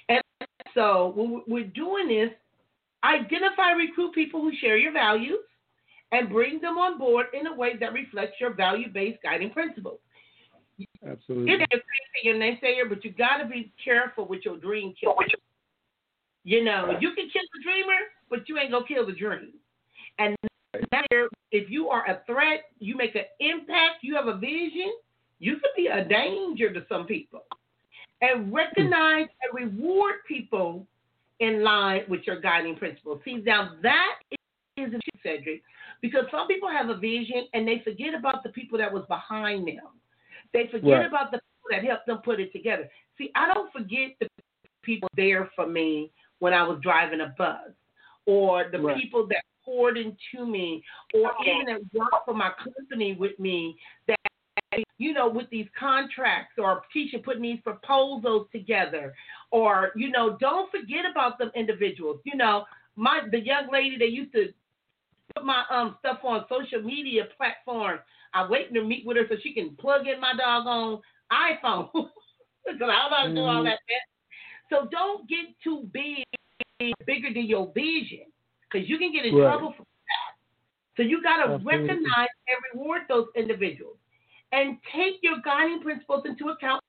And 0.09 0.23
so 0.75 1.13
when 1.15 1.43
we're 1.47 1.65
doing 1.65 2.09
this, 2.09 2.31
identify, 3.05 3.73
recruit 3.73 4.13
people 4.15 4.41
who 4.41 4.53
share 4.61 4.77
your 4.77 4.93
values 4.93 5.45
and 6.13 6.29
bring 6.29 6.61
them 6.61 6.79
on 6.79 6.99
board 6.99 7.27
in 7.39 7.47
a 7.47 7.55
way 7.55 7.77
that 7.79 7.93
reflects 7.93 8.41
your 8.41 8.55
value-based 8.55 9.23
guiding 9.23 9.51
principles. 9.51 9.99
Absolutely. 11.07 11.53
It 11.53 11.61
is 11.63 11.67
crazy 11.71 12.23
your 12.23 12.37
naysayer, 12.37 12.89
but 12.89 13.05
you 13.05 13.13
got 13.13 13.39
to 13.39 13.47
be 13.47 13.73
careful 13.83 14.27
with 14.27 14.45
your 14.45 14.57
dream 14.59 14.95
killer. 15.01 15.15
You 16.45 16.63
know, 16.63 16.97
you 17.01 17.13
can 17.15 17.29
kill 17.31 17.43
the 17.55 17.63
dreamer, 17.63 17.99
but 18.31 18.49
you 18.49 18.59
ain't 18.59 18.71
gonna 18.71 18.87
kill 18.87 19.05
the 19.07 19.13
dream. 19.13 19.55
And 20.19 20.37
if 21.51 21.71
you 21.71 21.89
are 21.89 22.09
a 22.09 22.23
threat, 22.27 22.65
you 22.79 22.97
make 22.97 23.15
an 23.17 23.25
impact, 23.41 24.03
you 24.03 24.15
have 24.15 24.29
a 24.29 24.37
vision, 24.37 24.93
you 25.39 25.55
could 25.55 25.73
be 25.77 25.89
a 25.89 26.05
danger 26.05 26.73
to 26.73 26.85
some 26.89 27.07
people. 27.07 27.45
And 28.21 28.53
recognize 28.53 29.27
and 29.43 29.53
reward 29.55 30.17
people 30.29 30.87
in 31.41 31.63
line 31.63 32.03
with 32.09 32.21
your 32.27 32.41
guiding 32.41 32.77
principles. 32.77 33.21
See, 33.25 33.37
now 33.37 33.73
that 33.83 34.15
is 34.77 34.93
a 34.93 35.01
Cedric, 35.23 35.63
because 36.03 36.25
some 36.31 36.47
people 36.47 36.69
have 36.69 36.89
a 36.89 36.97
vision 36.97 37.47
and 37.55 37.67
they 37.67 37.81
forget 37.85 38.15
about 38.15 38.43
the 38.43 38.51
people 38.51 38.79
that 38.79 38.93
was 38.93 39.05
behind 39.09 39.67
them. 39.67 40.01
They 40.53 40.69
forget 40.69 40.91
Right. 40.91 41.07
about 41.07 41.31
the 41.31 41.39
people 41.39 41.71
that 41.71 41.85
helped 41.85 42.07
them 42.07 42.19
put 42.19 42.41
it 42.41 42.53
together. 42.53 42.89
See, 43.19 43.31
I 43.35 43.53
don't 43.53 43.73
forget 43.73 44.17
the 44.21 44.29
people 44.83 45.09
there 45.17 45.51
for 45.57 45.67
me 45.67 46.13
when 46.39 46.53
I 46.53 46.63
was 46.63 46.79
driving 46.81 47.21
a 47.23 47.35
bus, 47.37 47.71
or 48.27 48.69
the 48.71 48.79
Right. 48.79 48.97
people 48.97 49.27
that 49.27 49.43
poured 49.65 49.97
into 49.97 50.47
me, 50.47 50.85
or 51.15 51.35
even 51.45 51.67
that 51.67 51.81
worked 51.93 52.25
for 52.25 52.35
my 52.35 52.51
company 52.51 53.15
with 53.15 53.39
me 53.39 53.77
that 54.07 54.19
you 54.99 55.13
know, 55.13 55.29
with 55.29 55.49
these 55.51 55.67
contracts 55.79 56.55
or 56.59 56.83
teaching, 56.93 57.23
putting 57.23 57.43
these 57.43 57.61
proposals 57.61 58.49
together, 58.53 59.15
or 59.51 59.93
you 59.97 60.11
know, 60.11 60.37
don't 60.41 60.71
forget 60.71 61.05
about 61.11 61.39
them 61.39 61.51
individuals. 61.55 62.21
You 62.25 62.37
know, 62.37 62.65
my 62.97 63.21
the 63.31 63.41
young 63.41 63.69
lady 63.73 63.97
that 63.99 64.11
used 64.11 64.33
to 64.33 64.53
put 65.35 65.45
my 65.45 65.65
um 65.71 65.97
stuff 66.01 66.19
on 66.25 66.45
social 66.49 66.83
media 66.83 67.25
platforms. 67.37 68.01
I'm 68.35 68.51
waiting 68.51 68.75
to 68.75 68.85
meet 68.85 69.07
with 69.07 69.17
her 69.17 69.25
so 69.29 69.37
she 69.43 69.55
can 69.55 69.77
plug 69.77 70.07
in 70.07 70.21
my 70.21 70.33
doggone 70.37 71.01
iPhone 71.33 71.89
because 71.95 72.11
I 72.83 73.09
don't 73.09 73.11
know 73.11 73.17
how 73.17 73.29
to 73.29 73.35
do 73.35 73.41
all 73.41 73.63
Mhm. 73.63 73.65
that. 73.65 73.79
So 74.69 74.89
don't 74.91 75.29
get 75.29 75.47
too 75.63 75.89
big, 75.93 76.25
bigger 77.07 77.33
than 77.33 77.47
your 77.47 77.73
vision, 77.73 78.27
because 78.71 78.89
you 78.89 78.99
can 78.99 79.13
get 79.13 79.25
in 79.25 79.35
Right. 79.35 79.47
trouble 79.47 79.73
for 79.77 79.83
that. 79.85 80.37
So 80.97 81.03
you 81.03 81.23
got 81.23 81.45
to 81.47 81.59
recognize 81.65 82.29
and 82.49 82.59
reward 82.75 83.03
those 83.09 83.29
individuals, 83.37 83.97
and 84.53 84.79
take 84.95 85.15
your 85.23 85.41
guiding 85.45 85.81
principles 85.81 86.25
into 86.25 86.49
account, 86.49 86.83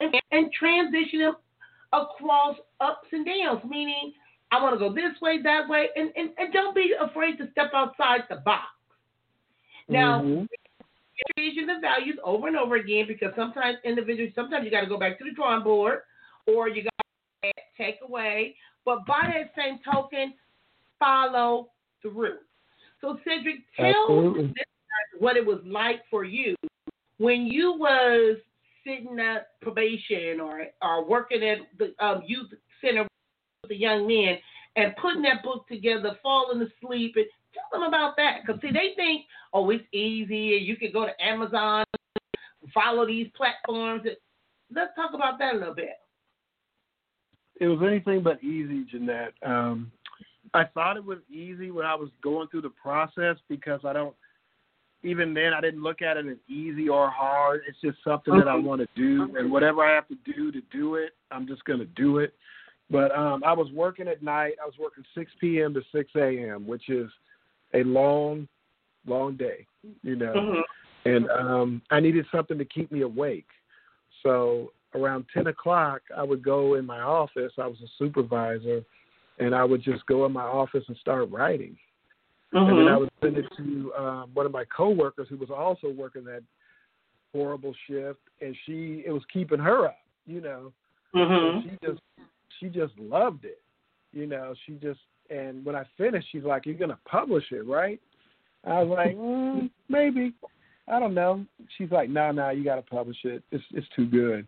and, 0.00 0.14
and 0.32 0.52
transition 0.52 1.20
them 1.20 1.36
across 1.92 2.56
ups 2.80 3.08
and 3.12 3.26
downs. 3.26 3.62
Meaning, 3.68 4.12
I 4.52 4.62
want 4.62 4.74
to 4.74 4.78
go 4.78 4.92
this 4.94 5.20
way, 5.20 5.42
that 5.42 5.68
way, 5.68 5.88
and, 5.96 6.10
and, 6.16 6.30
and 6.38 6.52
don't 6.52 6.74
be 6.74 6.94
afraid 7.00 7.36
to 7.38 7.50
step 7.52 7.70
outside 7.74 8.22
the 8.28 8.36
box. 8.36 8.66
Now, 9.88 10.20
Mhm. 10.20 10.48
vision 11.36 11.68
and 11.68 11.80
values 11.80 12.18
over 12.24 12.48
and 12.48 12.56
over 12.56 12.76
again 12.76 13.06
because 13.06 13.34
sometimes 13.36 13.78
individuals, 13.84 14.32
sometimes 14.34 14.64
you 14.64 14.70
got 14.70 14.80
to 14.80 14.86
go 14.86 14.98
back 14.98 15.18
to 15.18 15.24
the 15.24 15.32
drawing 15.32 15.62
board 15.62 16.00
or 16.46 16.68
you 16.68 16.82
got 16.82 16.92
to 17.42 17.52
take 17.76 18.00
away. 18.02 18.56
But 18.84 19.04
by 19.06 19.26
that 19.26 19.52
same 19.54 19.80
token, 19.80 20.34
follow 20.98 21.70
through. 22.02 22.38
So, 23.00 23.18
Cedric, 23.24 23.58
tell 23.76 23.86
Absolutely. 23.88 24.54
what 25.18 25.36
it 25.36 25.44
was 25.44 25.60
like 25.64 26.02
for 26.10 26.24
you 26.24 26.54
when 27.20 27.44
you 27.44 27.74
was 27.78 28.38
sitting 28.82 29.18
at 29.20 29.60
probation 29.60 30.40
or 30.40 30.64
or 30.82 31.04
working 31.06 31.42
at 31.44 31.58
the 31.78 31.92
um, 32.04 32.22
youth 32.26 32.50
center 32.80 33.02
with 33.02 33.68
the 33.68 33.76
young 33.76 34.06
men 34.08 34.38
and 34.76 34.96
putting 34.96 35.20
that 35.22 35.42
book 35.42 35.68
together, 35.68 36.16
falling 36.22 36.62
asleep, 36.62 37.12
and 37.16 37.26
tell 37.52 37.78
them 37.78 37.86
about 37.86 38.16
that. 38.16 38.38
Because 38.40 38.60
see, 38.62 38.70
they 38.72 38.94
think, 38.96 39.26
oh, 39.52 39.68
it's 39.68 39.84
easy, 39.92 40.56
and 40.56 40.66
you 40.66 40.76
can 40.76 40.92
go 40.92 41.04
to 41.04 41.24
Amazon, 41.24 41.84
follow 42.72 43.06
these 43.06 43.28
platforms. 43.36 44.02
Let's 44.74 44.94
talk 44.96 45.10
about 45.12 45.38
that 45.40 45.54
a 45.54 45.58
little 45.58 45.74
bit. 45.74 45.90
it 47.60 47.66
was 47.66 47.80
anything 47.86 48.22
but 48.22 48.42
easy, 48.42 48.86
Jeanette. 48.90 49.34
Um, 49.44 49.92
I 50.54 50.64
thought 50.64 50.96
it 50.96 51.04
was 51.04 51.18
easy 51.30 51.70
when 51.70 51.84
I 51.84 51.94
was 51.94 52.08
going 52.22 52.48
through 52.48 52.62
the 52.62 52.72
process 52.82 53.36
because 53.48 53.80
I 53.84 53.92
don't. 53.92 54.14
Even 55.02 55.32
then, 55.32 55.52
I 55.54 55.60
didn't 55.60 55.82
look 55.82 56.02
at 56.02 56.18
it 56.18 56.26
as 56.26 56.36
easy 56.48 56.88
or 56.88 57.10
hard. 57.10 57.62
It's 57.66 57.80
just 57.80 57.96
something 58.04 58.36
that 58.38 58.48
I 58.48 58.54
want 58.54 58.82
to 58.82 58.88
do, 58.94 59.34
and 59.38 59.50
whatever 59.50 59.82
I 59.82 59.94
have 59.94 60.06
to 60.08 60.16
do 60.26 60.52
to 60.52 60.60
do 60.70 60.96
it, 60.96 61.12
I'm 61.30 61.46
just 61.46 61.64
going 61.64 61.78
to 61.78 61.86
do 61.86 62.18
it. 62.18 62.34
But 62.90 63.16
um, 63.16 63.42
I 63.44 63.52
was 63.52 63.70
working 63.72 64.08
at 64.08 64.22
night. 64.22 64.54
I 64.62 64.66
was 64.66 64.74
working 64.78 65.04
6 65.14 65.30
p.m. 65.40 65.72
to 65.74 65.80
6 65.92 66.10
a.m., 66.16 66.66
which 66.66 66.90
is 66.90 67.08
a 67.72 67.82
long, 67.84 68.48
long 69.06 69.36
day, 69.36 69.66
you 70.02 70.16
know. 70.16 70.34
Mm-hmm. 70.34 71.10
and 71.10 71.30
um, 71.30 71.82
I 71.90 72.00
needed 72.00 72.26
something 72.32 72.58
to 72.58 72.64
keep 72.64 72.90
me 72.92 73.02
awake. 73.02 73.46
So 74.22 74.72
around 74.94 75.24
ten 75.32 75.46
o'clock, 75.46 76.02
I 76.14 76.22
would 76.22 76.44
go 76.44 76.74
in 76.74 76.84
my 76.84 77.00
office. 77.00 77.52
I 77.58 77.66
was 77.66 77.78
a 77.82 77.88
supervisor, 77.98 78.82
and 79.38 79.54
I 79.54 79.64
would 79.64 79.82
just 79.82 80.04
go 80.06 80.26
in 80.26 80.32
my 80.32 80.42
office 80.42 80.84
and 80.88 80.96
start 80.98 81.30
writing. 81.30 81.76
And 82.52 82.78
then 82.78 82.88
I 82.88 82.90
Mm-hmm. 82.90 83.00
would 83.00 83.10
send 83.22 83.36
it 83.36 83.46
to 83.56 83.92
um, 83.96 84.30
one 84.34 84.44
of 84.44 84.52
my 84.52 84.64
coworkers 84.64 85.28
who 85.28 85.36
was 85.36 85.50
also 85.50 85.88
working 85.88 86.24
that 86.24 86.42
horrible 87.32 87.74
shift, 87.86 88.18
and 88.40 88.56
she 88.66 89.04
it 89.06 89.12
was 89.12 89.22
keeping 89.32 89.60
her 89.60 89.86
up, 89.86 89.98
you 90.26 90.40
know. 90.40 90.72
Mm-hmm. 91.14 91.68
She 91.68 91.86
just 91.86 92.00
she 92.58 92.68
just 92.68 92.92
loved 92.98 93.44
it, 93.44 93.60
you 94.12 94.26
know. 94.26 94.54
She 94.66 94.72
just 94.74 95.00
and 95.30 95.64
when 95.64 95.76
I 95.76 95.84
finished, 95.96 96.26
she's 96.32 96.42
like, 96.42 96.66
"You're 96.66 96.74
gonna 96.74 96.98
publish 97.04 97.44
it, 97.52 97.66
right?" 97.66 98.00
I 98.64 98.82
was 98.82 98.96
like, 98.96 99.16
mm, 99.16 99.70
"Maybe." 99.88 100.34
I 100.88 100.98
don't 100.98 101.14
know. 101.14 101.46
She's 101.78 101.92
like, 101.92 102.10
"No, 102.10 102.32
no, 102.32 102.50
you 102.50 102.64
got 102.64 102.76
to 102.76 102.82
publish 102.82 103.18
it. 103.24 103.44
It's 103.52 103.64
it's 103.72 103.86
too 103.94 104.06
good." 104.06 104.46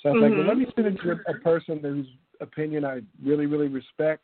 So 0.00 0.10
I 0.10 0.12
was 0.12 0.22
like, 0.22 0.32
"Well, 0.32 0.46
let 0.46 0.58
me 0.58 0.66
send 0.76 0.86
it 0.86 1.00
to 1.02 1.18
a 1.28 1.34
person 1.40 1.80
whose 1.80 2.06
opinion 2.40 2.84
I 2.84 3.00
really, 3.24 3.46
really 3.46 3.68
respect." 3.68 4.22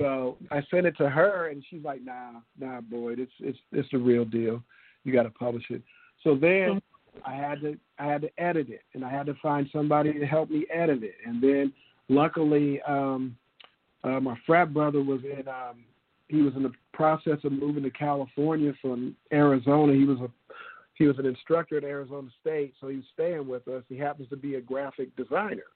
So 0.00 0.38
I 0.50 0.62
sent 0.70 0.86
it 0.86 0.96
to 0.96 1.10
her, 1.10 1.48
and 1.48 1.62
she's 1.68 1.84
like, 1.84 2.02
"Nah, 2.02 2.40
nah, 2.58 2.80
Boyd, 2.80 3.18
it's 3.18 3.32
it's 3.38 3.58
it's 3.70 3.88
the 3.92 3.98
real 3.98 4.24
deal. 4.24 4.62
You 5.04 5.12
got 5.12 5.24
to 5.24 5.30
publish 5.30 5.64
it." 5.68 5.82
So 6.24 6.34
then 6.34 6.80
I 7.24 7.34
had 7.34 7.60
to 7.60 7.76
I 7.98 8.06
had 8.06 8.22
to 8.22 8.30
edit 8.38 8.70
it, 8.70 8.82
and 8.94 9.04
I 9.04 9.10
had 9.10 9.26
to 9.26 9.34
find 9.42 9.68
somebody 9.70 10.14
to 10.14 10.26
help 10.26 10.48
me 10.48 10.64
edit 10.72 11.02
it. 11.02 11.16
And 11.26 11.42
then 11.42 11.72
luckily, 12.08 12.80
um, 12.88 13.36
uh, 14.02 14.20
my 14.20 14.36
frat 14.46 14.72
brother 14.72 15.02
was 15.02 15.20
in 15.24 15.46
um, 15.46 15.84
he 16.28 16.40
was 16.40 16.54
in 16.56 16.62
the 16.62 16.72
process 16.94 17.38
of 17.44 17.52
moving 17.52 17.82
to 17.82 17.90
California 17.90 18.72
from 18.80 19.14
Arizona. 19.32 19.92
He 19.92 20.04
was 20.04 20.18
a 20.20 20.30
he 20.94 21.06
was 21.06 21.18
an 21.18 21.26
instructor 21.26 21.76
at 21.76 21.84
Arizona 21.84 22.28
State, 22.40 22.72
so 22.80 22.88
he 22.88 22.96
was 22.96 23.04
staying 23.12 23.46
with 23.46 23.68
us. 23.68 23.82
He 23.88 23.98
happens 23.98 24.30
to 24.30 24.36
be 24.36 24.54
a 24.54 24.62
graphic 24.62 25.14
designer, 25.16 25.68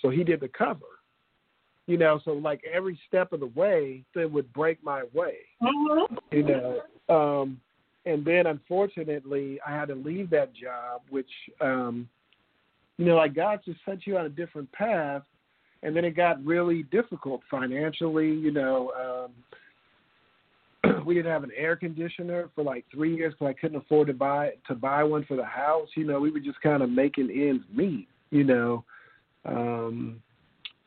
so 0.00 0.10
he 0.10 0.22
did 0.22 0.38
the 0.38 0.48
cover. 0.48 0.86
You 1.86 1.98
know, 1.98 2.20
so 2.24 2.32
like 2.32 2.62
every 2.72 2.98
step 3.06 3.32
of 3.32 3.40
the 3.40 3.46
way, 3.54 4.04
it 4.14 4.30
would 4.30 4.50
break 4.52 4.82
my 4.82 5.02
way 5.12 5.36
Mm-hmm. 5.62 6.36
you 6.36 6.42
know. 6.42 6.80
Um, 7.08 7.60
and 8.06 8.24
then 8.24 8.46
unfortunately, 8.46 9.58
I 9.66 9.72
had 9.72 9.88
to 9.88 9.94
leave 9.94 10.30
that 10.30 10.54
job, 10.54 11.02
which, 11.10 11.30
um, 11.60 12.08
you 12.98 13.06
know, 13.06 13.16
like 13.16 13.34
God 13.34 13.60
just 13.64 13.80
sent 13.84 14.06
you 14.06 14.18
on 14.18 14.26
a 14.26 14.30
different 14.30 14.70
path, 14.72 15.22
and 15.82 15.96
then 15.96 16.04
it 16.04 16.12
got 16.12 16.44
really 16.44 16.84
difficult 16.84 17.40
financially. 17.50 18.30
You 18.30 18.52
know, 18.52 19.28
um, 20.84 21.04
we 21.06 21.14
didn't 21.14 21.32
have 21.32 21.44
an 21.44 21.52
air 21.56 21.76
conditioner 21.76 22.50
for 22.54 22.62
like 22.62 22.84
three 22.92 23.16
years 23.16 23.34
because 23.34 23.54
I 23.56 23.60
couldn't 23.60 23.78
afford 23.78 24.08
to 24.08 24.14
buy 24.14 24.52
to 24.68 24.74
buy 24.74 25.02
one 25.02 25.24
for 25.24 25.36
the 25.36 25.44
house. 25.44 25.88
You 25.96 26.04
know, 26.04 26.20
we 26.20 26.30
were 26.30 26.40
just 26.40 26.60
kind 26.60 26.82
of 26.82 26.90
making 26.90 27.30
ends 27.30 27.64
meet. 27.74 28.08
You 28.30 28.44
know, 28.44 28.84
um, 29.44 30.22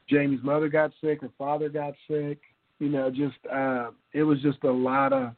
Jamie's 0.10 0.44
mother 0.44 0.70
got 0.70 0.92
sick, 1.02 1.22
her 1.22 1.30
father 1.38 1.70
got 1.70 1.94
sick 2.10 2.40
you 2.80 2.90
know, 2.90 3.10
just 3.10 3.38
uh, 3.52 3.90
it 4.14 4.24
was 4.24 4.42
just 4.42 4.64
a 4.64 4.72
lot 4.72 5.14
of 5.14 5.32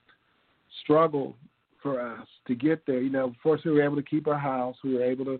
struggle 0.83 1.35
for 1.81 2.01
us 2.01 2.27
to 2.47 2.55
get 2.55 2.85
there. 2.85 2.99
You 2.99 3.09
know, 3.09 3.33
first 3.41 3.65
we 3.65 3.71
were 3.71 3.83
able 3.83 3.95
to 3.95 4.03
keep 4.03 4.27
our 4.27 4.37
house. 4.37 4.75
We 4.83 4.95
were 4.95 5.03
able 5.03 5.25
to, 5.25 5.39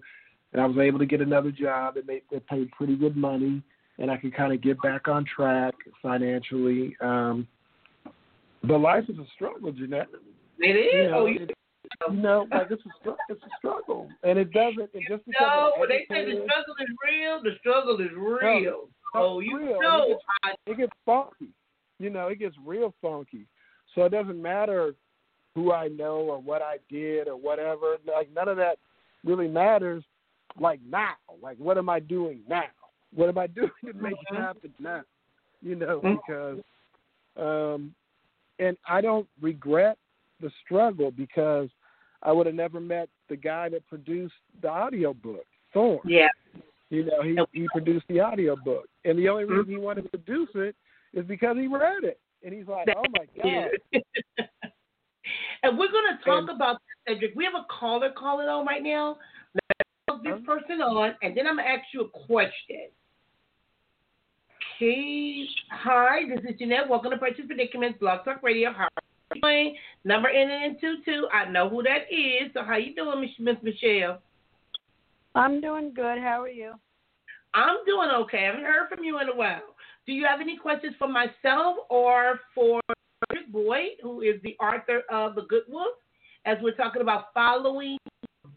and 0.54 0.62
I 0.62 0.66
was 0.66 0.78
able 0.78 1.00
to 1.00 1.06
get 1.06 1.22
another 1.22 1.52
job 1.52 1.96
that 1.96 2.08
made 2.08 2.22
that 2.32 2.48
paid 2.48 2.72
pretty 2.72 2.96
good 2.96 3.18
money, 3.18 3.62
and 3.98 4.10
I 4.10 4.18
could 4.18 4.34
kind 4.34 4.54
of 4.54 4.62
get 4.62 4.82
back 4.82 5.08
on 5.08 5.26
track 5.26 5.74
financially. 6.02 6.96
Um, 7.02 7.48
but 8.64 8.80
life 8.80 9.06
is 9.10 9.18
a 9.18 9.26
struggle, 9.36 9.72
Jeanette. 9.72 10.08
It 10.60 10.72
is. 10.72 10.94
You 10.94 11.04
know, 11.10 11.20
oh, 11.20 11.26
you 11.26 11.42
it- 11.42 11.52
you 12.10 12.16
know, 12.18 12.48
like 12.52 12.68
it's 12.70 12.86
a 12.86 12.90
str- 13.02 13.20
it's 13.30 13.42
a 13.44 13.50
struggle, 13.58 14.08
and 14.24 14.40
it 14.40 14.54
doesn't. 14.54 14.90
It 14.94 15.04
just 15.10 15.24
when 15.78 15.90
they 15.90 16.06
say 16.10 16.24
the 16.24 16.46
struggle 16.46 16.76
is 16.80 16.90
real, 17.04 17.44
the 17.44 17.58
struggle 17.60 18.00
is 18.00 18.12
real. 18.16 18.88
No, 19.14 19.22
oh, 19.22 19.40
you 19.40 19.58
real. 19.58 19.82
know, 19.82 20.06
It 20.08 20.18
I, 20.44 20.54
it 20.68 20.78
gets 20.78 20.92
funky. 21.06 21.50
You 22.00 22.10
know, 22.10 22.28
it 22.28 22.40
gets 22.40 22.56
real 22.66 22.94
funky. 23.02 23.46
So 23.96 24.04
it 24.06 24.10
doesn't 24.12 24.42
matter 24.42 24.94
who 25.56 25.72
I 25.74 25.88
know 25.88 26.18
or 26.18 26.40
what 26.40 26.62
I 26.62 26.78
did 26.90 27.28
or 27.28 27.36
whatever. 27.36 27.98
Like 28.06 28.30
none 28.34 28.48
of 28.48 28.58
that 28.58 28.78
really 29.26 29.48
matters. 29.48 30.04
Like 30.60 30.80
now, 30.90 31.16
like 31.42 31.58
what 31.58 31.78
am 31.78 31.90
I 31.90 32.00
doing 32.00 32.42
now? 32.48 32.64
What 33.14 33.30
am 33.30 33.38
I 33.38 33.48
doing 33.60 33.72
to 33.86 33.94
make 33.94 34.14
it 34.14 34.34
Mhm. 34.34 34.38
happen 34.38 34.74
now? 34.80 35.02
You 35.62 35.76
know, 35.76 36.02
Mhm. 36.02 36.18
because, 36.18 36.60
um, 37.36 37.94
and 38.60 38.78
I 38.88 39.02
don't 39.02 39.28
regret 39.42 39.98
the 40.40 40.50
struggle 40.64 41.12
because 41.12 41.70
I 42.22 42.32
would 42.32 42.46
have 42.46 42.56
never 42.56 42.80
met 42.80 43.10
the 43.28 43.36
guy 43.36 43.70
that 43.70 43.88
produced 43.88 44.36
the 44.62 44.70
audio 44.70 45.14
book, 45.14 45.46
Thorn. 45.74 46.00
yeah. 46.06 46.30
You 46.90 47.06
know, 47.06 47.22
he 47.24 47.38
he 47.62 47.68
produced 47.72 48.06
the 48.10 48.20
audio 48.20 48.56
book, 48.56 48.86
and 49.06 49.18
the 49.18 49.30
only 49.30 49.46
reason 49.46 49.66
he 49.66 49.76
mm-hmm. 49.76 49.84
wanted 49.84 50.04
to 50.04 50.10
produce 50.10 50.50
it 50.56 50.76
is 51.14 51.26
because 51.26 51.56
he 51.58 51.68
read 51.68 52.04
it, 52.04 52.20
and 52.44 52.54
he's 52.54 52.68
like, 52.68 52.88
"Oh 52.96 53.04
my 53.12 53.26
god, 53.44 53.70
And 55.64 55.78
we're 55.78 55.92
going 55.92 56.18
to 56.18 56.24
talk 56.26 56.50
and, 56.50 56.50
about 56.50 56.78
this, 57.06 57.16
Cedric. 57.16 57.36
We 57.36 57.46
have 57.46 57.54
a 57.54 57.66
caller 57.70 58.12
calling 58.18 58.48
on 58.48 58.66
right 58.66 58.82
now. 58.82 59.18
Let's 59.54 60.24
this 60.24 60.34
uh-huh. 60.34 60.60
person 60.60 60.82
on, 60.82 61.16
and 61.22 61.36
then 61.38 61.48
I'm 61.48 61.56
going 61.58 61.68
to 61.68 61.72
ask 61.72 61.84
you 61.94 62.02
a 62.02 62.10
question. 62.10 62.90
Okay. 64.78 65.46
Hi, 65.72 66.22
this 66.28 66.40
is 66.50 66.58
Jeanette. 66.58 66.90
Welcome 66.90 67.12
to 67.12 67.18
Precious 67.18 67.46
Predicaments, 67.46 68.00
Blog 68.00 68.24
Talk 68.26 68.42
Radio. 68.42 68.72
How 68.72 68.86
are 68.86 69.36
you 69.36 69.42
doing? 69.42 69.76
Number 70.06 70.30
ending 70.30 70.64
in 70.64 70.78
two 70.80 70.98
two. 71.06 71.28
I 71.34 71.50
know 71.50 71.70
who 71.70 71.84
that 71.84 72.08
is. 72.10 72.52
So 72.54 72.64
how 72.64 72.78
you 72.78 72.96
doing, 72.96 73.30
Miss 73.40 73.58
Michelle? 73.62 74.22
I'm 75.40 75.62
doing 75.62 75.94
good. 75.96 76.20
How 76.20 76.42
are 76.42 76.50
you? 76.50 76.74
I'm 77.54 77.78
doing 77.86 78.10
okay. 78.10 78.40
I 78.40 78.46
haven't 78.48 78.66
heard 78.66 78.90
from 78.90 79.06
you 79.06 79.22
in 79.22 79.30
a 79.30 79.36
while. 79.36 79.74
Do 80.06 80.12
you 80.12 80.26
have 80.26 80.42
any 80.42 80.58
questions 80.58 80.96
for 81.00 81.08
myself 81.08 81.78
or 81.90 82.42
for 82.54 82.82
Boyd, 83.48 83.92
who 84.04 84.22
is 84.22 84.36
the 84.44 84.58
author 84.60 85.04
of 85.10 85.36
The 85.36 85.44
Good 85.44 85.64
Wolf, 85.70 85.96
as 86.46 86.58
we're 86.62 86.76
talking 86.76 87.02
about 87.02 87.34
following 87.34 87.98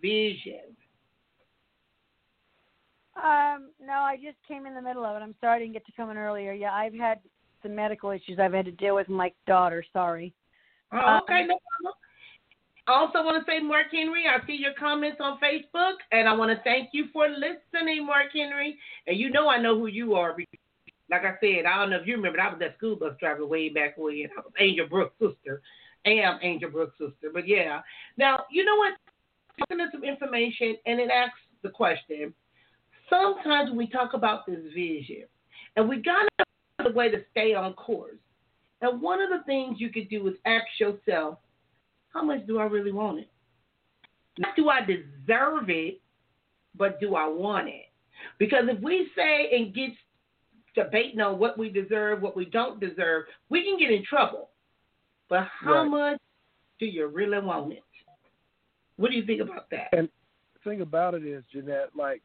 vision? 0.02 0.76
Um, 3.16 3.70
no, 3.80 3.92
I 3.92 4.16
just 4.16 4.38
came 4.48 4.66
in 4.66 4.74
the 4.74 4.82
middle 4.82 5.04
of 5.04 5.16
it. 5.16 5.22
I'm 5.22 5.36
sorry 5.40 5.56
I 5.56 5.58
didn't 5.60 5.74
get 5.74 5.86
to 5.86 5.92
come 5.92 6.10
in 6.10 6.16
earlier. 6.16 6.52
Yeah, 6.52 6.72
I've 6.72 6.94
had 6.94 7.20
some 7.62 7.76
medical 7.76 8.10
issues 8.10 8.40
I've 8.40 8.54
had 8.54 8.64
to 8.64 8.72
deal 8.72 8.96
with 8.96 9.08
my 9.08 9.32
daughter. 9.46 9.84
Sorry. 9.92 10.34
Oh, 10.92 11.20
okay, 11.22 11.42
um, 11.42 11.48
no 11.48 11.58
problem. 11.80 11.94
I 12.86 12.94
also 12.94 13.22
want 13.22 13.44
to 13.44 13.50
say, 13.50 13.60
Mark 13.60 13.86
Henry, 13.92 14.24
I 14.26 14.44
see 14.44 14.54
your 14.54 14.72
comments 14.78 15.18
on 15.20 15.38
Facebook, 15.38 15.94
and 16.10 16.28
I 16.28 16.32
want 16.32 16.50
to 16.50 16.62
thank 16.64 16.88
you 16.92 17.06
for 17.12 17.28
listening, 17.28 18.06
Mark 18.06 18.32
Henry. 18.34 18.76
And 19.06 19.16
you 19.16 19.30
know 19.30 19.48
I 19.48 19.58
know 19.58 19.78
who 19.78 19.86
you 19.86 20.14
are. 20.14 20.36
Like 21.08 21.22
I 21.22 21.34
said, 21.40 21.64
I 21.64 21.76
don't 21.76 21.90
know 21.90 22.00
if 22.00 22.06
you 22.06 22.16
remember, 22.16 22.40
I 22.40 22.48
was 22.48 22.58
that 22.58 22.76
school 22.78 22.96
bus 22.96 23.14
driver 23.20 23.46
way 23.46 23.68
back 23.68 23.96
when 23.96 24.14
I 24.36 24.40
was 24.40 24.52
Angel 24.58 24.88
Brooks' 24.88 25.14
sister. 25.20 25.62
am 26.06 26.40
Angel 26.42 26.70
Brooks' 26.70 26.98
sister. 26.98 27.30
But 27.32 27.46
yeah. 27.46 27.82
Now, 28.16 28.44
you 28.50 28.64
know 28.64 28.76
what? 28.76 28.94
Looking 29.60 29.84
at 29.84 29.92
some 29.92 30.02
information, 30.02 30.76
and 30.86 30.98
it 30.98 31.10
asks 31.10 31.38
the 31.62 31.68
question. 31.68 32.34
Sometimes 33.08 33.68
when 33.68 33.78
we 33.78 33.86
talk 33.86 34.14
about 34.14 34.44
this 34.46 34.60
vision, 34.74 35.24
and 35.76 35.88
we 35.88 36.02
got 36.02 36.22
to 36.38 36.44
find 36.78 36.92
a 36.92 36.96
way 36.96 37.10
to 37.10 37.22
stay 37.30 37.54
on 37.54 37.74
course. 37.74 38.16
And 38.80 39.00
one 39.00 39.20
of 39.20 39.30
the 39.30 39.44
things 39.44 39.76
you 39.78 39.90
could 39.90 40.08
do 40.08 40.26
is 40.26 40.34
ask 40.46 40.64
yourself, 40.80 41.38
how 42.12 42.22
much 42.22 42.46
do 42.46 42.58
I 42.58 42.64
really 42.64 42.92
want 42.92 43.20
it? 43.20 43.28
Not 44.38 44.56
do 44.56 44.68
I 44.68 44.80
deserve 44.80 45.68
it, 45.68 46.00
but 46.76 47.00
do 47.00 47.16
I 47.16 47.26
want 47.26 47.68
it? 47.68 47.90
Because 48.38 48.64
if 48.68 48.80
we 48.80 49.08
say 49.16 49.50
and 49.52 49.74
get 49.74 49.90
debating 50.74 51.20
on 51.20 51.38
what 51.38 51.58
we 51.58 51.68
deserve, 51.68 52.22
what 52.22 52.36
we 52.36 52.46
don't 52.46 52.80
deserve, 52.80 53.24
we 53.50 53.62
can 53.62 53.78
get 53.78 53.90
in 53.90 54.04
trouble. 54.04 54.48
But 55.28 55.46
how 55.60 55.82
right. 55.82 55.90
much 55.90 56.20
do 56.78 56.86
you 56.86 57.06
really 57.06 57.40
want 57.40 57.72
it? 57.72 57.82
What 58.96 59.10
do 59.10 59.16
you 59.16 59.24
think 59.24 59.40
about 59.40 59.70
that? 59.70 59.88
And 59.92 60.08
the 60.54 60.70
thing 60.70 60.80
about 60.80 61.14
it 61.14 61.24
is, 61.24 61.44
Jeanette, 61.52 61.90
like 61.96 62.22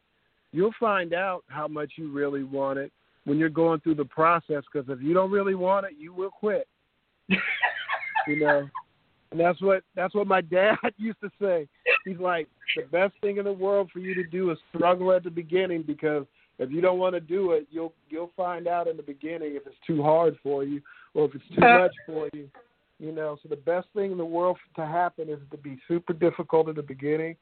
you'll 0.52 0.74
find 0.80 1.14
out 1.14 1.44
how 1.48 1.68
much 1.68 1.94
you 1.96 2.12
really 2.12 2.44
want 2.44 2.80
it 2.80 2.92
when 3.26 3.38
you're 3.38 3.50
going 3.50 3.80
through 3.82 3.96
the 3.96 4.06
process. 4.06 4.64
Because 4.72 4.90
if 4.90 5.02
you 5.02 5.14
don't 5.14 5.32
really 5.32 5.56
want 5.56 5.86
it, 5.86 5.94
you 5.98 6.14
will 6.14 6.30
quit. 6.30 6.68
you 7.30 8.40
know, 8.40 8.70
and 9.32 9.40
that's 9.40 9.62
what 9.62 9.84
that's 9.96 10.16
what 10.16 10.28
my 10.28 10.42
dad 10.58 10.76
used 10.98 11.20
to 11.22 11.30
say. 11.42 11.68
He's 12.06 12.20
like, 12.20 12.48
the 12.76 12.84
best 12.84 13.14
thing 13.22 13.38
in 13.38 13.46
the 13.46 13.52
world 13.52 13.90
for 13.92 14.00
you 14.00 14.14
to 14.16 14.24
do 14.24 14.52
is 14.52 14.58
struggle 14.76 15.12
at 15.12 15.24
the 15.24 15.30
beginning 15.30 15.84
because 15.84 16.26
if 16.60 16.72
you 16.72 16.82
don't 16.82 17.00
want 17.00 17.14
to 17.16 17.20
do 17.20 17.52
it, 17.52 17.68
you'll 17.70 17.94
you'll 18.10 18.32
find 18.36 18.68
out 18.68 18.88
in 18.88 18.98
the 18.98 19.04
beginning 19.04 19.56
if 19.56 19.68
it's 19.68 19.76
too 19.86 20.02
hard 20.02 20.38
for 20.42 20.64
you 20.64 20.82
or 21.14 21.26
if 21.26 21.36
it's 21.36 21.44
too 21.56 21.62
much 21.62 21.94
for 22.06 22.30
you. 22.34 22.50
You 23.00 23.12
know, 23.12 23.38
so 23.44 23.50
the 23.50 23.58
best 23.58 23.88
thing 23.94 24.12
in 24.12 24.18
the 24.18 24.26
world 24.26 24.58
to 24.76 24.86
happen 24.86 25.30
is 25.30 25.40
to 25.52 25.58
be 25.58 25.80
super 25.88 26.14
difficult 26.14 26.68
at 26.68 26.76
the 26.76 26.82
beginning 26.82 27.36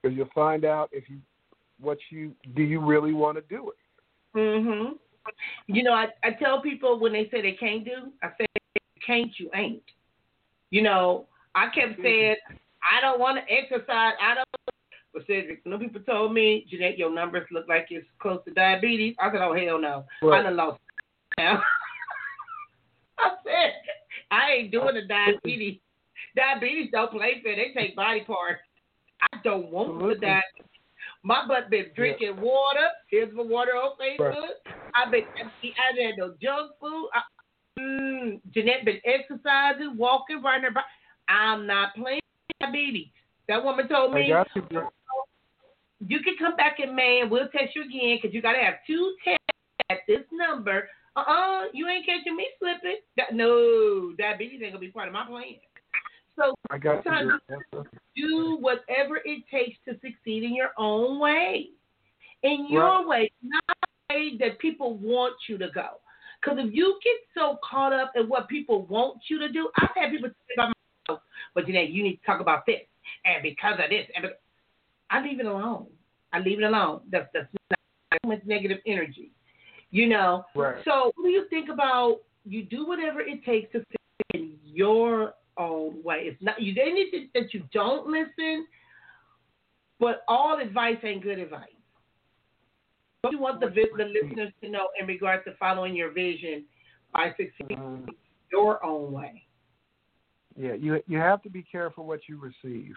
because 0.00 0.16
you'll 0.16 0.28
find 0.34 0.64
out 0.64 0.88
if 0.92 1.08
you 1.08 1.18
what 1.80 1.98
you 2.10 2.32
do 2.54 2.62
you 2.62 2.84
really 2.84 3.12
want 3.12 3.36
to 3.36 3.42
do 3.54 3.70
it. 3.70 4.38
Mhm. 4.38 4.98
You 5.66 5.82
know, 5.82 5.92
I 5.92 6.08
I 6.22 6.30
tell 6.32 6.62
people 6.62 7.00
when 7.00 7.12
they 7.12 7.28
say 7.30 7.42
they 7.42 7.52
can't 7.52 7.84
do, 7.84 8.12
I 8.22 8.30
say 8.38 8.46
can't 9.04 9.32
you 9.38 9.50
ain't. 9.54 9.82
You 10.70 10.82
know, 10.82 11.26
I 11.54 11.66
kept 11.66 11.92
mm-hmm. 11.92 12.02
saying 12.02 12.36
I 12.82 13.00
don't 13.00 13.20
want 13.20 13.38
to 13.38 13.52
exercise. 13.52 14.14
I 14.20 14.34
don't. 14.34 14.48
But 15.12 15.26
Cedric, 15.26 15.66
no 15.66 15.78
people 15.78 16.00
told 16.02 16.32
me, 16.32 16.66
Jeanette, 16.70 16.96
your 16.96 17.12
numbers 17.12 17.46
look 17.50 17.66
like 17.68 17.86
it's 17.90 18.06
close 18.20 18.40
to 18.46 18.54
diabetes. 18.54 19.16
I 19.18 19.30
said, 19.32 19.40
oh 19.40 19.54
hell 19.54 19.80
no, 19.80 20.04
right. 20.22 20.40
I 20.40 20.42
done 20.44 20.56
lost 20.56 20.80
now. 21.38 21.60
I 23.18 23.30
said, 23.44 23.72
I 24.30 24.50
ain't 24.52 24.70
doing 24.70 24.94
the 24.94 25.06
diabetes. 25.06 25.80
Diabetes 26.36 26.90
don't 26.92 27.10
play 27.10 27.40
fair. 27.42 27.56
They 27.56 27.72
take 27.74 27.96
body 27.96 28.22
parts. 28.24 28.60
I 29.32 29.38
don't 29.42 29.70
want 29.70 29.98
the 29.98 30.14
diabetes. 30.14 30.70
My 31.22 31.46
butt 31.46 31.70
been 31.70 31.86
drinking 31.94 32.34
yeah. 32.36 32.42
water. 32.42 32.88
Here's 33.08 33.34
my 33.34 33.42
water 33.42 33.72
on 33.72 33.96
Facebook. 34.00 34.32
Right. 34.32 34.50
I've 34.94 35.10
been 35.10 35.24
I 35.34 36.02
had 36.02 36.14
no 36.16 36.34
junk 36.40 36.72
food. 36.80 37.08
I, 37.12 37.20
mm, 37.78 38.40
Jeanette 38.54 38.84
been 38.84 39.00
exercising, 39.04 39.96
walking, 39.96 40.40
running 40.42 40.72
bike. 40.72 40.84
I'm 41.30 41.66
not 41.66 41.94
playing 41.94 42.20
diabetes. 42.60 43.08
That 43.48 43.62
woman 43.62 43.88
told 43.88 44.12
me. 44.12 44.26
You, 44.28 44.44
you 46.06 46.20
can 46.20 46.34
come 46.38 46.56
back 46.56 46.76
in 46.82 46.94
May 46.94 47.20
and 47.22 47.30
we'll 47.30 47.48
test 47.48 47.74
you 47.74 47.82
again 47.84 48.18
because 48.20 48.34
you 48.34 48.42
got 48.42 48.52
to 48.52 48.58
have 48.58 48.74
two 48.86 49.14
tests 49.24 49.40
at 49.90 49.98
this 50.08 50.24
number. 50.32 50.88
Uh 51.16 51.20
uh-uh, 51.20 51.32
uh 51.32 51.64
you 51.72 51.88
ain't 51.88 52.06
catching 52.06 52.36
me 52.36 52.46
slipping. 52.58 53.00
That, 53.16 53.34
no, 53.34 54.12
diabetes 54.18 54.60
ain't 54.62 54.72
gonna 54.72 54.80
be 54.80 54.90
part 54.90 55.08
of 55.08 55.14
my 55.14 55.26
plan. 55.26 55.56
So 56.36 56.54
I 56.70 56.78
got 56.78 57.04
you. 57.04 57.84
do 58.16 58.58
whatever 58.60 59.20
it 59.24 59.44
takes 59.50 59.76
to 59.86 59.94
succeed 59.94 60.44
in 60.44 60.54
your 60.54 60.70
own 60.78 61.18
way, 61.18 61.70
in 62.42 62.66
your 62.70 62.82
right. 62.82 63.06
way, 63.06 63.32
not 63.42 63.76
the 64.08 64.14
way 64.14 64.36
that 64.38 64.58
people 64.58 64.96
want 64.96 65.34
you 65.48 65.58
to 65.58 65.68
go. 65.74 66.00
Because 66.40 66.58
if 66.60 66.72
you 66.72 66.98
get 67.04 67.16
so 67.34 67.58
caught 67.68 67.92
up 67.92 68.12
in 68.14 68.28
what 68.28 68.48
people 68.48 68.86
want 68.86 69.18
you 69.28 69.38
to 69.40 69.50
do, 69.50 69.68
I've 69.76 69.90
had 69.94 70.10
people 70.10 70.30
say 70.30 70.54
about 70.56 70.72
but 71.54 71.66
you 71.66 71.74
know, 71.74 71.80
you 71.80 72.02
need 72.02 72.16
to 72.16 72.26
talk 72.26 72.40
about 72.40 72.66
this, 72.66 72.80
and 73.24 73.42
because 73.42 73.74
of 73.74 73.90
this, 73.90 74.06
and 74.14 74.26
I 75.10 75.22
leave 75.22 75.40
it 75.40 75.46
alone. 75.46 75.86
I 76.32 76.38
leave 76.38 76.58
it 76.58 76.64
alone. 76.64 77.00
That's 77.10 77.28
that's 77.32 77.48
not 77.70 77.78
too 78.22 78.28
much 78.28 78.40
negative 78.44 78.78
energy, 78.86 79.32
you 79.90 80.08
know. 80.08 80.44
Right. 80.54 80.76
So, 80.84 81.12
what 81.16 81.24
do 81.24 81.30
you 81.30 81.46
think 81.50 81.68
about 81.68 82.18
you 82.44 82.64
do 82.64 82.86
whatever 82.86 83.20
it 83.20 83.44
takes 83.44 83.72
to 83.72 83.80
fit 83.80 83.96
in 84.34 84.56
your 84.64 85.34
own 85.58 86.02
way? 86.02 86.22
It's 86.24 86.42
not 86.42 86.60
you. 86.60 86.74
Anything 86.80 87.28
that 87.34 87.52
you 87.52 87.64
don't 87.72 88.06
listen, 88.06 88.66
but 89.98 90.22
all 90.28 90.60
advice 90.60 90.96
ain't 91.02 91.22
good 91.22 91.38
advice. 91.38 91.68
What 93.22 93.30
do 93.30 93.36
you 93.36 93.42
want 93.42 93.60
the, 93.60 93.66
the 93.66 94.04
listeners 94.04 94.52
to 94.62 94.70
know 94.70 94.88
in 94.98 95.06
regards 95.06 95.44
to 95.44 95.52
following 95.58 95.94
your 95.94 96.10
vision 96.10 96.64
by 97.12 97.30
succeeding 97.36 97.76
mm-hmm. 97.76 98.10
your 98.50 98.84
own 98.84 99.12
way? 99.12 99.44
Yeah, 100.60 100.74
you 100.74 101.00
you 101.06 101.16
have 101.16 101.42
to 101.42 101.50
be 101.50 101.62
careful 101.62 102.04
what 102.04 102.20
you 102.28 102.38
receive. 102.38 102.94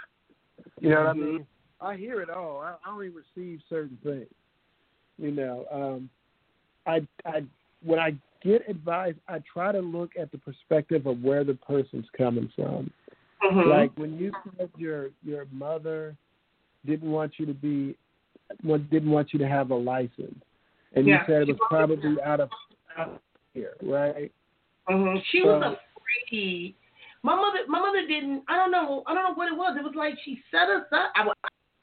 You 0.81 0.89
know 0.89 1.05
what 1.05 1.15
mm-hmm. 1.15 1.23
I 1.23 1.31
mean? 1.31 1.47
I 1.79 1.95
hear 1.95 2.21
it 2.21 2.29
all. 2.29 2.59
I, 2.59 2.75
I 2.85 2.91
only 2.91 3.09
receive 3.09 3.61
certain 3.69 3.97
things. 4.03 4.27
You 5.17 5.31
know, 5.31 5.65
um, 5.71 6.09
I 6.85 7.07
I 7.25 7.43
when 7.81 7.99
I 7.99 8.15
get 8.43 8.69
advice, 8.69 9.15
I 9.29 9.41
try 9.51 9.71
to 9.71 9.79
look 9.79 10.11
at 10.19 10.31
the 10.31 10.37
perspective 10.39 11.05
of 11.05 11.21
where 11.21 11.45
the 11.45 11.53
person's 11.53 12.05
coming 12.17 12.51
from. 12.53 12.91
Mm-hmm. 13.41 13.69
Like 13.69 13.91
when 13.97 14.17
you 14.17 14.33
said 14.57 14.69
your 14.77 15.11
your 15.23 15.45
mother 15.51 16.17
didn't 16.85 17.09
want 17.09 17.33
you 17.37 17.45
to 17.45 17.53
be, 17.53 17.95
didn't 18.61 19.11
want 19.11 19.31
you 19.31 19.39
to 19.39 19.47
have 19.47 19.71
a 19.71 19.75
license, 19.75 20.43
and 20.93 21.07
yeah. 21.07 21.19
you 21.19 21.19
said 21.27 21.41
it 21.43 21.47
was 21.47 21.57
probably 21.69 22.21
out 22.25 22.41
of 22.41 22.49
out 22.97 23.09
of 23.09 23.19
here, 23.53 23.75
right? 23.81 24.33
Mm-hmm. 24.89 25.19
She 25.31 25.39
was 25.41 25.77
afraid. 26.31 26.75
My 27.23 27.35
mother, 27.35 27.59
my 27.67 27.79
mother 27.79 28.05
didn't. 28.05 28.43
I 28.49 28.57
don't 28.57 28.71
know. 28.71 29.03
I 29.07 29.13
don't 29.13 29.23
know 29.23 29.33
what 29.33 29.51
it 29.51 29.57
was. 29.57 29.77
It 29.79 29.83
was 29.83 29.95
like 29.95 30.15
she 30.25 30.41
set 30.51 30.69
us 30.69 30.85
up. 30.91 31.11
I, 31.15 31.25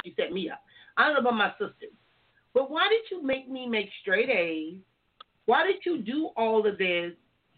she 0.04 0.14
set 0.16 0.32
me 0.32 0.50
up. 0.50 0.60
I 0.96 1.06
don't 1.06 1.14
know 1.14 1.20
about 1.20 1.36
my 1.36 1.50
sisters. 1.52 1.96
But 2.52 2.70
why 2.70 2.88
did 2.90 3.10
you 3.10 3.24
make 3.24 3.48
me 3.48 3.66
make 3.66 3.88
straight 4.02 4.28
A's? 4.28 4.76
Why 5.46 5.66
did 5.66 5.76
you 5.84 6.02
do 6.02 6.30
all 6.36 6.66
of 6.66 6.76
this? 6.76 7.12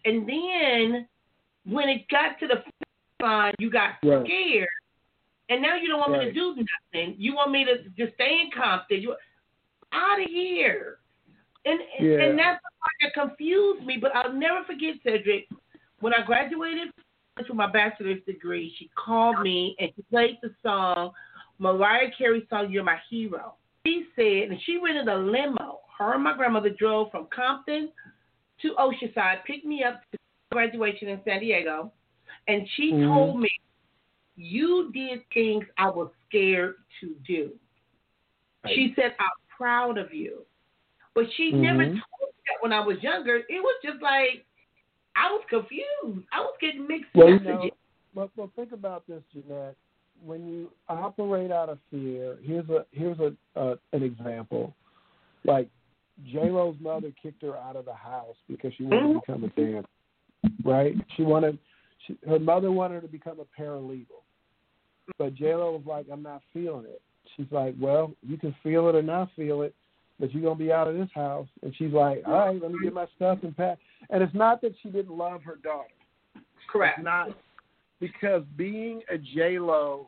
And 0.05 0.27
then 0.27 1.07
when 1.65 1.89
it 1.89 2.07
got 2.09 2.39
to 2.39 2.47
the 2.47 2.63
line, 3.23 3.53
you 3.59 3.69
got 3.69 3.91
right. 4.03 4.25
scared. 4.25 4.67
And 5.49 5.61
now 5.61 5.75
you 5.75 5.89
don't 5.89 5.99
want 5.99 6.13
right. 6.13 6.27
me 6.27 6.33
to 6.33 6.33
do 6.33 6.55
nothing. 6.93 7.15
You 7.17 7.35
want 7.35 7.51
me 7.51 7.65
to 7.65 7.83
just 7.97 8.15
stay 8.15 8.39
in 8.43 8.49
Compton. 8.55 9.01
You 9.01 9.15
out 9.91 10.21
of 10.21 10.29
here. 10.29 10.99
And 11.65 11.79
yeah. 11.99 12.19
and 12.23 12.39
that's 12.39 12.61
the 12.61 12.71
part 12.79 12.93
that 13.01 13.13
confused 13.13 13.85
me. 13.85 13.97
But 13.99 14.15
I'll 14.15 14.33
never 14.33 14.63
forget 14.65 14.95
Cedric. 15.03 15.47
When 15.99 16.13
I 16.13 16.25
graduated 16.25 16.89
with 17.37 17.47
my 17.53 17.71
bachelor's 17.71 18.23
degree, 18.25 18.73
she 18.77 18.89
called 18.95 19.41
me 19.41 19.75
and 19.79 19.89
she 19.95 20.01
played 20.03 20.37
the 20.41 20.53
song 20.61 21.11
Mariah 21.59 22.09
Carey 22.17 22.45
song 22.49 22.71
"You're 22.71 22.83
My 22.83 22.97
Hero." 23.09 23.55
She 23.85 24.05
said, 24.15 24.49
and 24.51 24.59
she 24.65 24.79
rented 24.83 25.07
a 25.07 25.17
limo. 25.17 25.79
Her 25.97 26.15
and 26.15 26.23
my 26.23 26.35
grandmother 26.35 26.69
drove 26.69 27.11
from 27.11 27.27
Compton 27.33 27.89
to 28.61 28.75
Oceanside, 28.79 29.43
picked 29.45 29.65
me 29.65 29.83
up 29.83 30.01
to 30.11 30.17
graduation 30.51 31.09
in 31.09 31.19
San 31.25 31.41
Diego, 31.41 31.91
and 32.47 32.67
she 32.75 32.91
mm-hmm. 32.91 33.07
told 33.07 33.39
me 33.39 33.49
you 34.35 34.91
did 34.93 35.19
things 35.33 35.65
I 35.77 35.89
was 35.89 36.09
scared 36.27 36.75
to 37.01 37.15
do. 37.27 37.51
Right. 38.63 38.73
She 38.75 38.93
said, 38.95 39.15
I'm 39.19 39.29
proud 39.55 39.97
of 39.97 40.13
you. 40.13 40.45
But 41.13 41.25
she 41.35 41.51
never 41.51 41.83
Mhm. 41.83 41.91
told 41.91 42.33
me 42.33 42.41
that 42.47 42.61
when 42.61 42.73
I 42.73 42.79
was 42.79 43.01
younger. 43.03 43.37
It 43.37 43.61
was 43.61 43.75
just 43.83 44.01
like 44.01 44.45
I 45.15 45.31
was 45.31 45.43
confused. 45.49 46.27
I 46.31 46.39
was 46.41 46.55
getting 46.59 46.87
mixed 46.87 47.09
Well, 47.13 47.29
you 47.29 47.39
messages. 47.39 47.47
know, 47.47 47.69
well, 48.15 48.31
well, 48.35 48.51
think 48.55 48.71
about 48.71 49.05
this, 49.07 49.21
Jeanette. 49.33 49.75
When 50.23 50.47
you 50.47 50.71
operate 50.87 51.51
out 51.51 51.69
of 51.69 51.79
fear, 51.89 52.37
here's 52.43 52.69
a 52.69 52.85
here's 52.91 53.17
a 53.19 53.33
uh, 53.59 53.75
an 53.91 54.03
example. 54.03 54.73
Like 55.43 55.69
J 56.31 56.49
Lo's 56.49 56.75
mother 56.79 57.11
kicked 57.21 57.41
her 57.41 57.57
out 57.57 57.75
of 57.75 57.85
the 57.85 57.93
house 57.93 58.35
because 58.47 58.73
she 58.77 58.83
wanted 58.83 59.13
to 59.13 59.19
become 59.19 59.43
a 59.43 59.49
dancer, 59.49 59.87
right? 60.63 60.93
She 61.17 61.23
wanted 61.23 61.57
she, 62.05 62.17
her 62.27 62.39
mother 62.39 62.71
wanted 62.71 62.95
her 62.95 63.01
to 63.01 63.07
become 63.07 63.39
a 63.39 63.61
paralegal, 63.61 64.21
but 65.17 65.33
J 65.35 65.55
Lo 65.55 65.71
was 65.71 65.85
like, 65.85 66.05
"I'm 66.11 66.23
not 66.23 66.41
feeling 66.53 66.85
it." 66.85 67.01
She's 67.35 67.51
like, 67.51 67.75
"Well, 67.79 68.13
you 68.21 68.37
can 68.37 68.55
feel 68.63 68.87
it 68.89 68.95
or 68.95 69.01
not 69.01 69.29
feel 69.35 69.63
it, 69.63 69.73
but 70.23 70.33
you're 70.33 70.41
gonna 70.41 70.55
be 70.55 70.71
out 70.71 70.87
of 70.87 70.95
this 70.95 71.09
house." 71.13 71.47
And 71.63 71.75
she's 71.75 71.91
like, 71.91 72.23
"All 72.25 72.33
right, 72.33 72.61
let 72.61 72.71
me 72.71 72.79
get 72.81 72.93
my 72.93 73.07
stuff 73.17 73.39
and 73.43 73.55
pack." 73.55 73.77
And 74.09 74.23
it's 74.23 74.33
not 74.33 74.61
that 74.61 74.73
she 74.81 74.89
didn't 74.89 75.15
love 75.17 75.43
her 75.43 75.57
daughter. 75.57 75.89
Correct. 76.71 76.99
It's 76.99 77.05
not 77.05 77.31
because 77.99 78.43
being 78.55 79.01
a 79.09 79.17
J 79.17 79.59
Lo, 79.59 80.07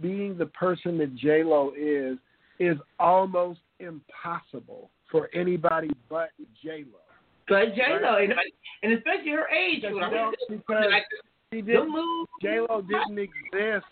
being 0.00 0.38
the 0.38 0.46
person 0.46 0.96
that 0.98 1.14
J 1.14 1.44
Lo 1.44 1.72
is, 1.76 2.16
is 2.58 2.78
almost 2.98 3.60
impossible 3.80 4.90
for 5.10 5.28
anybody 5.34 5.90
but 6.08 6.30
J 6.62 6.84
Lo. 6.90 7.00
But 7.46 7.74
J 7.74 7.82
Lo, 8.00 8.16
and, 8.16 8.32
and 8.82 8.92
especially 8.94 9.32
her 9.32 9.48
age, 9.48 9.82
you 9.82 10.00
know, 10.00 10.32
because 10.48 10.84
she 11.52 11.60
didn't, 11.60 11.92
move, 11.92 12.28
J 12.40 12.60
Lo 12.60 12.80
didn't 12.80 13.18
exist. 13.18 13.84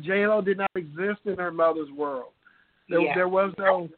J 0.00 0.28
Lo 0.28 0.40
did 0.40 0.58
not 0.58 0.70
exist 0.76 1.20
in 1.24 1.36
her 1.36 1.50
mother's 1.50 1.90
world. 1.90 2.32
There, 2.88 3.00
Yeah. 3.00 3.14
there 3.16 3.28
was 3.28 3.52
no 3.58 3.88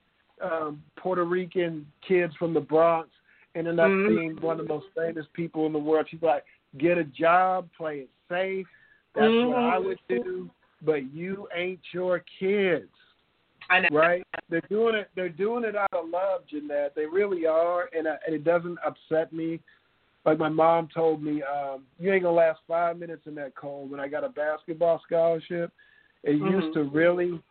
um, 0.40 0.82
Puerto 0.96 1.24
Rican 1.24 1.86
kids 2.06 2.34
from 2.36 2.54
the 2.54 2.60
Bronx 2.60 3.08
ending 3.54 3.78
up 3.78 3.90
Mhm. 3.90 4.08
being 4.08 4.36
one 4.40 4.60
of 4.60 4.66
the 4.66 4.72
most 4.72 4.86
famous 4.94 5.26
people 5.32 5.66
in 5.66 5.72
the 5.72 5.78
world. 5.78 6.06
She's 6.08 6.22
like, 6.22 6.44
get 6.76 6.98
a 6.98 7.04
job, 7.04 7.68
play 7.76 8.00
it 8.00 8.10
safe. 8.28 8.66
That's 9.14 9.32
what 9.32 9.56
Mhm. 9.56 9.72
I 9.72 9.78
would 9.78 9.98
do. 10.08 10.50
But 10.82 11.12
you 11.12 11.48
ain't 11.52 11.80
your 11.92 12.20
kids, 12.38 12.92
I 13.68 13.80
know. 13.80 13.88
right? 13.90 14.24
They're 14.48 14.60
doing 14.68 14.94
it. 14.94 15.10
They're 15.14 15.28
doing 15.28 15.64
it 15.64 15.74
out 15.74 15.92
of 15.92 16.08
love, 16.08 16.46
Jeanette. 16.46 16.94
They 16.94 17.06
really 17.06 17.46
are, 17.46 17.88
and, 17.92 18.06
I, 18.06 18.16
and 18.26 18.34
it 18.34 18.44
doesn't 18.44 18.78
upset 18.84 19.32
me. 19.32 19.60
Like 20.24 20.38
my 20.38 20.48
mom 20.48 20.88
told 20.88 21.22
me, 21.22 21.42
um, 21.42 21.86
you 21.98 22.12
ain't 22.12 22.22
gonna 22.22 22.34
last 22.36 22.60
five 22.68 22.98
minutes 22.98 23.26
in 23.26 23.34
that 23.36 23.54
cold. 23.56 23.90
When 23.90 23.98
I 23.98 24.08
got 24.08 24.24
a 24.24 24.28
basketball 24.28 25.00
scholarship, 25.00 25.72
it 26.22 26.36
used 26.36 26.68
Mhm. 26.68 26.72
to 26.74 26.82
really 26.84 27.42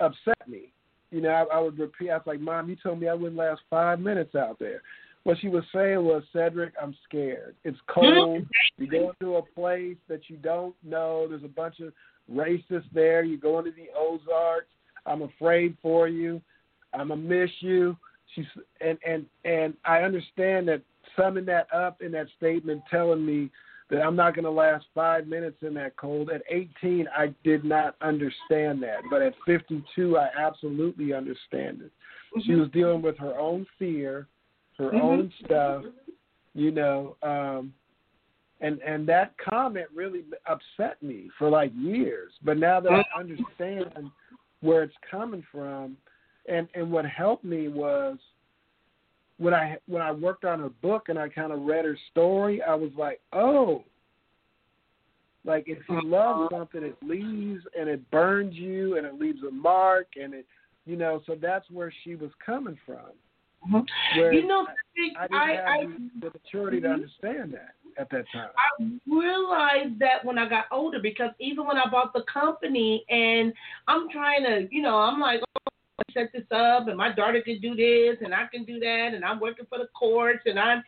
upset 0.00 0.46
me. 0.46 0.72
You 1.10 1.20
know, 1.20 1.30
I, 1.30 1.56
I 1.56 1.60
would 1.60 1.78
repeat. 1.78 2.10
I 2.10 2.16
was 2.16 2.26
like, 2.26 2.40
"Mom, 2.40 2.68
you 2.68 2.76
told 2.76 3.00
me 3.00 3.08
I 3.08 3.14
wouldn't 3.14 3.36
last 3.36 3.62
five 3.70 4.00
minutes 4.00 4.34
out 4.34 4.58
there." 4.58 4.82
What 5.24 5.38
she 5.40 5.48
was 5.48 5.64
saying 5.74 6.04
was, 6.04 6.22
"Cedric, 6.32 6.74
I'm 6.80 6.94
scared. 7.08 7.54
It's 7.64 7.78
cold. 7.88 8.44
You're 8.78 8.88
going 8.88 9.14
to 9.20 9.36
a 9.36 9.42
place 9.42 9.96
that 10.08 10.28
you 10.28 10.36
don't 10.36 10.74
know. 10.84 11.26
There's 11.28 11.44
a 11.44 11.48
bunch 11.48 11.80
of 11.80 11.92
racists 12.32 12.90
there. 12.92 13.22
You're 13.22 13.38
going 13.38 13.64
to 13.64 13.70
the 13.70 13.88
Ozarks. 13.96 14.70
I'm 15.04 15.22
afraid 15.22 15.76
for 15.82 16.08
you. 16.08 16.40
I'm 16.92 17.08
gonna 17.08 17.20
miss 17.20 17.50
you." 17.60 17.96
She's 18.34 18.46
and 18.80 18.98
and 19.06 19.26
and 19.44 19.74
I 19.84 19.98
understand 19.98 20.68
that 20.68 20.82
summing 21.16 21.46
that 21.46 21.72
up 21.72 22.02
in 22.02 22.12
that 22.12 22.26
statement, 22.36 22.82
telling 22.90 23.24
me 23.24 23.50
that 23.90 24.02
I'm 24.02 24.16
not 24.16 24.34
going 24.34 24.44
to 24.44 24.50
last 24.50 24.86
five 24.94 25.26
minutes 25.26 25.58
in 25.62 25.74
that 25.74 25.96
cold. 25.96 26.30
At 26.30 26.42
18, 26.50 27.06
I 27.16 27.32
did 27.44 27.64
not 27.64 27.94
understand 28.00 28.82
that, 28.82 29.00
but 29.10 29.22
at 29.22 29.34
52, 29.46 30.18
I 30.18 30.28
absolutely 30.36 31.12
understand 31.12 31.82
it. 31.82 31.92
She 32.44 32.54
was 32.54 32.68
dealing 32.70 33.00
with 33.00 33.16
her 33.18 33.38
own 33.38 33.66
fear, 33.78 34.26
her 34.76 34.90
Mhm. 34.90 35.00
own 35.00 35.32
stuff, 35.44 35.84
you 36.54 36.70
know, 36.70 37.16
um, 37.22 37.72
and 38.60 38.80
and 38.80 39.06
that 39.06 39.36
comment 39.38 39.86
really 39.94 40.24
upset 40.46 41.02
me 41.02 41.30
for 41.38 41.48
like 41.48 41.72
years. 41.74 42.32
But 42.42 42.58
now 42.58 42.80
that 42.80 42.92
I 42.92 43.18
understand 43.18 44.10
where 44.60 44.82
it's 44.82 44.96
coming 45.10 45.42
from, 45.52 45.96
and 46.46 46.68
and 46.74 46.90
what 46.90 47.06
helped 47.06 47.44
me 47.44 47.68
was 47.68 48.18
when 49.38 49.54
I 49.54 49.76
when 49.86 50.02
I 50.02 50.12
worked 50.12 50.44
on 50.44 50.60
her 50.60 50.70
book 50.82 51.08
and 51.08 51.18
I 51.18 51.28
kind 51.28 51.52
of 51.52 51.62
read 51.62 51.84
her 51.84 51.98
story, 52.10 52.62
I 52.62 52.74
was 52.74 52.90
like, 52.96 53.20
oh, 53.32 53.84
like 55.44 55.64
if 55.66 55.78
you 55.88 56.00
love 56.02 56.48
something, 56.50 56.82
it 56.82 56.96
leaves 57.02 57.62
and 57.78 57.88
it 57.88 58.10
burns 58.10 58.54
you 58.54 58.96
and 58.96 59.06
it 59.06 59.14
leaves 59.14 59.42
a 59.46 59.50
mark 59.50 60.08
and 60.20 60.34
it, 60.34 60.46
you 60.86 60.96
know, 60.96 61.22
so 61.26 61.36
that's 61.40 61.70
where 61.70 61.92
she 62.02 62.16
was 62.16 62.30
coming 62.44 62.78
from. 62.84 63.12
Mhm. 63.68 63.86
Where 64.16 64.32
You 64.32 64.46
know, 64.46 64.66
I 64.66 65.24
I 65.24 65.26
didn't 65.26 65.34
I, 65.34 65.52
have 65.54 65.68
I, 65.68 65.86
the, 66.20 66.30
maturity 66.30 66.80
to 66.80 66.88
understand 66.88 67.52
that 67.54 67.74
at 67.98 68.10
that 68.10 68.24
time. 68.32 68.50
I 68.56 68.84
realized 69.06 69.98
that 69.98 70.24
when 70.24 70.38
I 70.38 70.48
got 70.48 70.66
older 70.70 70.98
because 71.00 71.30
even 71.38 71.66
when 71.66 71.76
I 71.76 71.88
bought 71.90 72.12
the 72.12 72.22
company 72.22 73.04
and 73.08 73.52
I'm 73.88 74.08
trying 74.10 74.44
to, 74.44 74.68
you 74.70 74.82
know, 74.82 74.96
I'm 74.96 75.20
like, 75.20 75.40
oh, 75.42 75.72
set 76.12 76.32
this 76.32 76.44
up 76.50 76.88
and 76.88 76.96
my 76.96 77.12
daughter 77.12 77.40
can 77.40 77.60
do 77.60 77.74
this 77.74 78.18
and 78.24 78.34
I 78.34 78.46
can 78.52 78.64
do 78.64 78.78
that 78.80 79.10
and 79.14 79.24
I'm 79.24 79.40
working 79.40 79.66
for 79.68 79.78
the 79.78 79.88
courts 79.98 80.40
and 80.46 80.58
I'm 80.58 80.82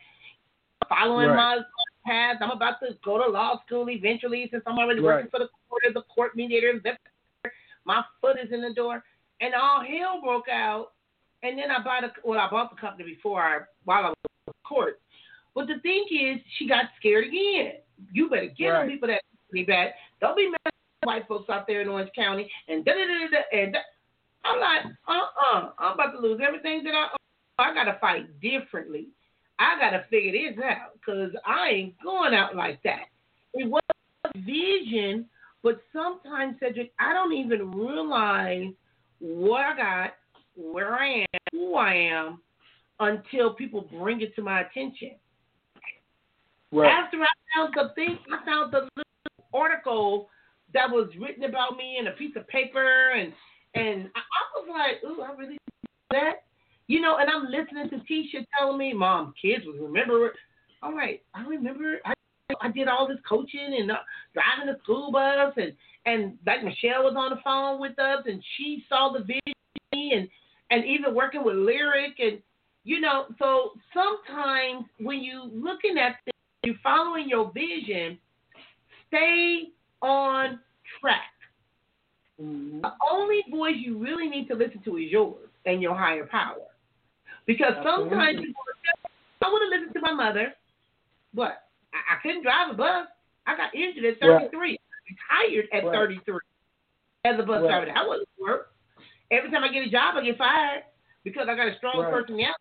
following 0.87 1.29
Right. 1.29 1.35
my 1.35 1.61
path. 2.05 2.37
I'm 2.41 2.51
about 2.51 2.79
to 2.81 2.97
go 3.03 3.23
to 3.23 3.29
law 3.29 3.61
school 3.65 3.89
eventually 3.89 4.47
since 4.51 4.63
I'm 4.65 4.77
already 4.77 5.01
working 5.01 5.29
for 5.29 5.39
the 5.39 5.49
court 5.67 5.83
as 5.89 5.95
a 5.95 6.01
court 6.13 6.35
mediator. 6.35 6.81
My 7.85 8.03
foot 8.21 8.37
is 8.43 8.51
in 8.51 8.61
the 8.61 8.73
door 8.73 9.03
and 9.41 9.53
all 9.55 9.83
hell 9.83 10.21
broke 10.21 10.49
out. 10.49 10.93
And 11.41 11.57
then 11.57 11.71
I 11.71 11.81
bought 11.81 12.03
a 12.03 12.11
well, 12.25 12.37
I 12.39 12.49
bought 12.49 12.69
the 12.69 12.79
company 12.81 13.15
before 13.15 13.41
I 13.41 13.59
while 13.85 14.05
I 14.05 14.09
was 14.09 14.15
in 14.47 14.53
court. 14.67 14.99
But 15.55 15.67
the 15.67 15.79
thing 15.79 16.05
is, 16.11 16.41
she 16.57 16.67
got 16.67 16.85
scared 16.99 17.25
again. 17.27 17.75
You 18.11 18.29
better 18.29 18.47
get 18.57 18.67
Right. 18.69 18.81
on 18.83 18.89
people 18.89 19.07
that 19.07 19.21
me 19.51 19.63
back. 19.63 19.95
Don't 20.21 20.35
be 20.35 20.49
mad 20.49 20.59
at 20.65 20.73
white 21.07 21.27
folks 21.27 21.49
out 21.49 21.65
there 21.65 21.81
in 21.81 21.87
Orange 21.87 22.11
County 22.13 22.51
and 22.67 22.83
da 22.85 22.91
da 22.93 22.99
da 23.05 23.27
da 23.31 23.57
and 23.57 23.73
da. 23.73 23.79
I'm 24.49 24.59
like, 24.59 24.93
uh 25.07 25.11
uh-uh. 25.11 25.59
uh, 25.59 25.71
i 25.77 25.87
am 25.87 25.93
about 25.93 26.11
to 26.13 26.19
lose 26.19 26.39
everything 26.45 26.83
that 26.83 26.93
I 26.93 27.03
own. 27.03 27.17
I 27.59 27.73
gotta 27.73 27.97
fight 27.99 28.39
differently. 28.41 29.07
I 29.59 29.77
gotta 29.79 30.05
figure 30.09 30.31
this 30.31 30.63
out 30.63 30.93
because 30.93 31.31
I 31.45 31.69
ain't 31.69 31.95
going 32.03 32.33
out 32.33 32.55
like 32.55 32.81
that. 32.83 33.05
It 33.53 33.69
was 33.69 33.81
a 34.25 34.39
vision, 34.39 35.25
but 35.61 35.81
sometimes 35.91 36.55
Cedric, 36.59 36.93
I 36.99 37.13
don't 37.13 37.33
even 37.33 37.71
realize 37.71 38.71
what 39.19 39.61
I 39.61 39.75
got, 39.75 40.11
where 40.55 40.95
I 40.95 41.19
am, 41.21 41.25
who 41.51 41.75
I 41.75 41.93
am, 41.93 42.41
until 42.99 43.53
people 43.53 43.87
bring 43.99 44.21
it 44.21 44.35
to 44.35 44.41
my 44.41 44.61
attention. 44.61 45.11
Right. 46.71 46.91
After 46.91 47.17
I 47.17 47.27
found 47.55 47.73
the 47.75 47.93
thing, 47.95 48.19
I 48.31 48.45
found 48.45 48.71
the 48.71 48.87
little 48.95 49.49
article 49.53 50.29
that 50.73 50.89
was 50.89 51.09
written 51.19 51.43
about 51.43 51.75
me 51.77 51.97
in 51.99 52.07
a 52.07 52.11
piece 52.11 52.35
of 52.35 52.47
paper, 52.47 53.11
and 53.11 53.33
and 53.75 54.09
I, 54.15 54.21
was 54.55 54.67
like, 54.69 55.03
ooh, 55.09 55.21
I 55.21 55.31
really 55.35 55.57
that, 56.11 56.43
you 56.87 57.01
know. 57.01 57.17
And 57.19 57.29
I'm 57.29 57.45
listening 57.45 57.89
to 57.89 57.97
Tisha 58.11 58.45
telling 58.57 58.77
me, 58.77 58.93
"Mom, 58.93 59.33
kids 59.41 59.65
will 59.65 59.87
remember." 59.87 60.27
it." 60.27 60.33
I'm 60.81 60.97
I 60.97 61.45
remember. 61.47 61.99
I 62.05 62.13
I 62.61 62.71
did 62.71 62.87
all 62.87 63.07
this 63.07 63.17
coaching 63.27 63.77
and 63.79 63.91
uh, 63.91 63.97
driving 64.33 64.73
the 64.73 64.79
school 64.83 65.11
bus, 65.11 65.53
and 65.57 65.73
and 66.05 66.37
like 66.45 66.63
Michelle 66.63 67.03
was 67.03 67.15
on 67.17 67.31
the 67.31 67.41
phone 67.43 67.79
with 67.79 67.97
us, 67.99 68.23
and 68.25 68.43
she 68.57 68.83
saw 68.89 69.11
the 69.13 69.19
vision, 69.19 69.53
and 69.93 70.27
and 70.71 70.85
even 70.85 71.13
working 71.13 71.43
with 71.43 71.55
Lyric, 71.55 72.19
and 72.19 72.39
you 72.83 72.99
know. 73.01 73.25
So 73.37 73.71
sometimes 73.93 74.85
when 74.99 75.19
you 75.21 75.49
looking 75.53 75.97
at 75.97 76.15
this, 76.25 76.33
you're 76.63 76.75
following 76.81 77.29
your 77.29 77.51
vision, 77.51 78.17
stay 79.07 79.69
on 80.01 80.59
track. 80.99 81.31
Mhm. 82.39 82.81
The 82.81 82.91
only 83.11 83.43
voice 83.51 83.75
you 83.77 83.97
really 83.97 84.29
need 84.29 84.47
to 84.47 84.55
listen 84.55 84.81
to 84.83 84.97
is 84.97 85.11
yours 85.11 85.49
and 85.65 85.81
your 85.81 85.95
higher 85.95 86.25
power. 86.25 86.67
Because 87.45 87.73
sometimes 87.83 88.37
Absolutely. 88.37 88.45
people 88.45 88.63
say, 88.83 89.09
I 89.41 89.47
want 89.47 89.63
to 89.63 89.77
listen 89.77 89.93
to 89.93 89.99
my 90.01 90.13
mother, 90.13 90.53
but 91.33 91.63
I, 91.93 92.15
I 92.15 92.21
couldn't 92.21 92.43
drive 92.43 92.71
a 92.71 92.73
bus. 92.73 93.07
I 93.47 93.57
got 93.57 93.73
injured 93.75 94.05
at 94.05 94.21
Right. 94.21 94.51
33. 94.51 94.77
I 94.77 95.47
retired 95.47 95.67
at 95.73 95.83
Right. 95.85 95.93
33 95.93 96.39
as 97.25 97.39
a 97.39 97.43
bus 97.43 97.61
Right. 97.61 97.69
driver. 97.69 97.85
That 97.87 98.07
wasn't 98.07 98.29
work. 98.39 98.73
Every 99.31 99.51
time 99.51 99.63
I 99.63 99.69
get 99.69 99.87
a 99.87 99.89
job, 99.89 100.15
I 100.15 100.23
get 100.23 100.37
fired 100.37 100.83
because 101.23 101.47
I 101.49 101.55
got 101.55 101.67
a 101.67 101.77
strong 101.77 102.03
Right. 102.03 102.11
personality. 102.11 102.53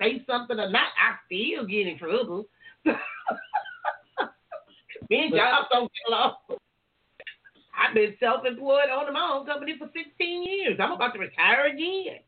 Say 0.00 0.24
something 0.26 0.58
or 0.58 0.68
not, 0.70 0.92
I 0.98 1.16
still 1.26 1.66
get 1.66 1.86
in 1.86 1.98
trouble. 1.98 2.48
Me 5.10 5.26
and 5.26 5.34
jobs 5.34 5.68
don't 5.70 5.90
get 5.92 6.08
along. 6.08 6.36
I've 7.76 7.94
been 7.94 8.14
self-employed 8.20 8.90
owning 8.92 9.14
my 9.14 9.30
own 9.32 9.46
company 9.46 9.76
for 9.78 9.90
16 9.92 10.42
years. 10.42 10.78
I'm 10.80 10.92
about 10.92 11.12
to 11.14 11.18
retire 11.18 11.66
again. 11.66 12.20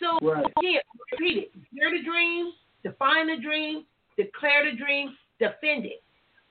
So 0.00 0.18
Right. 0.22 0.52
again, 0.58 0.80
repeat 1.12 1.38
it. 1.38 1.52
Hear 1.72 1.90
the 1.90 2.02
dream, 2.02 2.52
define 2.82 3.26
the 3.26 3.36
dream, 3.36 3.86
declare 4.16 4.64
the 4.70 4.76
dream, 4.76 5.16
defend 5.38 5.86
it. 5.86 6.02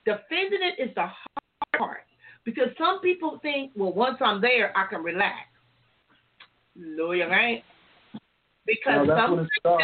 Defending 0.04 0.62
it 0.62 0.78
is 0.78 0.94
the 0.94 1.06
hard 1.06 1.72
part 1.76 2.04
Because 2.44 2.74
some 2.78 3.00
people 3.00 3.38
think, 3.40 3.72
well, 3.76 3.92
once 3.92 4.16
I'm 4.22 4.40
there, 4.40 4.76
I 4.76 4.86
can 4.86 5.02
relax. 5.02 5.48
No, 6.74 7.12
you 7.12 7.24
ain't. 7.24 7.64
Because 8.64 9.06
No, 9.06 9.48
some. 9.64 9.78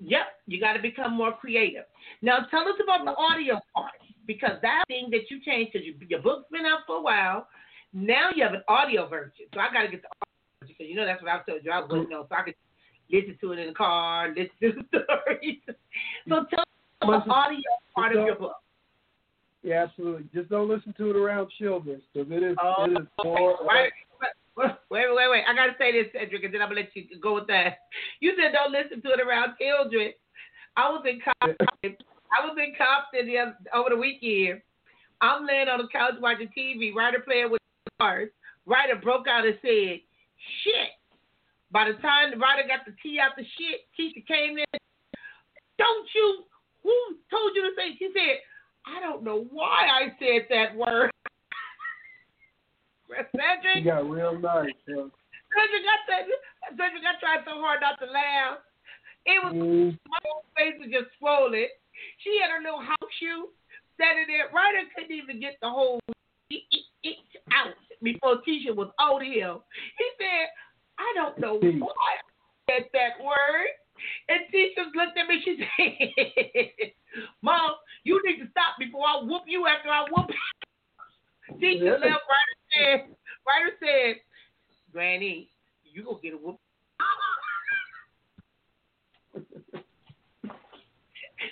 Yep, 0.00 0.26
you 0.46 0.60
got 0.60 0.72
to 0.74 0.82
become 0.82 1.14
more 1.14 1.32
creative. 1.32 1.84
Now, 2.22 2.46
tell 2.50 2.62
us 2.62 2.80
about 2.82 3.04
the 3.04 3.14
audio 3.14 3.60
part 3.74 3.92
because 4.30 4.62
that 4.62 4.84
thing 4.86 5.10
that 5.10 5.26
you 5.28 5.40
changed 5.42 5.72
because 5.72 5.84
you, 5.84 5.94
your 6.08 6.22
book's 6.22 6.46
been 6.52 6.64
out 6.64 6.86
for 6.86 6.98
a 6.98 7.02
while. 7.02 7.48
Now 7.92 8.30
you 8.32 8.44
have 8.44 8.54
an 8.54 8.62
audio 8.68 9.08
version, 9.08 9.50
so 9.52 9.58
I 9.58 9.72
got 9.72 9.82
to 9.82 9.90
get 9.90 10.02
the 10.02 10.08
audio 10.14 10.38
version 10.62 10.74
because 10.78 10.86
you 10.88 10.94
know 10.94 11.04
that's 11.04 11.20
what 11.20 11.32
I 11.32 11.42
told 11.42 11.64
you 11.64 11.72
I 11.72 11.80
was 11.80 11.90
waiting 11.90 12.14
on, 12.14 12.26
so 12.28 12.36
I 12.36 12.42
could 12.42 12.54
listen 13.10 13.36
to 13.40 13.52
it 13.52 13.58
in 13.58 13.66
the 13.66 13.74
car, 13.74 14.28
listen 14.28 14.54
to 14.62 14.70
the 14.70 15.02
stories. 15.02 15.58
so 16.28 16.46
tell 16.46 16.62
me 16.62 17.02
about 17.02 17.26
the 17.26 17.32
audio 17.32 17.70
part 17.92 18.14
of 18.14 18.24
your 18.24 18.36
book. 18.36 18.54
Yeah, 19.64 19.82
absolutely. 19.82 20.30
Just 20.32 20.48
don't 20.48 20.68
listen 20.68 20.94
to 20.96 21.10
it 21.10 21.16
around 21.16 21.50
children 21.58 22.00
because 22.14 22.30
it 22.30 22.42
is 22.44 22.56
Oh, 22.62 22.84
it 22.86 22.92
is 22.92 23.06
more. 23.24 23.58
wait, 23.66 23.90
wait, 24.56 25.10
wait, 25.10 25.28
wait. 25.28 25.42
I 25.42 25.54
gotta 25.58 25.74
say 25.76 25.90
this, 25.90 26.06
Cedric, 26.14 26.44
and 26.44 26.54
then 26.54 26.62
I'm 26.62 26.68
gonna 26.68 26.86
let 26.86 26.94
you 26.94 27.18
go 27.20 27.34
with 27.34 27.48
that. 27.48 27.78
You 28.20 28.38
said 28.38 28.52
don't 28.54 28.70
listen 28.70 29.02
to 29.02 29.08
it 29.10 29.20
around 29.20 29.58
children. 29.58 30.12
I 30.76 30.88
was 30.88 31.02
in 31.02 31.18
Compton. 31.18 31.98
I 32.32 32.46
was 32.46 32.56
in 32.58 32.74
Compton 32.78 33.26
the 33.26 33.38
other, 33.38 33.56
over 33.74 33.90
the 33.90 33.96
weekend. 33.96 34.62
I'm 35.20 35.46
laying 35.46 35.68
on 35.68 35.78
the 35.78 35.88
couch 35.92 36.14
watching 36.20 36.48
TV. 36.56 36.94
Ryder 36.94 37.20
playing 37.20 37.50
with 37.50 37.60
cars. 38.00 38.30
Ryder 38.66 38.96
broke 38.96 39.26
out 39.28 39.44
and 39.44 39.58
said, 39.62 40.00
"Shit." 40.62 40.96
By 41.72 41.90
the 41.90 41.98
time 42.00 42.30
the 42.30 42.38
Ryder 42.38 42.66
got 42.66 42.86
the 42.86 42.94
tea 43.02 43.20
out 43.20 43.36
the 43.36 43.44
shit, 43.44 43.86
Keisha 43.98 44.26
came 44.26 44.58
in. 44.58 44.80
Don't 45.78 46.08
you? 46.14 46.44
Who 46.82 46.94
told 47.30 47.52
you 47.54 47.62
to 47.62 47.72
say? 47.76 47.96
She 47.98 48.10
said, 48.14 48.40
"I 48.86 49.00
don't 49.00 49.22
know 49.22 49.46
why 49.50 49.86
I 49.90 50.16
said 50.18 50.46
that 50.50 50.74
word." 50.74 51.10
Cedric, 53.10 53.74
She 53.74 53.82
got 53.82 54.08
real 54.08 54.38
nice. 54.38 54.70
Yeah. 54.86 55.10
Cedric, 55.50 55.82
I 55.82 55.98
said, 56.06 56.30
Cedric, 56.78 57.02
I 57.02 57.18
tried 57.18 57.42
so 57.44 57.58
hard 57.58 57.82
not 57.82 57.98
to 57.98 58.06
laugh. 58.06 58.62
It 59.26 59.42
was 59.42 59.52
Mm, 59.52 59.98
my 60.08 60.18
whole 60.24 60.44
face 60.56 60.78
was 60.78 60.88
just 60.90 61.10
swollen. 61.18 61.66
She 62.24 62.38
had 62.40 62.50
her 62.50 62.62
little 62.62 62.80
house 62.80 63.12
shoe 63.18 63.48
standing 63.94 64.26
there. 64.28 64.48
Ryder 64.52 64.88
couldn't 64.94 65.12
even 65.12 65.40
get 65.40 65.56
the 65.60 65.68
whole 65.68 66.00
it, 66.50 66.62
it, 66.70 66.84
it 67.02 67.16
out 67.52 67.74
before 68.02 68.42
Tisha 68.42 68.74
was 68.74 68.90
on 68.98 69.22
him. 69.22 69.60
He 69.98 70.06
said, 70.18 70.48
I 70.98 71.08
don't 71.14 71.38
know 71.38 71.54
why 71.60 71.92
I 71.92 72.16
said 72.68 72.88
that 72.92 73.22
word. 73.22 73.70
And 74.28 74.40
Tisha 74.52 74.88
looked 74.94 75.18
at 75.18 75.28
me. 75.28 75.40
She 75.44 75.60
said, 75.60 76.90
Mom, 77.42 77.72
you 78.04 78.20
need 78.24 78.42
to 78.42 78.50
stop 78.50 78.78
before 78.78 79.06
I 79.06 79.22
whoop 79.22 79.42
you 79.46 79.66
after 79.66 79.88
I 79.88 80.06
whoop 80.10 80.26
you. 80.28 81.56
Tisha 81.56 81.80
Really? 81.80 82.00
left. 82.00 82.24
Ryder 82.30 82.58
said, 82.72 83.16
Ryder 83.46 83.76
said, 83.80 84.16
Granny, 84.92 85.50
you 85.84 86.04
gonna 86.04 86.18
get 86.22 86.34
a 86.34 86.36
whoop. 86.36 86.58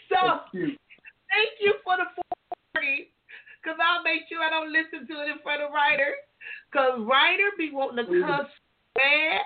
So 0.09 0.45
thank 0.53 1.53
you 1.61 1.74
for 1.84 1.97
the 1.97 2.09
40, 2.74 3.12
because 3.61 3.78
I'll 3.80 4.03
make 4.03 4.28
sure 4.28 4.43
I 4.43 4.51
don't 4.51 4.72
listen 4.72 5.07
to 5.09 5.14
it 5.22 5.32
in 5.32 5.39
front 5.43 5.62
of 5.62 5.72
Ryder. 5.72 6.14
Because 6.70 7.01
Ryder 7.01 7.57
be 7.57 7.70
wanting 7.72 8.05
to 8.05 8.11
mm-hmm. 8.11 8.28
cuss 8.28 8.49
bad, 8.95 9.41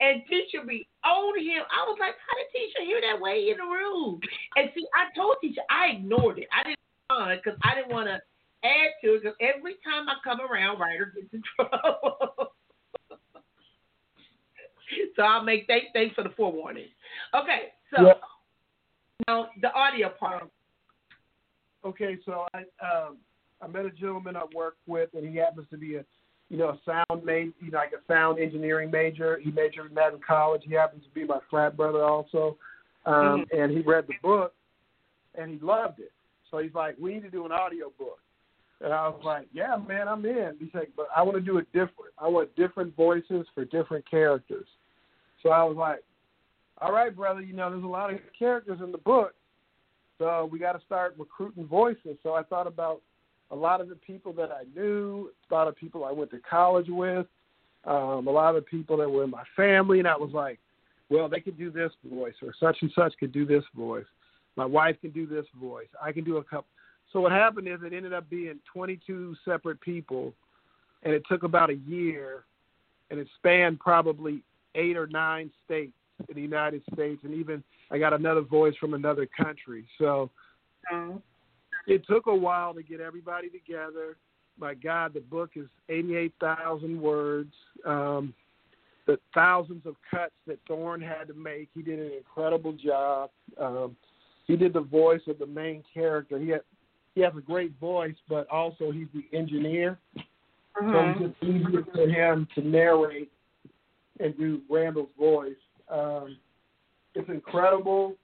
and 0.00 0.22
Tisha 0.26 0.66
be 0.66 0.86
on 1.04 1.38
him. 1.38 1.62
I 1.70 1.86
was 1.86 1.98
like, 1.98 2.14
how 2.18 2.34
did 2.38 2.50
Tisha 2.54 2.86
hear 2.86 3.00
that 3.02 3.20
way 3.20 3.50
in 3.50 3.58
the 3.58 3.66
room? 3.66 4.20
And 4.56 4.70
see, 4.74 4.86
I 4.94 5.14
told 5.14 5.36
Tisha, 5.42 5.62
I 5.70 5.98
ignored 5.98 6.38
it. 6.38 6.48
I 6.52 6.62
didn't 6.62 6.78
because 7.42 7.58
I 7.62 7.74
didn't 7.74 7.92
want 7.92 8.08
to 8.08 8.18
add 8.64 8.90
to 9.04 9.14
it. 9.14 9.22
Because 9.22 9.36
every 9.40 9.76
time 9.84 10.08
I 10.08 10.14
come 10.24 10.40
around, 10.40 10.78
Ryder 10.78 11.12
gets 11.14 11.32
in 11.32 11.42
trouble. 11.56 12.54
so 15.16 15.22
I'll 15.22 15.44
make 15.44 15.66
thanks 15.66 15.86
thanks 15.92 16.14
for 16.14 16.24
the 16.24 16.30
forewarning. 16.30 16.88
Okay, 17.34 17.72
so 17.94 18.06
Yeah. 18.06 18.12
Now 19.26 19.48
the 19.60 19.72
audio 19.72 20.08
part. 20.08 20.48
Okay, 21.84 22.18
so 22.24 22.46
I 22.54 22.60
um, 22.84 23.18
I 23.60 23.66
met 23.66 23.84
a 23.84 23.90
gentleman 23.90 24.36
I 24.36 24.44
work 24.54 24.76
with, 24.86 25.10
and 25.14 25.28
he 25.28 25.36
happens 25.36 25.66
to 25.70 25.76
be 25.76 25.96
a 25.96 26.04
you 26.48 26.58
know 26.58 26.70
a 26.70 26.78
sound 26.84 27.24
major, 27.24 27.52
you 27.60 27.70
know, 27.70 27.78
like 27.78 27.92
a 27.92 28.12
sound 28.12 28.38
engineering 28.38 28.90
major. 28.90 29.38
He 29.42 29.50
majored 29.50 29.88
in 29.88 29.94
that 29.94 30.12
in 30.12 30.20
college. 30.26 30.62
He 30.64 30.74
happens 30.74 31.04
to 31.04 31.10
be 31.10 31.24
my 31.24 31.38
frat 31.50 31.76
brother 31.76 32.04
also, 32.04 32.56
um, 33.06 33.44
and 33.56 33.72
he 33.72 33.80
read 33.80 34.06
the 34.06 34.14
book, 34.22 34.54
and 35.34 35.50
he 35.50 35.58
loved 35.60 36.00
it. 36.00 36.12
So 36.50 36.58
he's 36.58 36.74
like, 36.74 36.96
"We 37.00 37.14
need 37.14 37.22
to 37.22 37.30
do 37.30 37.44
an 37.46 37.52
audio 37.52 37.92
book." 37.98 38.18
And 38.80 38.92
I 38.92 39.08
was 39.08 39.22
like, 39.24 39.46
"Yeah, 39.52 39.76
man, 39.76 40.08
I'm 40.08 40.24
in." 40.24 40.56
He's 40.58 40.74
like, 40.74 40.90
"But 40.96 41.08
I 41.16 41.22
want 41.22 41.36
to 41.36 41.40
do 41.40 41.58
it 41.58 41.66
different. 41.72 42.12
I 42.18 42.28
want 42.28 42.54
different 42.56 42.94
voices 42.96 43.46
for 43.54 43.64
different 43.64 44.08
characters." 44.08 44.66
So 45.42 45.50
I 45.50 45.64
was 45.64 45.76
like, 45.76 46.04
"All 46.82 46.92
right, 46.92 47.14
brother. 47.14 47.40
You 47.40 47.54
know, 47.54 47.70
there's 47.70 47.84
a 47.84 47.86
lot 47.86 48.12
of 48.12 48.20
characters 48.38 48.80
in 48.82 48.92
the 48.92 48.98
book." 48.98 49.34
So 50.18 50.48
we 50.50 50.58
got 50.58 50.72
to 50.72 50.80
start 50.84 51.14
recruiting 51.18 51.66
voices. 51.66 52.16
So 52.22 52.34
I 52.34 52.42
thought 52.42 52.66
about 52.66 53.00
a 53.50 53.56
lot 53.56 53.80
of 53.80 53.88
the 53.88 53.96
people 53.96 54.32
that 54.34 54.50
I 54.50 54.62
knew, 54.74 55.30
a 55.50 55.54
lot 55.54 55.68
of 55.68 55.76
people 55.76 56.04
I 56.04 56.12
went 56.12 56.30
to 56.30 56.38
college 56.38 56.86
with, 56.88 57.26
um, 57.84 58.26
a 58.26 58.30
lot 58.30 58.54
of 58.54 58.64
the 58.64 58.70
people 58.70 58.96
that 58.96 59.08
were 59.08 59.24
in 59.24 59.30
my 59.30 59.42
family, 59.56 59.98
and 59.98 60.08
I 60.08 60.16
was 60.16 60.30
like, 60.32 60.58
well, 61.10 61.28
they 61.28 61.40
could 61.40 61.58
do 61.58 61.70
this 61.70 61.92
voice, 62.04 62.34
or 62.42 62.54
such 62.58 62.78
and 62.80 62.90
such 62.94 63.12
could 63.18 63.32
do 63.32 63.44
this 63.44 63.64
voice. 63.74 64.06
My 64.56 64.64
wife 64.64 64.96
can 65.00 65.10
do 65.10 65.26
this 65.26 65.46
voice. 65.60 65.88
I 66.00 66.12
can 66.12 66.24
do 66.24 66.38
a 66.38 66.44
couple. 66.44 66.66
So 67.12 67.20
what 67.20 67.32
happened 67.32 67.68
is 67.68 67.80
it 67.84 67.92
ended 67.92 68.14
up 68.14 68.28
being 68.30 68.58
22 68.72 69.36
separate 69.44 69.80
people, 69.80 70.32
and 71.02 71.12
it 71.12 71.22
took 71.28 71.42
about 71.42 71.68
a 71.68 71.74
year, 71.74 72.44
and 73.10 73.20
it 73.20 73.26
spanned 73.36 73.80
probably 73.80 74.42
eight 74.74 74.96
or 74.96 75.06
nine 75.08 75.50
states 75.64 75.92
in 76.28 76.34
the 76.34 76.40
United 76.40 76.82
States, 76.92 77.20
and 77.24 77.34
even 77.34 77.62
I 77.90 77.98
got 77.98 78.12
another 78.12 78.42
voice 78.42 78.74
from 78.78 78.94
another 78.94 79.26
country. 79.26 79.86
So 79.98 80.30
it 81.86 82.06
took 82.06 82.26
a 82.26 82.34
while 82.34 82.74
to 82.74 82.82
get 82.82 83.00
everybody 83.00 83.48
together. 83.48 84.16
My 84.58 84.74
God, 84.74 85.14
the 85.14 85.20
book 85.20 85.50
is 85.56 85.66
88,000 85.88 87.00
words. 87.00 87.52
Um, 87.86 88.34
the 89.06 89.18
thousands 89.34 89.84
of 89.86 89.96
cuts 90.08 90.34
that 90.46 90.58
Thorne 90.68 91.00
had 91.00 91.26
to 91.28 91.34
make, 91.34 91.68
he 91.74 91.82
did 91.82 91.98
an 91.98 92.12
incredible 92.16 92.72
job. 92.72 93.30
Um, 93.60 93.96
he 94.46 94.56
did 94.56 94.72
the 94.72 94.80
voice 94.80 95.22
of 95.26 95.38
the 95.38 95.46
main 95.46 95.82
character. 95.92 96.38
He 96.38 96.50
had, 96.50 96.60
he 97.14 97.20
has 97.22 97.32
a 97.36 97.40
great 97.40 97.72
voice, 97.80 98.14
but 98.28 98.48
also 98.48 98.92
he's 98.92 99.08
the 99.12 99.36
engineer. 99.36 99.98
So 100.74 100.98
it's 101.10 101.20
just 101.20 101.42
easier 101.42 101.84
for 101.92 102.08
him 102.08 102.48
to 102.54 102.62
narrate 102.62 103.30
and 104.20 104.36
do 104.38 104.62
Randall's 104.70 105.10
voice. 105.18 105.52
Um, 105.92 106.36
it's 107.14 107.28
incredible. 107.28 108.16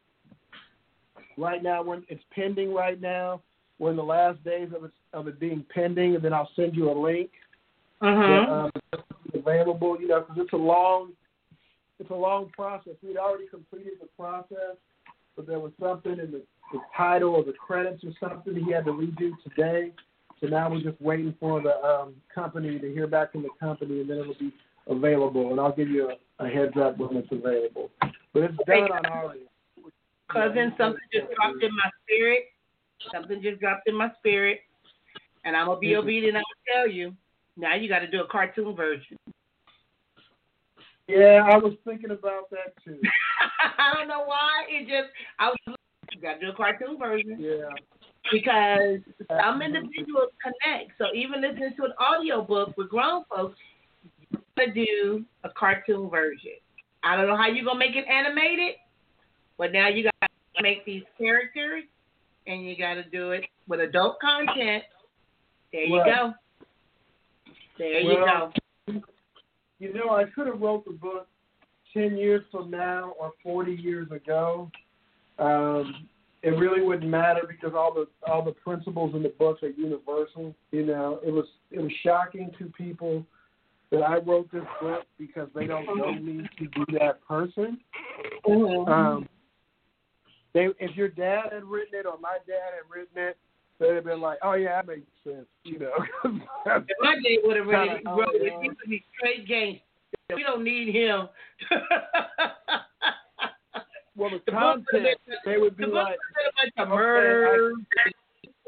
Right 1.36 1.62
now, 1.62 1.82
when 1.82 2.04
it's 2.08 2.22
pending 2.34 2.74
right 2.74 3.00
now, 3.00 3.42
we're 3.78 3.90
in 3.90 3.96
the 3.96 4.02
last 4.02 4.42
days 4.42 4.70
of 4.74 4.84
it, 4.84 4.90
of 5.12 5.28
it 5.28 5.38
being 5.38 5.64
pending, 5.72 6.16
and 6.16 6.24
then 6.24 6.32
I'll 6.32 6.50
send 6.56 6.74
you 6.74 6.90
a 6.90 6.96
link 6.98 7.30
that, 8.46 8.52
um, 8.52 8.70
available. 9.34 10.00
You 10.00 10.08
know, 10.08 10.20
because 10.20 10.36
it's 10.38 10.52
a 10.52 10.56
long, 10.56 11.12
it's 12.00 12.10
a 12.10 12.14
long 12.14 12.50
process. 12.50 12.94
We'd 13.02 13.16
already 13.18 13.46
completed 13.46 13.94
the 14.00 14.08
process, 14.18 14.76
but 15.36 15.46
there 15.46 15.60
was 15.60 15.72
something 15.80 16.12
in 16.12 16.32
the, 16.32 16.42
the 16.72 16.80
title 16.96 17.36
or 17.36 17.44
the 17.44 17.52
credits 17.52 18.02
or 18.02 18.10
something 18.18 18.56
he 18.56 18.72
had 18.72 18.84
to 18.86 18.92
redo 18.92 19.30
today. 19.44 19.92
So 20.40 20.46
now 20.46 20.70
we're 20.70 20.82
just 20.82 21.00
waiting 21.00 21.34
for 21.38 21.60
the 21.60 21.76
um, 21.84 22.14
company 22.34 22.78
to 22.78 22.92
hear 22.92 23.06
back 23.06 23.32
from 23.32 23.42
the 23.42 23.50
company, 23.60 24.00
and 24.00 24.10
then 24.10 24.18
it'll 24.18 24.34
be 24.34 24.52
available. 24.88 25.50
And 25.50 25.60
I'll 25.60 25.74
give 25.74 25.88
you 25.88 26.10
a, 26.10 26.14
a 26.38 26.48
heads 26.48 26.76
up 26.80 26.98
when 26.98 27.16
it's 27.16 27.28
available. 27.30 27.90
But 28.32 28.42
it's 28.42 28.56
done 28.66 28.92
on 28.92 29.06
our. 29.06 29.34
Cousin, 30.30 30.74
something 30.76 31.00
just 31.12 31.26
dropped 31.34 31.62
in 31.62 31.70
my 31.70 31.90
spirit. 32.04 32.44
Something 33.12 33.40
just 33.42 33.60
dropped 33.60 33.88
in 33.88 33.96
my 33.96 34.10
spirit. 34.18 34.60
And 35.44 35.56
I'm 35.56 35.66
going 35.66 35.78
to 35.78 35.80
be 35.80 35.96
obedient. 35.96 36.36
I'm 36.36 36.42
going 36.42 36.66
to 36.66 36.72
tell 36.74 36.88
you. 36.88 37.14
Now 37.56 37.74
you 37.74 37.88
got 37.88 38.00
to 38.00 38.10
do 38.10 38.20
a 38.20 38.26
cartoon 38.26 38.76
version. 38.76 39.16
Yeah, 41.08 41.48
I 41.50 41.56
was 41.56 41.72
thinking 41.86 42.10
about 42.10 42.50
that 42.50 42.74
too. 42.84 43.00
I 43.78 43.94
don't 43.94 44.08
know 44.08 44.24
why. 44.26 44.64
It 44.68 44.82
just, 44.82 45.10
I 45.38 45.48
was, 45.48 45.76
you 46.12 46.20
got 46.20 46.34
to 46.34 46.40
do 46.40 46.52
a 46.52 46.54
cartoon 46.54 46.98
version. 46.98 47.38
Yeah. 47.40 47.70
Because 48.30 49.00
some 49.42 49.62
individuals 49.62 50.30
connect. 50.42 50.92
So 50.98 51.06
even 51.14 51.40
listening 51.40 51.72
to 51.78 51.84
an 51.84 51.92
audio 51.98 52.42
book 52.42 52.76
with 52.76 52.90
grown 52.90 53.24
folks, 53.34 53.56
to 54.58 54.72
do 54.72 55.24
a 55.44 55.50
cartoon 55.50 56.10
version. 56.10 56.52
I 57.02 57.16
don't 57.16 57.26
know 57.26 57.36
how 57.36 57.46
you're 57.46 57.64
going 57.64 57.78
to 57.78 57.86
make 57.86 57.96
it 57.96 58.06
animated, 58.08 58.74
but 59.56 59.72
now 59.72 59.88
you 59.88 60.04
got 60.04 60.28
to 60.56 60.62
make 60.62 60.84
these 60.84 61.02
characters 61.16 61.84
and 62.46 62.64
you 62.64 62.76
got 62.76 62.94
to 62.94 63.04
do 63.04 63.32
it 63.32 63.44
with 63.68 63.80
adult 63.80 64.18
content. 64.20 64.82
There 65.72 65.84
you 65.84 66.02
go. 66.04 66.32
There 67.78 68.00
you 68.00 68.14
go. 68.14 68.52
You 69.78 69.94
know, 69.94 70.10
I 70.10 70.24
could 70.34 70.46
have 70.48 70.60
wrote 70.60 70.84
the 70.84 70.92
book 70.92 71.28
ten 71.94 72.16
years 72.16 72.42
from 72.50 72.70
now 72.70 73.14
or 73.20 73.32
forty 73.42 73.74
years 73.74 74.10
ago. 74.10 74.70
Um, 75.38 76.08
it 76.42 76.50
really 76.50 76.82
wouldn't 76.82 77.08
matter 77.08 77.42
because 77.48 77.74
all 77.76 77.92
the 77.94 78.06
all 78.28 78.44
the 78.44 78.52
principles 78.52 79.14
in 79.14 79.22
the 79.22 79.32
books 79.38 79.62
are 79.62 79.68
universal. 79.68 80.54
You 80.72 80.86
know, 80.86 81.20
it 81.24 81.30
was 81.30 81.46
it 81.70 81.80
was 81.80 81.92
shocking 82.02 82.50
to 82.58 82.66
people 82.76 83.24
that 83.90 84.02
I 84.02 84.18
wrote 84.18 84.50
this 84.52 84.64
book 84.80 85.04
because 85.18 85.48
they 85.54 85.66
don't 85.66 85.86
know 85.86 86.12
me 86.12 86.48
to 86.58 86.68
be 86.68 86.98
that 86.98 87.24
person. 87.26 87.78
Mm-hmm. 88.46 88.90
Um, 88.90 89.28
they 90.54 90.68
if 90.78 90.96
your 90.96 91.08
dad 91.08 91.52
had 91.52 91.64
written 91.64 91.98
it 91.98 92.06
or 92.06 92.18
my 92.20 92.38
dad 92.46 92.74
had 92.74 92.90
written 92.94 93.16
it, 93.16 93.36
they'd 93.78 93.94
have 93.94 94.04
been 94.04 94.20
like, 94.20 94.38
"Oh 94.42 94.52
yeah, 94.54 94.76
that 94.82 94.86
makes 94.88 95.06
sense," 95.24 95.46
you 95.64 95.78
know. 95.78 95.92
If 96.66 96.84
my 97.00 97.14
dad 97.14 97.38
would 97.44 97.56
have 97.56 97.66
written 97.66 98.02
wrote 98.06 98.28
oh, 98.28 98.36
it, 98.36 98.42
yeah. 98.44 98.60
he 98.62 98.68
would 98.68 98.76
be 98.88 99.04
straight 99.16 99.48
gangster. 99.48 99.82
We 100.34 100.42
don't 100.42 100.62
need 100.62 100.94
him. 100.94 101.28
well, 104.16 104.30
the 104.30 104.40
The 104.44 104.52
content 104.52 105.18
they 105.46 105.56
would 105.56 105.76
be 105.76 105.84
the 105.84 105.90
like, 105.90 106.16
would 106.18 106.18
have 106.76 106.88
been 106.88 106.88
a 106.88 106.94
Okay, 106.94 107.72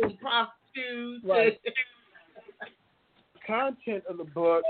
I- 0.02 0.16
prostitutes. 0.20 1.24
Right. 1.24 1.60
content 3.46 4.04
of 4.08 4.16
the 4.16 4.24
book 4.24 4.62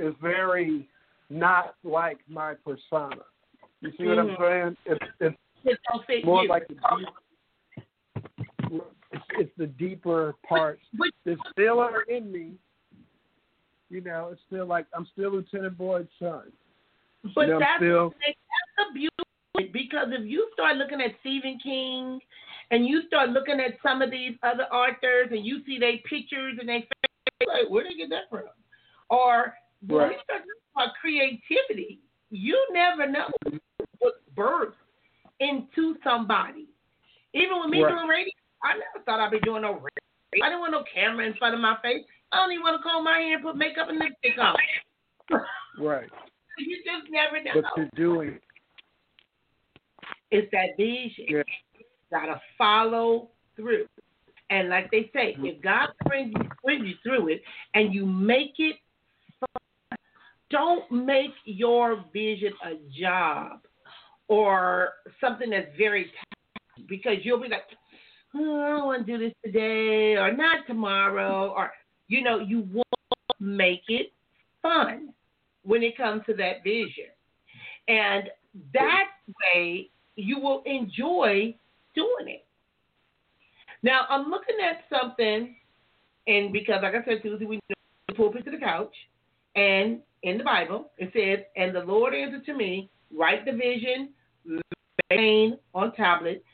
is 0.00 0.14
very 0.20 0.88
not 1.28 1.74
like 1.84 2.18
my 2.28 2.54
persona. 2.54 3.22
You 3.80 3.92
see 3.96 4.06
what 4.06 4.18
I'm 4.18 4.30
Mhm. 4.30 4.38
saying? 4.38 4.76
It's 4.86 5.06
it's 5.20 5.36
It 6.08 6.24
more 6.24 6.42
you. 6.42 6.48
like 6.48 6.66
the 6.68 6.74
deep, 6.74 7.08
it's, 9.12 9.24
it's 9.30 9.56
the 9.56 9.66
deeper 9.66 10.34
parts 10.48 10.82
that 11.24 11.38
still 11.50 11.80
are 11.80 12.02
in 12.02 12.32
me. 12.32 12.58
You 13.90 14.00
know, 14.00 14.28
it's 14.32 14.42
still 14.46 14.66
like 14.66 14.86
I'm 14.94 15.06
still 15.06 15.30
Lieutenant 15.32 15.76
Boyd's 15.76 16.10
son. 16.18 16.52
but 17.34 17.42
you 17.42 17.46
know, 17.48 17.58
that's, 17.58 17.82
still 17.82 18.10
that's 18.10 18.38
the 18.78 18.94
beauty 18.94 19.70
because 19.72 20.08
if 20.12 20.24
you 20.26 20.48
start 20.54 20.76
looking 20.76 21.00
at 21.02 21.12
Stephen 21.20 21.58
King 21.58 22.20
and 22.70 22.86
you 22.86 23.02
start 23.06 23.30
looking 23.30 23.60
at 23.60 23.78
some 23.82 24.00
of 24.00 24.10
these 24.10 24.36
other 24.42 24.64
authors 24.72 25.28
and 25.30 25.44
you 25.44 25.62
see 25.66 25.78
their 25.78 25.98
pictures 26.08 26.56
and 26.58 26.68
they 26.68 26.88
like, 27.46 27.68
where 27.68 27.82
did 27.82 27.92
they 27.92 27.96
get 27.96 28.10
that 28.10 28.30
from? 28.30 28.48
Or 29.10 29.54
when 29.86 29.98
Right. 29.98 30.08
we 30.16 30.22
start 30.24 30.42
talking 30.42 30.50
about 30.76 30.94
creativity, 31.00 32.00
you 32.30 32.56
never 32.72 33.06
know 33.06 33.30
what 33.98 34.14
birth 34.34 34.74
into 35.40 35.96
somebody. 36.04 36.66
Even 37.32 37.60
with 37.60 37.70
me 37.70 37.82
Right. 37.82 37.90
doing 37.94 38.08
radio, 38.08 38.32
I 38.62 38.74
never 38.74 39.04
thought 39.04 39.20
I'd 39.20 39.30
be 39.30 39.40
doing 39.40 39.62
no 39.62 39.72
radio. 39.74 39.86
I 40.42 40.48
didn't 40.48 40.60
want 40.60 40.72
no 40.72 40.84
camera 40.84 41.26
in 41.26 41.34
front 41.34 41.54
of 41.54 41.60
my 41.60 41.76
face. 41.82 42.04
I 42.32 42.36
don't 42.36 42.52
even 42.52 42.62
want 42.62 42.76
to 42.76 42.82
comb 42.82 43.04
my 43.04 43.18
hair 43.18 43.34
and 43.34 43.42
put 43.42 43.56
makeup 43.56 43.88
and 43.88 43.98
lipstick 43.98 44.38
on. 44.38 44.56
right, 45.78 46.08
you 46.58 46.76
just 46.84 47.10
never 47.10 47.42
know. 47.42 47.52
but 47.62 47.76
you're 47.76 47.88
doing 47.96 48.38
It's 50.30 50.50
that 50.52 50.76
vision. 50.76 51.26
Yeah. 51.28 51.42
Gotta 52.10 52.40
follow 52.56 53.30
through. 53.56 53.86
And 54.50 54.68
like 54.68 54.90
they 54.90 55.10
say, 55.12 55.32
mm-hmm. 55.34 55.46
if 55.46 55.60
God 55.62 55.88
brings 56.06 56.32
you, 56.36 56.48
brings 56.62 56.86
you 56.86 56.94
through 57.02 57.28
it 57.28 57.42
and 57.74 57.94
you 57.94 58.04
make 58.06 58.54
it 58.58 58.76
don't 60.50 60.90
make 60.90 61.32
your 61.44 62.04
vision 62.12 62.52
a 62.64 63.00
job 63.00 63.60
or 64.28 64.90
something 65.20 65.50
that's 65.50 65.76
very 65.76 66.10
because 66.88 67.18
you'll 67.22 67.40
be 67.40 67.48
like, 67.48 67.64
oh, 68.34 68.62
I 68.62 68.68
don't 68.70 68.86
want 68.86 69.06
to 69.06 69.18
do 69.18 69.24
this 69.24 69.34
today 69.44 70.16
or 70.16 70.32
not 70.32 70.66
tomorrow 70.66 71.52
or 71.56 71.70
you 72.08 72.22
know, 72.22 72.40
you 72.40 72.68
won't 72.72 72.86
make 73.38 73.82
it 73.88 74.12
fun 74.62 75.10
when 75.62 75.82
it 75.82 75.96
comes 75.96 76.22
to 76.26 76.34
that 76.34 76.64
vision. 76.64 77.06
And 77.86 78.24
that 78.74 79.04
way 79.28 79.90
you 80.16 80.40
will 80.40 80.62
enjoy 80.66 81.54
doing 81.94 82.26
it. 82.26 82.44
Now 83.82 84.06
I'm 84.10 84.28
looking 84.28 84.56
at 84.62 84.84
something, 84.90 85.54
and 86.26 86.52
because 86.52 86.80
like 86.82 86.94
I 86.94 87.04
said, 87.04 87.22
Tuesday 87.22 87.46
we 87.46 87.60
the 88.08 88.14
pulpit 88.14 88.44
to 88.44 88.50
the 88.50 88.58
couch, 88.58 88.92
and 89.54 90.00
in 90.22 90.38
the 90.38 90.44
Bible 90.44 90.90
it 90.98 91.12
says, 91.12 91.44
"And 91.56 91.74
the 91.74 91.84
Lord 91.84 92.14
answered 92.14 92.44
to 92.46 92.54
me, 92.54 92.90
write 93.12 93.44
the 93.44 93.52
vision, 93.52 94.10
maintain 95.10 95.58
on 95.74 95.92
tablet, 95.94 96.44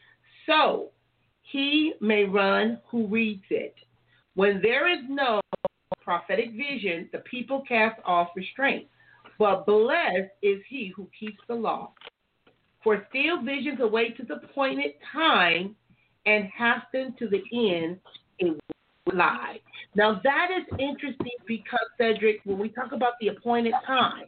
so 0.47 0.91
he 1.43 1.95
may 2.01 2.25
run 2.25 2.81
who 2.87 3.07
reads 3.07 3.45
it. 3.51 3.75
When 4.35 4.61
there 4.63 4.89
is 4.89 5.05
no 5.09 5.41
prophetic 6.01 6.53
vision, 6.53 7.09
the 7.13 7.19
people 7.21 7.63
cast 7.69 8.01
off 8.05 8.29
restraint. 8.37 8.89
But 9.39 9.67
blessed 9.67 10.31
is 10.43 10.63
he 10.69 10.93
who 10.97 11.09
keeps 11.19 11.39
the 11.47 11.55
law. 11.55 11.93
For 12.83 13.05
still 13.11 13.43
visions 13.43 13.81
await 13.81 14.17
to 14.17 14.23
the 14.23 14.35
appointed 14.35 14.95
time, 15.13 15.77
and 16.25 16.45
hasten 16.45 17.15
to 17.19 17.29
the 17.29 17.43
end 17.53 18.01
will 18.37 19.17
lie. 19.17 19.61
Now 19.97 20.21
that 20.23 20.49
is 20.51 20.67
interesting 20.79 21.33
because 21.47 21.81
Cedric, 21.97 22.41
when 22.45 22.59
we 22.59 22.69
talk 22.69 22.93
about 22.93 23.15
the 23.19 23.29
appointed 23.29 23.73
time, 23.87 24.27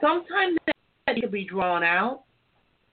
sometimes 0.00 0.58
that 1.06 1.16
can 1.16 1.30
be 1.30 1.44
drawn 1.44 1.82
out. 1.82 2.22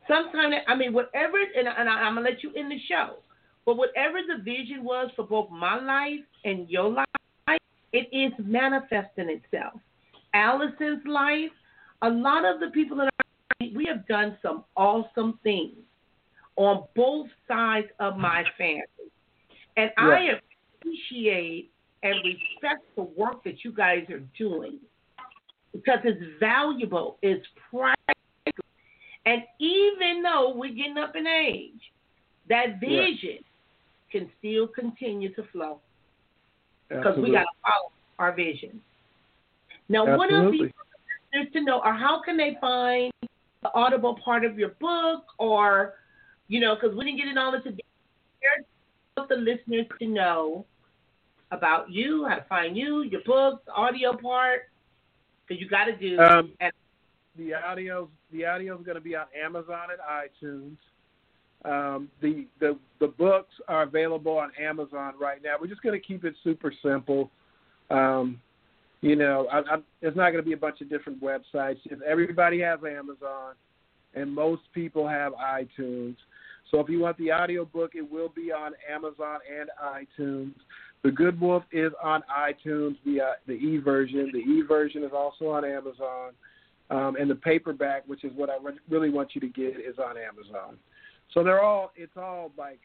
Sometimes, 0.07 0.55
I 0.67 0.73
mean, 0.73 0.91
whatever, 0.91 1.37
and, 1.37 1.67
and 1.67 1.87
I, 1.87 1.93
I'm 1.93 2.15
gonna 2.15 2.27
let 2.27 2.41
you 2.41 2.51
in 2.55 2.67
the 2.67 2.79
show. 2.89 3.17
But 3.63 3.77
whatever 3.77 4.17
the 4.27 4.43
vision 4.43 4.83
was 4.83 5.11
for 5.15 5.23
both 5.23 5.51
my 5.51 5.79
life 5.79 6.25
and 6.45 6.67
your 6.67 6.89
life, 6.89 7.59
it 7.93 8.09
is 8.11 8.31
manifesting 8.43 9.29
itself. 9.29 9.79
Allison's 10.33 11.05
life, 11.05 11.51
a 12.01 12.09
lot 12.09 12.43
of 12.43 12.59
the 12.59 12.71
people 12.73 13.01
in 13.01 13.03
our 13.03 13.67
we 13.75 13.85
have 13.85 14.07
done 14.07 14.35
some 14.41 14.63
awesome 14.75 15.37
things 15.43 15.77
on 16.55 16.85
both 16.95 17.27
sides 17.47 17.87
of 17.99 18.17
my 18.17 18.43
family. 18.57 18.81
And 19.77 19.91
I 19.97 20.39
appreciate 20.81 21.69
and 22.03 22.15
respect 22.25 22.83
the 22.95 23.03
work 23.03 23.43
that 23.43 23.63
you 23.63 23.71
guys 23.71 24.09
are 24.09 24.23
doing 24.37 24.79
because 25.73 25.99
it's 26.03 26.21
valuable, 26.39 27.17
it's 27.21 27.45
practical. 27.69 28.65
And 29.25 29.43
even 29.59 30.23
though 30.23 30.53
we're 30.55 30.73
getting 30.73 30.97
up 30.97 31.15
in 31.15 31.27
age, 31.27 31.79
that 32.49 32.79
vision 32.79 33.43
can 34.11 34.29
still 34.39 34.67
continue 34.67 35.33
to 35.35 35.43
flow 35.51 35.79
because 36.89 37.17
we 37.17 37.31
got 37.31 37.41
to 37.41 37.47
follow 37.61 37.91
our 38.19 38.35
vision. 38.35 38.81
Now, 39.87 40.17
what 40.17 40.31
else 40.33 40.51
do 40.51 40.69
you 41.33 41.49
to 41.53 41.63
know, 41.63 41.81
or 41.83 41.93
how 41.93 42.21
can 42.23 42.35
they 42.35 42.57
find 42.59 43.13
the 43.63 43.73
audible 43.73 44.17
part 44.23 44.43
of 44.43 44.57
your 44.57 44.69
book, 44.81 45.23
or 45.37 45.93
you 46.47 46.59
know, 46.59 46.75
because 46.75 46.95
we 46.97 47.05
didn't 47.05 47.19
get 47.19 47.27
it 47.27 47.37
all 47.37 47.51
detail. 47.51 47.77
Want 49.15 49.29
the 49.29 49.35
listeners 49.35 49.85
to 49.99 50.07
know 50.07 50.65
about 51.51 51.91
you, 51.91 52.25
how 52.27 52.35
to 52.35 52.45
find 52.47 52.75
you, 52.75 53.03
your 53.03 53.21
books, 53.25 53.63
audio 53.75 54.15
part, 54.15 54.63
because 55.47 55.61
you 55.61 55.69
got 55.69 55.85
to 55.85 55.95
do. 55.95 56.19
Um, 56.19 56.51
and- 56.59 56.73
the 57.37 57.53
audio 57.53 58.09
the 58.33 58.45
audio 58.45 58.77
is 58.77 58.85
going 58.85 58.95
to 58.95 59.01
be 59.01 59.15
on 59.15 59.25
Amazon 59.41 59.87
and 59.91 60.01
iTunes. 60.43 60.77
Um, 61.63 62.09
the 62.21 62.45
the 62.59 62.77
the 62.99 63.07
books 63.07 63.53
are 63.67 63.83
available 63.83 64.37
on 64.37 64.51
Amazon 64.59 65.13
right 65.19 65.41
now. 65.43 65.55
We're 65.59 65.67
just 65.67 65.81
going 65.81 65.99
to 65.99 66.05
keep 66.05 66.25
it 66.25 66.33
super 66.43 66.73
simple. 66.83 67.31
Um, 67.89 68.41
you 69.01 69.15
know, 69.15 69.47
I, 69.51 69.59
I, 69.59 69.77
there's 70.01 70.15
not 70.15 70.31
going 70.31 70.43
to 70.43 70.47
be 70.47 70.53
a 70.53 70.57
bunch 70.57 70.81
of 70.81 70.89
different 70.89 71.21
websites. 71.21 71.79
If 71.85 72.01
everybody 72.01 72.61
has 72.61 72.79
Amazon, 72.83 73.55
and 74.13 74.33
most 74.33 74.63
people 74.73 75.07
have 75.07 75.33
iTunes. 75.33 76.15
So 76.69 76.79
if 76.79 76.89
you 76.89 76.99
want 76.99 77.17
the 77.17 77.31
audio 77.31 77.65
book, 77.65 77.91
it 77.95 78.09
will 78.09 78.29
be 78.29 78.51
on 78.51 78.73
Amazon 78.89 79.39
and 79.59 79.69
iTunes. 79.83 80.53
The 81.03 81.11
Good 81.11 81.39
Wolf 81.41 81.63
is 81.71 81.91
on 82.01 82.23
iTunes, 82.29 82.95
the 83.05 83.21
uh, 83.21 83.33
the 83.47 83.53
e 83.53 83.77
version. 83.77 84.29
The 84.31 84.39
e 84.39 84.61
version 84.67 85.03
is 85.03 85.11
also 85.13 85.47
on 85.47 85.65
Amazon, 85.65 86.31
um, 86.91 87.15
and 87.19 87.29
the 87.29 87.35
paperback, 87.35 88.03
which 88.05 88.23
is 88.23 88.31
what 88.35 88.49
I 88.49 88.57
re- 88.61 88.79
really 88.89 89.09
want 89.09 89.33
you 89.33 89.41
to 89.41 89.47
get, 89.47 89.79
is 89.79 89.97
on 89.97 90.15
Amazon. 90.17 90.77
So 91.33 91.43
they're 91.43 91.61
all 91.61 91.91
it's 91.95 92.17
all 92.17 92.51
like, 92.57 92.79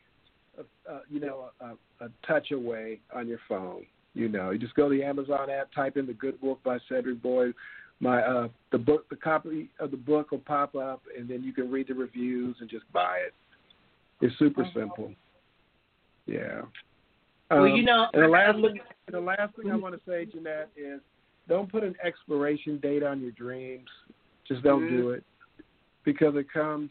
a, 0.58 0.92
a, 0.92 1.00
you 1.10 1.20
know, 1.20 1.50
a, 1.60 2.04
a 2.04 2.08
touch 2.26 2.52
away 2.52 3.00
on 3.14 3.28
your 3.28 3.40
phone. 3.48 3.84
You 4.14 4.30
know, 4.30 4.50
you 4.50 4.58
just 4.58 4.74
go 4.74 4.88
to 4.88 4.96
the 4.96 5.04
Amazon 5.04 5.50
app, 5.50 5.70
type 5.74 5.98
in 5.98 6.06
the 6.06 6.14
Good 6.14 6.38
Wolf 6.40 6.58
by 6.64 6.78
Cedric 6.88 7.20
Boyd. 7.22 7.54
My 8.00 8.22
uh, 8.22 8.48
the 8.72 8.78
book, 8.78 9.08
the 9.10 9.16
copy 9.16 9.70
of 9.78 9.90
the 9.90 9.96
book 9.98 10.30
will 10.30 10.38
pop 10.38 10.74
up, 10.74 11.02
and 11.18 11.28
then 11.28 11.42
you 11.42 11.52
can 11.52 11.70
read 11.70 11.88
the 11.88 11.94
reviews 11.94 12.56
and 12.60 12.70
just 12.70 12.90
buy 12.92 13.18
it. 13.26 13.34
It's 14.22 14.38
super 14.38 14.64
Mhm. 14.64 14.74
simple. 14.74 15.14
Yeah. 16.24 16.62
Well, 17.50 17.64
Um, 17.64 17.76
you 17.76 17.82
know, 17.82 18.06
and 18.12 18.22
the 18.24 18.28
last 18.28 18.56
thing, 18.56 18.80
the 19.10 19.20
last 19.20 19.54
thing 19.56 19.70
I 19.70 19.76
want 19.76 19.94
to 19.94 20.00
say, 20.10 20.26
Jeanette, 20.26 20.70
is 20.76 21.00
don't 21.48 21.70
put 21.70 21.84
an 21.84 21.94
expiration 22.04 22.78
date 22.78 23.02
on 23.02 23.20
your 23.20 23.30
dreams. 23.32 23.88
Just 24.48 24.62
don't 24.62 24.82
Mm-hmm. 24.82 24.96
do 24.96 25.10
it 25.10 25.24
because 26.04 26.34
it 26.36 26.50
comes 26.52 26.90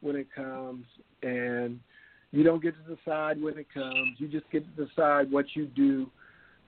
when 0.00 0.16
it 0.16 0.28
comes, 0.34 0.84
and 1.22 1.80
you 2.32 2.42
don't 2.44 2.62
get 2.62 2.74
to 2.76 2.94
decide 2.94 3.40
when 3.40 3.56
it 3.58 3.66
comes. 3.72 4.18
You 4.18 4.28
just 4.28 4.48
get 4.50 4.64
to 4.76 4.84
decide 4.86 5.30
what 5.30 5.46
you 5.54 5.66
do 5.66 6.10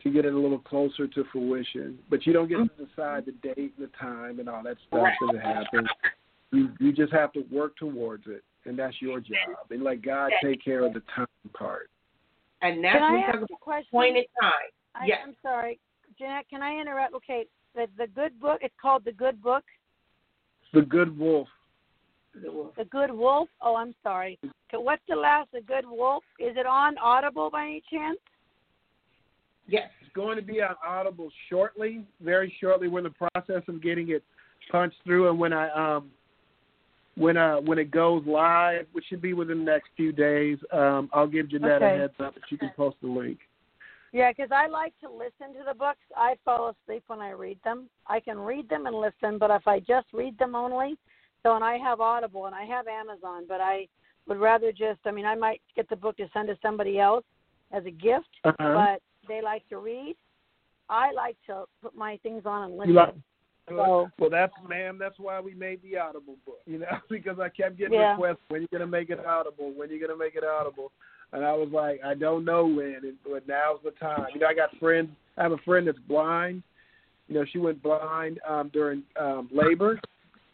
to 0.02 0.10
get 0.10 0.24
it 0.24 0.32
a 0.32 0.38
little 0.38 0.58
closer 0.58 1.06
to 1.06 1.24
fruition. 1.30 1.98
But 2.08 2.26
you 2.26 2.32
don't 2.32 2.48
get 2.48 2.56
to 2.58 2.86
decide 2.86 3.26
the 3.26 3.32
date 3.32 3.74
and 3.76 3.86
the 3.86 3.90
time 4.00 4.40
and 4.40 4.48
all 4.48 4.62
that 4.62 4.76
stuff 4.88 5.08
that 5.20 5.34
it 5.36 5.42
happens. 5.42 5.88
You 6.52 6.70
you 6.80 6.92
just 6.92 7.12
have 7.12 7.32
to 7.34 7.44
work 7.52 7.76
towards 7.76 8.26
it. 8.26 8.42
and 8.66 8.78
that's 8.78 9.00
your 9.00 9.20
job. 9.20 9.70
And 9.70 9.82
let 9.82 10.02
God 10.02 10.30
take 10.42 10.62
care 10.64 10.84
of 10.84 10.92
the 10.94 11.02
time 11.14 11.26
part. 11.54 11.88
And 12.62 12.84
that's 12.84 12.94
Can 12.94 13.02
I 13.02 13.10
what 13.12 13.18
we 13.18 13.24
ask 13.24 13.34
a 13.34 13.38
about 13.38 13.60
question? 13.60 13.88
appointed 13.90 14.26
time. 14.40 14.52
I, 14.94 15.06
Yes. 15.06 15.20
I'm 15.26 15.36
sorry, 15.42 15.78
Jeanette. 16.18 16.48
Can 16.50 16.62
I 16.62 16.78
interrupt? 16.78 17.14
Okay, 17.14 17.46
the 17.74 17.86
the 17.96 18.06
good 18.08 18.38
book. 18.40 18.58
It's 18.62 18.74
called 18.80 19.04
the 19.04 19.12
Good 19.12 19.42
Book. 19.42 19.64
The 20.72 20.82
Good 20.82 21.16
Wolf. 21.18 21.48
The 22.34 22.84
Good 22.90 23.10
Wolf. 23.12 23.48
Oh, 23.60 23.76
I'm 23.76 23.94
sorry. 24.02 24.38
Okay, 24.44 24.82
What's 24.82 25.02
the 25.08 25.16
last? 25.16 25.48
The 25.52 25.62
Good 25.62 25.84
Wolf. 25.86 26.22
Is 26.38 26.56
it 26.56 26.66
on 26.66 26.98
Audible 26.98 27.50
by 27.50 27.64
any 27.64 27.82
chance? 27.90 28.18
Yes. 29.66 29.90
It's 30.00 30.12
going 30.12 30.36
to 30.36 30.42
be 30.42 30.60
on 30.60 30.74
Audible 30.86 31.30
shortly, 31.48 32.04
very 32.20 32.54
shortly. 32.60 32.88
We're 32.88 32.98
in 32.98 33.04
the 33.04 33.28
process 33.32 33.62
of 33.68 33.82
getting 33.82 34.10
it 34.10 34.24
punched 34.70 34.96
through, 35.04 35.30
and 35.30 35.38
when 35.38 35.52
I 35.52 35.70
um 35.70 36.10
when 37.16 37.36
uh 37.36 37.56
when 37.56 37.78
it 37.78 37.90
goes 37.90 38.22
live, 38.26 38.86
which 38.92 39.04
should 39.08 39.20
be 39.22 39.32
within 39.32 39.58
the 39.58 39.64
next 39.64 39.90
few 39.96 40.12
days, 40.12 40.58
um 40.72 41.10
I'll 41.12 41.26
give 41.26 41.48
Jeanette 41.50 41.82
Okay. 41.82 41.96
a 41.96 41.98
heads 41.98 42.14
up 42.20 42.34
that 42.34 42.42
she 42.48 42.56
can 42.56 42.70
post 42.76 42.96
the 43.02 43.08
link. 43.08 43.38
Yeah, 44.12 44.32
because 44.32 44.50
I 44.52 44.66
like 44.66 44.92
to 45.02 45.08
listen 45.08 45.54
to 45.56 45.64
the 45.66 45.74
books. 45.74 46.00
I 46.16 46.34
fall 46.44 46.74
asleep 46.74 47.04
when 47.06 47.20
I 47.20 47.30
read 47.30 47.58
them. 47.62 47.88
I 48.08 48.18
can 48.18 48.38
read 48.40 48.68
them 48.68 48.86
and 48.86 48.96
listen, 48.96 49.38
but 49.38 49.50
if 49.52 49.68
I 49.68 49.78
just 49.80 50.08
read 50.12 50.36
them 50.38 50.56
only, 50.56 50.96
so 51.44 51.54
and 51.54 51.62
I 51.62 51.76
have 51.78 52.00
Audible 52.00 52.46
and 52.46 52.54
I 52.54 52.64
have 52.64 52.88
Amazon, 52.88 53.44
but 53.48 53.60
I 53.60 53.86
would 54.26 54.38
rather 54.38 54.72
just. 54.72 54.98
I 55.04 55.12
mean, 55.12 55.26
I 55.26 55.34
might 55.36 55.60
get 55.76 55.88
the 55.88 55.96
book 55.96 56.16
to 56.16 56.28
send 56.32 56.48
to 56.48 56.58
somebody 56.60 56.98
else 56.98 57.24
as 57.72 57.84
a 57.86 57.90
gift, 57.90 58.28
Uh-huh. 58.44 58.74
but 58.74 59.02
they 59.28 59.40
like 59.42 59.68
to 59.68 59.78
read. 59.78 60.16
I 60.88 61.12
like 61.12 61.36
to 61.46 61.64
put 61.80 61.94
my 61.94 62.16
things 62.24 62.42
on 62.46 62.64
and 62.64 62.76
listen. 62.76 62.90
You 62.90 62.96
like- 62.96 63.14
well, 63.68 64.10
that's 64.30 64.52
ma'am. 64.68 64.98
That's 64.98 65.18
why 65.18 65.40
we 65.40 65.54
made 65.54 65.80
the 65.82 65.98
Audible 65.98 66.36
book. 66.44 66.60
You 66.66 66.78
know, 66.78 66.86
because 67.10 67.38
I 67.38 67.48
kept 67.48 67.78
getting 67.78 67.98
Yeah. 67.98 68.12
requests 68.12 68.40
when 68.48 68.62
you 68.62 68.68
gonna 68.72 68.86
make 68.86 69.10
it 69.10 69.24
Audible, 69.24 69.72
when 69.74 69.90
you 69.90 70.00
gonna 70.00 70.18
make 70.18 70.34
it 70.34 70.44
Audible, 70.44 70.92
and 71.32 71.44
I 71.44 71.52
was 71.52 71.68
like, 71.72 72.00
I 72.04 72.14
don't 72.14 72.44
know 72.44 72.66
when, 72.66 73.00
and, 73.02 73.14
but 73.24 73.46
now's 73.46 73.80
the 73.84 73.92
time. 73.92 74.26
You 74.34 74.40
know, 74.40 74.46
I 74.46 74.54
got 74.54 74.76
friends. 74.78 75.10
I 75.36 75.42
have 75.42 75.52
a 75.52 75.58
friend 75.58 75.86
that's 75.86 75.98
blind. 76.08 76.62
You 77.28 77.36
know, 77.36 77.44
she 77.52 77.58
went 77.58 77.82
blind 77.82 78.40
um, 78.48 78.70
during 78.72 79.04
um, 79.18 79.48
labor, 79.52 80.00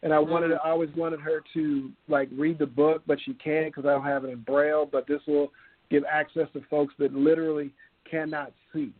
and 0.03 0.13
I 0.13 0.19
wanted, 0.19 0.51
I 0.53 0.69
always 0.69 0.91
wanted 0.95 1.19
her 1.21 1.43
to 1.55 1.91
like 2.07 2.29
read 2.37 2.59
the 2.59 2.67
book, 2.67 3.01
but 3.07 3.17
she 3.25 3.33
can't 3.33 3.73
because 3.73 3.87
I 3.87 3.93
don't 3.93 4.03
have 4.03 4.25
it 4.25 4.29
in 4.29 4.41
braille. 4.41 4.87
But 4.89 5.07
this 5.07 5.21
will 5.27 5.51
give 5.89 6.03
access 6.09 6.47
to 6.53 6.61
folks 6.69 6.93
that 6.99 7.13
literally 7.13 7.71
cannot 8.09 8.53
see. 8.71 8.93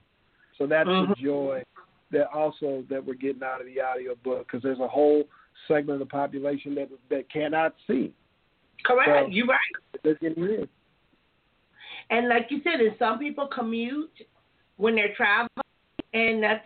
So 0.57 0.65
that's 0.65 0.89
the 0.89 1.05
Mhm. 1.07 1.17
joy 1.17 1.63
that 2.11 2.27
also 2.33 2.83
that 2.89 3.03
we're 3.05 3.13
getting 3.15 3.43
out 3.43 3.59
of 3.61 3.67
the 3.67 3.81
audio 3.81 4.15
book 4.23 4.47
because 4.47 4.63
there's 4.63 4.79
a 4.79 4.87
whole 4.87 5.23
segment 5.67 6.01
of 6.01 6.07
the 6.07 6.11
population 6.11 6.73
that 6.75 6.89
that 7.09 7.29
cannot 7.31 7.75
see. 7.87 8.13
Correct. 8.85 9.09
So- 9.09 9.27
You're 9.29 9.47
right. 9.47 9.59
They're 10.03 10.15
getting 10.15 10.43
in. 10.43 10.67
And 12.09 12.29
like 12.29 12.47
you 12.49 12.61
said, 12.63 12.79
and 12.79 12.95
some 12.97 13.19
people 13.19 13.47
commute 13.47 14.11
when 14.77 14.95
they're 14.95 15.13
traveling, 15.15 15.49
and 16.13 16.41
that's 16.41 16.63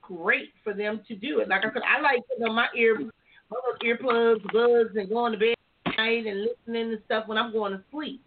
great 0.00 0.48
for 0.64 0.74
them 0.74 1.02
to 1.06 1.14
do 1.14 1.38
it. 1.38 1.48
Like 1.48 1.60
I 1.64 1.72
said, 1.72 1.82
I 1.86 2.00
like 2.00 2.20
putting 2.28 2.44
on 2.48 2.54
my 2.56 2.66
ear, 2.76 2.98
my 2.98 3.58
earplugs, 3.84 4.42
buds, 4.52 4.96
and 4.96 5.08
going 5.08 5.32
to 5.32 5.38
bed 5.38 5.54
at 5.86 5.96
night 5.96 6.26
and 6.26 6.42
listening 6.42 6.90
to 6.90 7.04
stuff 7.04 7.28
when 7.28 7.38
I'm 7.38 7.52
going 7.52 7.72
to 7.72 7.82
sleep. 7.92 8.20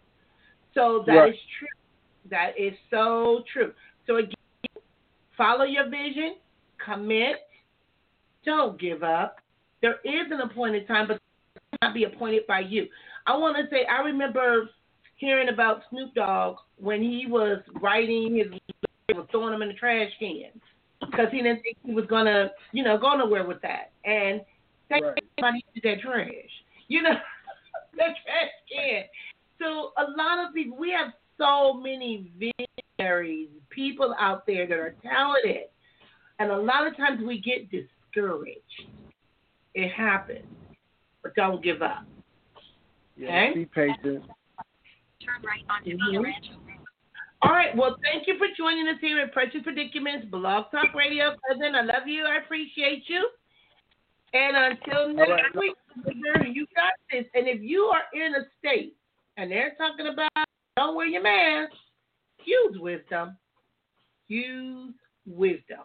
So 0.72 1.02
that 1.06 1.12
is 1.12 1.18
Right. 1.18 1.38
true. 1.58 1.68
That 2.30 2.58
is 2.58 2.72
so 2.90 3.44
true. 3.52 3.74
So 4.06 4.16
again, 4.16 4.32
follow 5.36 5.64
your 5.64 5.88
vision, 5.88 6.36
commit, 6.86 7.36
don't 8.44 8.80
give 8.80 9.02
up. 9.02 9.36
There 9.82 9.96
is 10.04 10.30
an 10.30 10.40
appointed 10.40 10.86
time, 10.88 11.08
but 11.08 11.16
it 11.16 11.62
cannot 11.80 11.94
be 11.94 12.04
appointed 12.04 12.46
by 12.46 12.60
you. 12.60 12.86
I 13.26 13.36
want 13.36 13.56
to 13.56 13.64
say 13.70 13.84
I 13.86 14.00
remember 14.02 14.70
hearing 15.16 15.48
about 15.48 15.82
Snoop 15.90 16.14
Dogg 16.14 16.56
when 16.78 17.02
he 17.02 17.26
was 17.28 17.58
writing 17.80 18.36
his 18.36 18.60
was 19.14 19.26
throwing 19.30 19.52
them 19.52 19.62
in 19.62 19.68
the 19.68 19.74
trash 19.74 20.10
can 20.18 20.50
because 21.00 21.28
he 21.30 21.38
didn't 21.38 21.62
think 21.62 21.76
he 21.84 21.94
was 21.94 22.06
gonna, 22.06 22.50
you 22.72 22.82
know, 22.82 22.98
go 22.98 23.16
nowhere 23.16 23.46
with 23.46 23.60
that. 23.62 23.92
And 24.04 24.40
thank 24.88 25.04
Right. 25.04 25.22
somebody 25.38 25.64
did 25.74 25.82
that 25.84 26.00
trash, 26.02 26.32
you 26.88 27.02
know, 27.02 27.10
that 27.96 28.16
trash 28.24 28.50
can. 28.72 29.04
So 29.58 29.92
a 29.96 30.10
lot 30.16 30.46
of 30.46 30.54
people, 30.54 30.76
we 30.76 30.90
have 30.90 31.12
so 31.38 31.74
many 31.74 32.30
visionaries, 32.98 33.48
people 33.70 34.14
out 34.18 34.46
there 34.46 34.66
that 34.66 34.78
are 34.78 34.96
talented, 35.02 35.68
and 36.38 36.50
a 36.50 36.56
lot 36.56 36.86
of 36.86 36.96
times 36.96 37.22
we 37.24 37.40
get 37.40 37.70
discouraged. 37.70 38.60
It 39.74 39.92
happens, 39.92 40.46
but 41.22 41.34
don't 41.34 41.62
give 41.62 41.82
up. 41.82 42.04
Yeah, 43.16 43.28
Okay. 43.28 43.54
Be 43.54 43.64
patient. 43.66 44.24
Mhm. 45.84 46.60
All 47.42 47.52
right. 47.52 47.74
Well, 47.76 47.96
thank 48.02 48.26
you 48.26 48.38
for 48.38 48.46
joining 48.56 48.88
us 48.88 48.98
here 49.00 49.18
at 49.20 49.32
Precious 49.32 49.62
Predicaments 49.62 50.26
Blog 50.26 50.70
Talk 50.70 50.94
Radio. 50.94 51.36
Cousin, 51.48 51.74
I 51.74 51.82
love 51.82 52.06
you. 52.06 52.24
I 52.24 52.36
appreciate 52.36 53.08
you. 53.08 53.28
And 54.32 54.56
until 54.56 55.12
next 55.12 55.30
right. 55.30 55.56
week, 55.56 55.76
you 56.52 56.66
got 56.74 56.92
this. 57.10 57.26
And 57.34 57.46
if 57.46 57.62
you 57.62 57.84
are 57.84 58.04
in 58.12 58.34
a 58.34 58.44
state 58.58 58.96
and 59.36 59.50
they're 59.50 59.74
talking 59.78 60.08
about 60.08 60.30
don't 60.76 60.94
wear 60.94 61.06
your 61.06 61.22
mask, 61.22 61.72
use 62.44 62.78
wisdom. 62.78 63.36
Use 64.28 64.94
wisdom. 65.26 65.84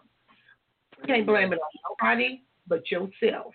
You 1.02 1.14
can't 1.14 1.26
blame 1.26 1.52
it 1.52 1.58
on 1.58 1.96
nobody 2.00 2.42
but 2.68 2.90
yourself. 2.90 3.54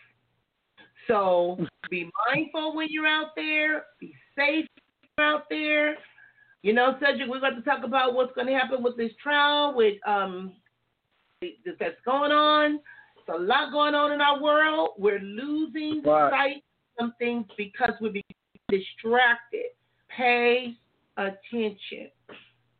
So 1.08 1.58
be 1.90 2.10
mindful 2.28 2.76
when 2.76 2.88
you're 2.90 3.08
out 3.08 3.28
there. 3.36 3.86
Be 4.00 4.14
safe 4.36 4.66
out 5.20 5.44
there. 5.50 5.96
You 6.64 6.74
know, 6.74 6.98
Cedric, 7.00 7.30
we're 7.30 7.40
going 7.40 7.56
to 7.56 7.62
talk 7.62 7.86
about 7.86 8.14
what's 8.14 8.34
going 8.36 8.48
to 8.48 8.54
happen 8.54 8.84
with 8.84 8.98
this 8.98 9.12
trial, 9.22 9.74
with 9.76 9.96
um, 10.06 10.54
that's 11.42 11.96
going 12.04 12.32
on. 12.32 12.80
There's 13.26 13.40
a 13.40 13.44
lot 13.44 13.72
going 13.72 13.96
on 13.96 14.12
in 14.12 14.22
our 14.22 14.42
world. 14.42 14.90
We're 14.98 15.20
losing 15.20 16.02
Right. 16.04 16.32
sight 16.32 16.56
of 16.58 16.62
some 17.00 17.14
things 17.20 17.46
because 17.58 17.92
we're 18.02 18.12
being 18.12 18.24
distracted. 18.70 19.68
Pay 20.10 20.76
attention. 21.16 22.10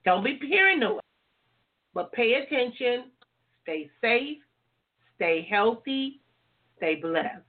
Don't 0.06 0.24
be 0.24 0.38
paranoid, 0.38 1.02
but 1.94 2.12
pay 2.14 2.34
attention. 2.34 3.12
Stay 3.64 3.90
safe. 4.02 4.38
Stay 5.18 5.48
healthy. 5.50 6.22
Stay 6.78 6.96
blessed. 6.96 7.44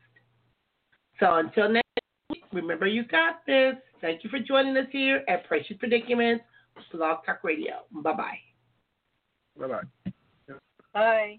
So 1.20 1.36
until 1.36 1.68
next 1.68 1.86
week, 2.30 2.42
remember 2.52 2.86
you 2.86 3.04
got 3.04 3.46
this. 3.46 3.74
Thank 4.00 4.24
you 4.24 4.30
for 4.30 4.38
joining 4.38 4.76
us 4.76 4.86
here 4.90 5.22
at 5.28 5.46
Precious 5.46 5.76
Predicaments 5.78 6.44
Blog 6.92 7.24
Talk 7.24 7.44
Radio. 7.44 7.84
Bye 7.92 8.12
bye. 8.12 8.38
Bye 9.58 9.66
bye. 9.66 10.12
Bye. 10.94 11.38